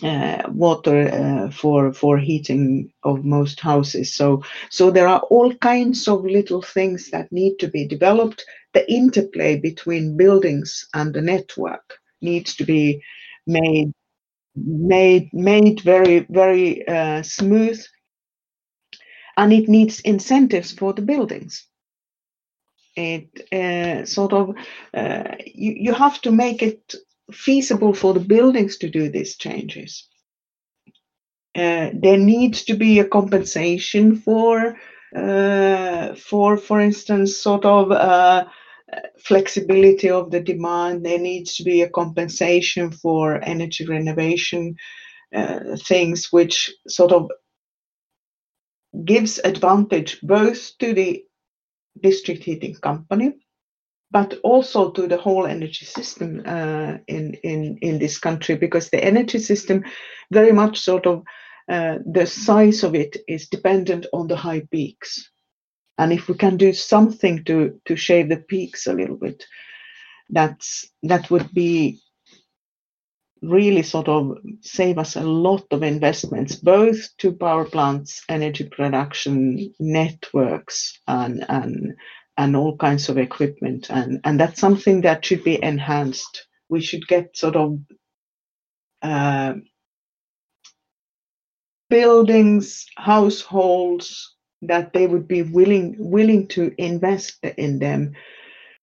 uh, 0.02 0.42
water 0.48 1.08
uh, 1.08 1.50
for 1.50 1.92
for 1.92 2.18
heating 2.18 2.92
of 3.04 3.24
most 3.24 3.60
houses. 3.60 4.14
So 4.14 4.42
so 4.70 4.90
there 4.90 5.08
are 5.08 5.20
all 5.30 5.54
kinds 5.54 6.08
of 6.08 6.24
little 6.24 6.62
things 6.62 7.10
that 7.10 7.32
need 7.32 7.58
to 7.58 7.68
be 7.68 7.86
developed. 7.86 8.44
The 8.74 8.90
interplay 8.92 9.58
between 9.60 10.16
buildings 10.16 10.86
and 10.94 11.14
the 11.14 11.22
network 11.22 11.94
needs 12.20 12.56
to 12.56 12.64
be 12.64 13.02
made 13.46 13.92
made 14.56 15.30
made 15.32 15.80
very 15.80 16.26
very 16.30 16.86
uh, 16.88 17.22
smooth. 17.22 17.82
And 19.36 19.52
it 19.52 19.68
needs 19.68 20.00
incentives 20.00 20.72
for 20.72 20.94
the 20.94 21.02
buildings. 21.02 21.66
It 22.96 23.28
uh, 23.52 24.06
sort 24.06 24.32
of 24.32 24.56
uh, 24.94 25.36
you, 25.44 25.74
you 25.76 25.94
have 25.94 26.20
to 26.22 26.32
make 26.32 26.62
it 26.62 26.94
feasible 27.32 27.92
for 27.92 28.14
the 28.14 28.20
buildings 28.20 28.76
to 28.76 28.88
do 28.88 29.08
these 29.10 29.36
changes 29.36 30.08
uh, 31.56 31.90
there 31.94 32.18
needs 32.18 32.64
to 32.64 32.74
be 32.74 32.98
a 32.98 33.08
compensation 33.08 34.14
for 34.14 34.76
uh, 35.16 36.14
for 36.14 36.58
for 36.58 36.80
instance 36.80 37.36
sort 37.36 37.64
of 37.64 37.90
uh, 37.90 38.44
flexibility 39.18 40.10
of 40.10 40.30
the 40.30 40.40
demand. 40.40 41.04
There 41.04 41.18
needs 41.18 41.56
to 41.56 41.64
be 41.64 41.82
a 41.82 41.88
compensation 41.88 42.90
for 42.90 43.42
energy 43.42 43.86
renovation 43.86 44.76
uh, 45.34 45.76
things, 45.78 46.28
which 46.30 46.70
sort 46.88 47.12
of 47.12 47.30
gives 49.04 49.38
advantage 49.38 50.20
both 50.22 50.76
to 50.78 50.92
the 50.92 51.24
district 52.02 52.44
heating 52.44 52.74
company, 52.74 53.32
but 54.10 54.38
also 54.42 54.90
to 54.92 55.06
the 55.06 55.16
whole 55.16 55.46
energy 55.46 55.84
system 55.84 56.42
uh, 56.46 56.96
in, 57.08 57.34
in, 57.42 57.78
in 57.82 57.98
this 57.98 58.18
country, 58.18 58.56
because 58.56 58.90
the 58.90 59.02
energy 59.02 59.38
system 59.38 59.84
very 60.32 60.52
much 60.52 60.78
sort 60.78 61.06
of 61.06 61.22
uh, 61.68 61.98
the 62.12 62.26
size 62.26 62.84
of 62.84 62.94
it 62.94 63.16
is 63.26 63.48
dependent 63.48 64.06
on 64.12 64.28
the 64.28 64.36
high 64.36 64.62
peaks. 64.70 65.30
And 65.98 66.12
if 66.12 66.28
we 66.28 66.34
can 66.34 66.56
do 66.56 66.72
something 66.72 67.42
to 67.44 67.80
to 67.86 67.96
shave 67.96 68.28
the 68.28 68.36
peaks 68.36 68.86
a 68.86 68.92
little 68.92 69.16
bit 69.16 69.44
that's 70.30 70.88
that 71.02 71.30
would 71.30 71.52
be 71.52 72.00
really 73.42 73.82
sort 73.82 74.08
of 74.08 74.36
save 74.62 74.98
us 74.98 75.14
a 75.14 75.20
lot 75.22 75.64
of 75.70 75.82
investments 75.82 76.56
both 76.56 76.98
to 77.18 77.32
power 77.32 77.64
plants 77.64 78.24
energy 78.28 78.64
production 78.64 79.72
networks 79.78 80.98
and 81.06 81.44
and 81.48 81.94
and 82.38 82.56
all 82.56 82.76
kinds 82.76 83.08
of 83.08 83.18
equipment 83.18 83.88
and 83.90 84.20
and 84.24 84.40
that's 84.40 84.60
something 84.60 85.02
that 85.02 85.24
should 85.24 85.44
be 85.44 85.62
enhanced 85.62 86.46
we 86.68 86.80
should 86.80 87.06
get 87.08 87.36
sort 87.36 87.56
of 87.56 87.78
uh, 89.02 89.54
buildings 91.88 92.86
households 92.96 94.34
that 94.62 94.92
they 94.92 95.06
would 95.06 95.28
be 95.28 95.42
willing 95.42 95.94
willing 95.98 96.48
to 96.48 96.72
invest 96.78 97.38
in 97.58 97.78
them. 97.78 98.12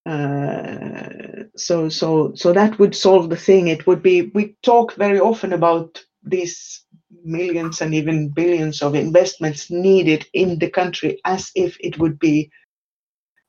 Uh, 0.05 1.43
so 1.55 1.89
so 1.89 2.33
so 2.35 2.53
that 2.53 2.77
would 2.79 2.95
solve 2.95 3.29
the 3.29 3.37
thing. 3.37 3.67
It 3.67 3.87
would 3.87 4.03
be 4.03 4.31
we 4.33 4.55
talk 4.63 4.95
very 4.95 5.19
often 5.19 5.53
about 5.53 6.03
these 6.23 6.83
millions 7.23 7.81
and 7.81 7.93
even 7.93 8.29
billions 8.29 8.81
of 8.81 8.95
investments 8.95 9.69
needed 9.71 10.25
in 10.33 10.59
the 10.59 10.69
country 10.69 11.19
as 11.25 11.51
if 11.55 11.77
it 11.79 11.99
would 11.99 12.19
be 12.19 12.49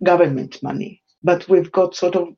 government 0.05 0.63
money. 0.63 1.03
But 1.23 1.49
we've 1.49 1.73
got 1.73 1.95
sort 1.95 2.17
of 2.17 2.29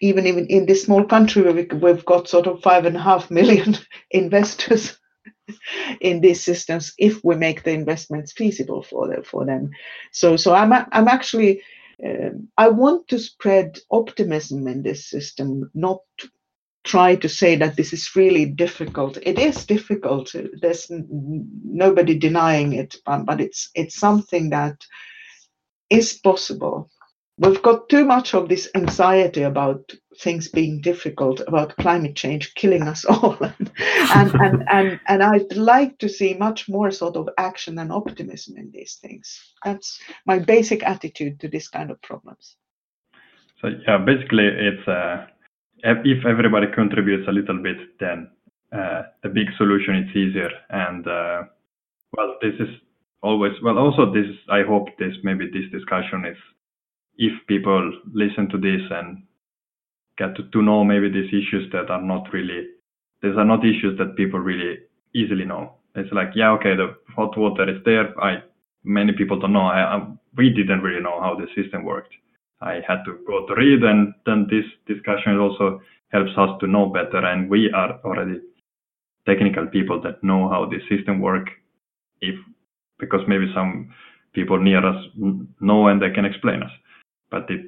even 0.00 0.26
even 0.26 0.46
in 0.46 0.66
this 0.66 0.84
small 0.84 1.04
country 1.04 1.42
where 1.42 1.52
we, 1.54 1.64
we've 1.78 2.04
got 2.04 2.28
sort 2.28 2.46
of 2.46 2.62
five 2.62 2.84
and 2.84 2.96
a 2.96 3.02
half 3.02 3.30
million 3.38 3.76
investors 4.10 4.98
in 6.00 6.20
these 6.20 6.42
systems 6.42 6.92
if 6.98 7.22
we 7.24 7.36
make 7.36 7.62
the 7.62 7.72
investments 7.72 8.32
feasible 8.32 8.82
for 8.82 9.08
them. 9.08 9.22
For 9.22 9.44
them. 9.46 9.70
So, 10.12 10.36
so 10.36 10.54
I'm, 10.54 10.72
I'm 10.72 11.08
actually, 11.08 11.62
uh, 12.04 12.30
I 12.56 12.68
want 12.68 13.08
to 13.08 13.18
spread 13.18 13.78
optimism 13.90 14.66
in 14.66 14.82
this 14.82 15.08
system, 15.08 15.70
not 15.74 16.00
try 16.84 17.14
to 17.14 17.28
say 17.28 17.54
that 17.56 17.76
this 17.76 17.92
is 17.92 18.16
really 18.16 18.44
difficult. 18.46 19.16
It 19.22 19.38
is 19.38 19.64
difficult. 19.66 20.34
There's 20.60 20.90
nobody 20.90 22.18
denying 22.18 22.72
it, 22.72 22.96
but, 23.06 23.24
but 23.24 23.40
it's 23.40 23.70
it's 23.74 23.94
something 23.94 24.50
that 24.50 24.76
is 25.90 26.14
possible 26.14 26.90
we've 27.42 27.62
got 27.62 27.88
too 27.88 28.04
much 28.04 28.34
of 28.34 28.48
this 28.48 28.68
anxiety 28.74 29.42
about 29.42 29.92
things 30.18 30.48
being 30.48 30.80
difficult, 30.80 31.40
about 31.46 31.76
climate 31.76 32.14
change 32.14 32.54
killing 32.54 32.82
us 32.82 33.04
all. 33.12 33.36
and, 33.42 34.34
and, 34.34 34.64
and, 34.70 35.00
and 35.08 35.22
I'd 35.22 35.56
like 35.56 35.98
to 35.98 36.08
see 36.08 36.34
much 36.34 36.68
more 36.68 36.90
sort 36.90 37.16
of 37.16 37.28
action 37.38 37.78
and 37.78 37.90
optimism 37.92 38.56
in 38.56 38.70
these 38.70 38.98
things. 39.00 39.54
That's 39.64 40.00
my 40.26 40.38
basic 40.38 40.82
attitude 40.84 41.40
to 41.40 41.48
this 41.48 41.68
kind 41.68 41.90
of 41.90 42.00
problems. 42.02 42.56
So 43.60 43.68
yeah, 43.86 43.98
basically 43.98 44.46
it's 44.46 44.88
uh, 44.88 45.26
if 45.84 46.24
everybody 46.26 46.66
contributes 46.74 47.28
a 47.28 47.32
little 47.32 47.62
bit, 47.62 47.76
then 48.00 48.30
uh, 48.72 49.02
the 49.22 49.28
big 49.28 49.48
solution, 49.56 49.94
it's 49.94 50.16
easier. 50.16 50.50
And 50.70 51.06
uh, 51.06 51.42
well, 52.16 52.36
this 52.40 52.54
is 52.58 52.68
always 53.22 53.52
well. 53.62 53.78
Also, 53.78 54.12
this 54.12 54.26
I 54.50 54.62
hope 54.62 54.88
this 54.98 55.14
maybe 55.22 55.46
this 55.46 55.70
discussion 55.70 56.24
is 56.24 56.36
if 57.16 57.32
people 57.46 57.92
listen 58.12 58.48
to 58.48 58.58
this 58.58 58.80
and 58.90 59.22
get 60.18 60.34
to, 60.36 60.44
to 60.50 60.62
know 60.62 60.84
maybe 60.84 61.08
these 61.10 61.28
issues 61.28 61.70
that 61.72 61.90
are 61.90 62.02
not 62.02 62.32
really 62.32 62.66
these 63.22 63.36
are 63.36 63.44
not 63.44 63.64
issues 63.64 63.96
that 63.98 64.16
people 64.16 64.40
really 64.40 64.78
easily 65.14 65.44
know. 65.44 65.74
It's 65.94 66.12
like 66.12 66.30
yeah, 66.34 66.50
okay, 66.52 66.74
the 66.74 66.96
hot 67.14 67.36
water 67.38 67.68
is 67.68 67.82
there. 67.84 68.18
I 68.20 68.42
many 68.84 69.12
people 69.12 69.38
don't 69.38 69.52
know. 69.52 69.66
I, 69.66 69.96
I, 69.96 70.06
we 70.36 70.50
didn't 70.50 70.80
really 70.82 71.02
know 71.02 71.20
how 71.20 71.36
the 71.36 71.46
system 71.54 71.84
worked. 71.84 72.12
I 72.60 72.80
had 72.86 73.04
to 73.04 73.18
go 73.26 73.46
to 73.46 73.54
read, 73.54 73.82
and 73.82 74.14
then 74.26 74.46
this 74.50 74.64
discussion 74.86 75.38
also 75.38 75.80
helps 76.08 76.30
us 76.36 76.50
to 76.60 76.66
know 76.66 76.86
better. 76.86 77.18
And 77.18 77.48
we 77.48 77.70
are 77.72 78.00
already 78.04 78.40
technical 79.26 79.66
people 79.66 80.00
that 80.02 80.22
know 80.24 80.48
how 80.48 80.66
the 80.66 80.78
system 80.88 81.20
work. 81.20 81.48
If 82.20 82.36
because 82.98 83.20
maybe 83.26 83.50
some 83.54 83.92
people 84.32 84.58
near 84.58 84.84
us 84.84 85.04
know 85.60 85.88
and 85.88 86.00
they 86.00 86.10
can 86.10 86.24
explain 86.24 86.62
us, 86.62 86.70
but 87.32 87.50
it 87.50 87.62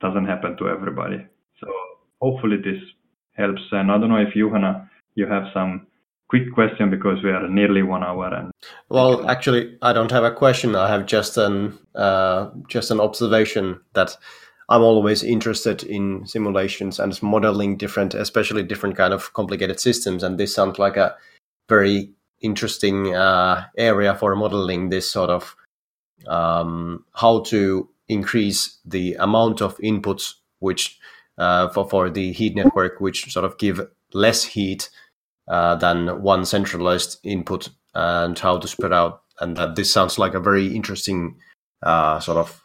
doesn't 0.00 0.26
happen 0.26 0.56
to 0.56 0.68
everybody. 0.68 1.18
So 1.60 1.68
hopefully 2.20 2.56
this 2.56 2.82
helps. 3.34 3.62
And 3.70 3.92
I 3.92 3.98
don't 3.98 4.08
know 4.08 4.16
if 4.16 4.34
Juhana, 4.34 4.88
you 5.14 5.26
have 5.26 5.44
some 5.54 5.86
quick 6.28 6.52
question 6.52 6.90
because 6.90 7.22
we 7.22 7.30
are 7.30 7.48
nearly 7.48 7.82
one 7.82 8.02
hour 8.02 8.34
and 8.34 8.50
well 8.88 9.30
actually 9.30 9.78
i 9.80 9.92
don't 9.92 10.10
have 10.10 10.24
a 10.24 10.30
question 10.32 10.74
i 10.74 10.88
have 10.88 11.06
just 11.06 11.36
an 11.36 11.78
uh, 11.94 12.50
just 12.66 12.90
an 12.90 12.98
observation 13.00 13.78
that 13.92 14.16
i'm 14.68 14.82
always 14.82 15.22
interested 15.22 15.84
in 15.84 16.26
simulations 16.26 16.98
and 16.98 17.22
modeling 17.22 17.76
different 17.76 18.12
especially 18.12 18.64
different 18.64 18.96
kind 18.96 19.14
of 19.14 19.32
complicated 19.34 19.78
systems 19.78 20.24
and 20.24 20.36
this 20.36 20.52
sounds 20.52 20.80
like 20.80 20.96
a 20.96 21.14
very 21.68 22.10
interesting 22.40 23.14
uh, 23.14 23.64
area 23.78 24.14
for 24.16 24.34
modeling 24.34 24.88
this 24.88 25.08
sort 25.08 25.30
of 25.30 25.54
um, 26.26 27.04
how 27.14 27.40
to 27.40 27.88
increase 28.08 28.78
the 28.84 29.14
amount 29.14 29.60
of 29.60 29.76
inputs 29.78 30.34
which 30.58 30.98
uh, 31.38 31.68
for, 31.68 31.88
for 31.88 32.10
the 32.10 32.32
heat 32.32 32.54
network 32.54 33.00
which 33.00 33.30
sort 33.32 33.44
of 33.44 33.58
give 33.58 33.80
less 34.12 34.44
heat 34.44 34.88
uh, 35.48 35.74
than 35.76 36.22
one 36.22 36.44
centralized 36.44 37.18
input 37.24 37.68
and 37.94 38.38
how 38.38 38.58
to 38.58 38.68
spread 38.68 38.92
out. 38.92 39.22
And 39.40 39.56
that 39.56 39.76
this 39.76 39.92
sounds 39.92 40.18
like 40.18 40.34
a 40.34 40.40
very 40.40 40.74
interesting 40.74 41.36
uh, 41.82 42.20
sort 42.20 42.38
of 42.38 42.62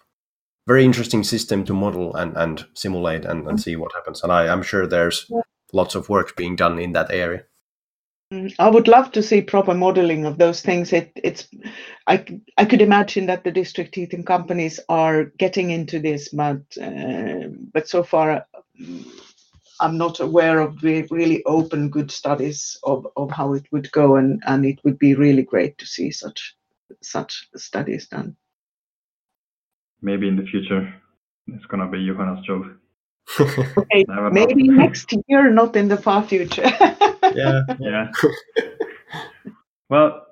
very 0.68 0.86
interesting 0.86 1.24
system 1.24 1.66
to 1.66 1.74
model 1.74 2.16
and, 2.16 2.36
and 2.38 2.66
simulate 2.74 3.26
and, 3.26 3.48
and 3.48 3.60
see 3.60 3.76
what 3.76 3.92
happens. 3.94 4.24
And 4.24 4.32
I, 4.32 4.48
I'm 4.48 4.62
sure 4.62 4.88
there's 4.88 5.30
lots 5.74 5.96
of 5.96 6.08
work 6.08 6.36
being 6.36 6.56
done 6.56 6.80
in 6.80 6.94
that 6.94 7.12
area. 7.12 7.44
Mm, 8.32 8.54
I 8.60 8.70
would 8.70 8.88
love 8.88 9.12
to 9.12 9.24
see 9.24 9.42
proper 9.42 9.74
modeling 9.74 10.26
of 10.26 10.38
those 10.38 10.62
things. 10.62 10.94
It, 10.94 11.12
it's, 11.16 11.48
I, 12.08 12.26
I 12.58 12.66
could 12.66 12.82
imagine 12.82 13.26
that 13.26 13.44
the 13.44 13.52
district 13.52 13.96
heating 13.96 14.24
companies 14.24 14.80
are 14.88 15.26
getting 15.38 15.72
into 15.72 16.00
this, 16.00 16.30
but 16.30 16.62
uh, 16.82 17.50
but 17.74 17.90
so 17.90 18.04
far 18.04 18.46
I'm 19.82 19.98
not 19.98 20.20
aware 20.22 20.60
of 20.60 20.82
really 20.82 21.44
open 21.46 21.90
good 21.90 22.12
studies 22.12 22.78
of, 22.84 23.06
of 23.18 23.32
how 23.32 23.54
it 23.54 23.66
would 23.72 23.92
go, 23.92 24.16
and, 24.16 24.42
and 24.46 24.66
it 24.66 24.80
would 24.84 24.98
be 24.98 25.16
really 25.16 25.44
great 25.44 25.78
to 25.80 25.86
see 25.86 26.12
such 26.12 26.56
such 27.02 27.50
studies 27.56 28.08
done. 28.08 28.36
Maybe 30.02 30.28
in 30.28 30.36
the 30.38 30.46
future, 30.46 30.94
it's 31.48 31.66
gonna 31.66 31.90
be 31.90 31.98
Juhana's 31.98 32.46
job. 32.46 32.64
Okay, 33.40 34.06
maybe 34.32 34.68
next 34.68 35.14
year, 35.28 35.52
not 35.52 35.76
in 35.76 35.88
the 35.88 35.98
far 35.98 36.24
future. 36.24 36.64
yeah, 37.36 37.62
yeah. 37.80 38.08
well, 39.90 40.28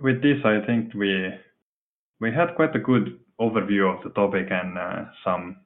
with 0.00 0.22
this, 0.22 0.38
I 0.44 0.60
think 0.66 0.94
we 0.94 1.30
we 2.20 2.32
had 2.32 2.54
quite 2.56 2.74
a 2.76 2.78
good 2.78 3.18
overview 3.40 3.94
of 3.94 4.02
the 4.04 4.10
topic 4.10 4.48
and 4.50 4.78
uh, 4.78 5.04
some 5.24 5.56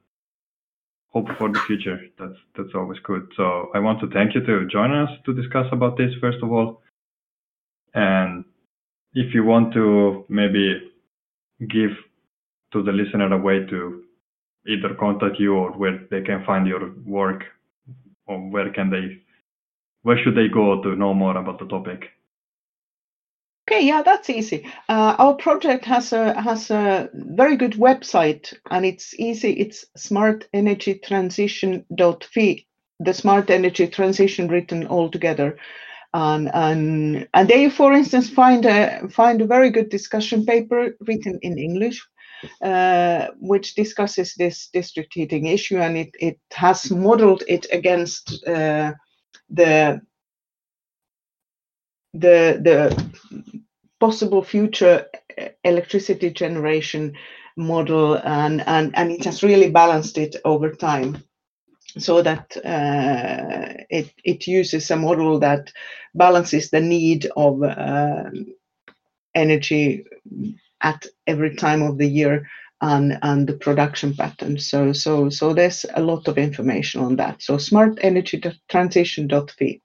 hope 1.09 1.27
for 1.37 1.51
the 1.51 1.59
future. 1.59 1.99
That's 2.17 2.37
that's 2.55 2.75
always 2.75 2.99
good. 3.03 3.31
So 3.35 3.69
I 3.73 3.79
want 3.79 3.99
to 4.01 4.09
thank 4.09 4.35
you 4.35 4.41
to 4.45 4.65
join 4.67 4.91
us 4.91 5.09
to 5.25 5.33
discuss 5.33 5.67
about 5.71 5.97
this 5.97 6.13
first 6.21 6.39
of 6.43 6.51
all. 6.51 6.81
And 7.93 8.45
if 9.13 9.33
you 9.33 9.43
want 9.43 9.73
to 9.73 10.25
maybe 10.29 10.91
give 11.69 11.91
to 12.73 12.83
the 12.83 12.91
listener 12.91 13.33
a 13.33 13.37
way 13.37 13.65
to 13.65 14.03
either 14.67 14.93
contact 14.95 15.39
you 15.39 15.55
or 15.55 15.71
where 15.71 15.99
they 16.11 16.21
can 16.21 16.43
find 16.45 16.67
your 16.67 16.91
work 17.05 17.43
or 18.27 18.39
where 18.49 18.71
can 18.71 18.89
they 18.89 19.21
where 20.03 20.17
should 20.23 20.35
they 20.35 20.47
go 20.47 20.81
to 20.81 20.95
know 20.95 21.13
more 21.13 21.37
about 21.37 21.59
the 21.59 21.67
topic 21.67 22.11
Okay, 23.69 23.85
yeah, 23.85 24.01
that's 24.01 24.29
easy. 24.29 24.65
Uh, 24.87 25.15
our 25.19 25.33
project 25.33 25.83
has 25.83 26.13
a 26.13 26.41
has 26.41 26.71
a 26.71 27.09
very 27.13 27.57
good 27.57 27.73
website, 27.73 28.53
and 28.71 28.85
it's 28.85 29.13
easy. 29.19 29.51
It's 29.51 29.83
smartenergytransition.fi, 29.97 32.65
the 33.01 33.13
smart 33.13 33.49
energy 33.49 33.87
transition 33.87 34.47
written 34.47 34.87
all 34.87 35.11
together, 35.11 35.57
and 36.13 36.49
and 36.53 37.27
and 37.33 37.49
there 37.49 37.57
you, 37.57 37.69
for 37.69 37.91
instance, 37.91 38.29
find 38.29 38.65
a 38.65 39.09
find 39.09 39.41
a 39.41 39.45
very 39.45 39.69
good 39.69 39.89
discussion 39.89 40.45
paper 40.45 40.95
written 41.01 41.37
in 41.41 41.57
English, 41.57 42.07
uh, 42.61 43.27
which 43.39 43.75
discusses 43.75 44.33
this 44.35 44.69
district 44.73 45.13
heating 45.13 45.45
issue, 45.45 45.77
and 45.77 45.97
it 45.97 46.09
it 46.19 46.39
has 46.51 46.91
modeled 46.91 47.43
it 47.47 47.65
against 47.71 48.45
uh, 48.47 48.93
the 49.49 50.01
the 52.13 52.59
the 52.63 53.05
possible 53.99 54.43
future 54.43 55.05
electricity 55.63 56.29
generation 56.29 57.15
model 57.57 58.15
and 58.23 58.61
and 58.67 58.95
and 58.95 59.11
it 59.11 59.23
has 59.25 59.43
really 59.43 59.69
balanced 59.69 60.17
it 60.17 60.35
over 60.45 60.71
time 60.71 61.23
so 61.97 62.21
that 62.21 62.55
uh, 62.57 63.73
it 63.89 64.13
it 64.23 64.47
uses 64.47 64.91
a 64.91 64.95
model 64.95 65.39
that 65.39 65.71
balances 66.13 66.69
the 66.69 66.81
need 66.81 67.27
of 67.35 67.63
uh, 67.63 68.29
energy 69.33 70.03
at 70.81 71.05
every 71.25 71.55
time 71.55 71.81
of 71.81 71.97
the 71.97 72.07
year 72.07 72.47
and 72.81 73.17
and 73.23 73.47
the 73.47 73.53
production 73.53 74.13
pattern 74.13 74.59
so 74.59 74.93
so 74.93 75.29
so 75.29 75.53
there's 75.53 75.83
a 75.95 76.01
lot 76.01 76.27
of 76.27 76.37
information 76.37 77.01
on 77.01 77.15
that 77.15 77.41
so 77.41 77.57
smartenergytransition.fi 77.57 79.81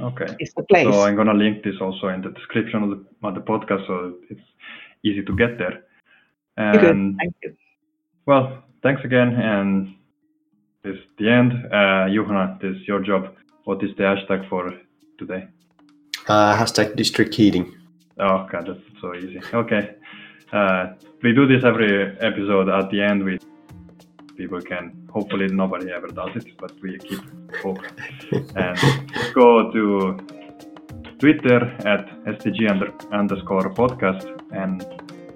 Okay. 0.00 0.26
Is 0.40 0.52
the 0.54 0.64
place. 0.64 0.92
So 0.92 1.02
I'm 1.02 1.16
gonna 1.16 1.34
link 1.34 1.62
this 1.62 1.76
also 1.80 2.08
in 2.08 2.20
the 2.20 2.30
description 2.30 2.82
of 2.82 2.90
the, 2.90 3.04
of 3.22 3.34
the 3.34 3.40
podcast, 3.40 3.86
so 3.86 4.14
it's 4.28 4.40
easy 5.04 5.22
to 5.22 5.36
get 5.36 5.58
there. 5.58 5.84
And 6.56 7.16
Thank 7.16 7.34
you. 7.42 7.56
Well, 8.26 8.64
thanks 8.82 9.04
again, 9.04 9.34
and 9.34 9.94
this 10.82 10.96
is 10.96 11.02
the 11.18 11.30
end. 11.30 11.52
Uh, 11.70 12.08
Juhana, 12.08 12.60
this 12.60 12.76
is 12.76 12.88
your 12.88 13.00
job. 13.00 13.34
What 13.64 13.82
is 13.84 13.90
the 13.96 14.02
hashtag 14.02 14.48
for 14.48 14.72
today? 15.18 15.46
Uh, 16.26 16.56
hashtag 16.56 16.96
district 16.96 17.34
heating. 17.34 17.72
Oh 18.18 18.48
god, 18.50 18.66
that's 18.66 19.00
so 19.00 19.14
easy. 19.14 19.40
Okay. 19.52 19.93
Uh, 20.54 20.94
we 21.22 21.32
do 21.32 21.46
this 21.46 21.64
every 21.64 22.16
episode. 22.20 22.68
At 22.68 22.88
the 22.90 23.02
end, 23.02 23.24
we 23.24 23.38
people 24.36 24.60
can 24.60 25.08
hopefully 25.12 25.46
nobody 25.46 25.92
ever 25.92 26.08
does 26.08 26.30
it 26.34 26.46
but 26.58 26.72
we 26.82 26.98
keep 26.98 27.20
hope. 27.62 27.78
And 28.56 28.78
go 29.32 29.70
to 29.72 30.16
twitter 31.20 31.60
at 31.92 32.02
stg 32.34 32.68
under, 32.68 32.92
underscore 33.12 33.72
podcast 33.72 34.26
and 34.52 34.80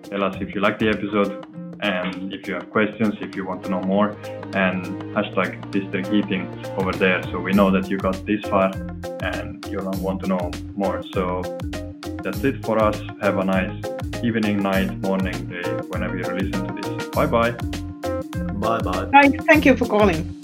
tell 0.03 0.25
us 0.25 0.35
if 0.41 0.53
you 0.55 0.61
like 0.61 0.79
the 0.81 0.89
episode 0.89 1.47
and 1.81 2.33
if 2.33 2.49
you 2.49 2.55
have 2.55 2.69
questions 2.71 3.15
if 3.21 3.37
you 3.37 3.47
want 3.47 3.63
to 3.65 3.71
know 3.71 3.81
more. 3.83 4.11
And 4.55 4.85
hashtag 5.15 5.71
district 5.71 6.09
heating 6.09 6.43
over 6.79 6.93
there 6.93 7.23
so 7.25 7.39
we 7.39 7.53
know 7.53 7.71
that 7.71 7.89
you 7.91 7.99
got 7.99 8.17
this 8.27 8.43
far 8.49 8.71
and 9.23 9.65
you 9.71 9.79
want 10.01 10.23
to 10.23 10.29
know 10.29 10.51
more. 10.75 11.05
So 11.13 11.43
that's 12.23 12.43
it 12.45 12.65
for 12.65 12.79
us 12.79 13.01
have 13.21 13.39
a 13.39 13.45
nice 13.45 13.85
evening 14.23 14.63
night 14.63 14.91
morning 15.01 15.47
day 15.47 15.71
whenever 15.89 16.17
you 16.17 16.25
listen 16.25 16.67
to 16.67 16.83
this 16.83 17.09
bye 17.09 17.27
bye 17.27 17.55
Bye 18.59 18.81
bye. 18.81 19.09
Thank 19.47 19.65
you 19.65 19.77
for 19.77 19.87
calling. 19.87 20.43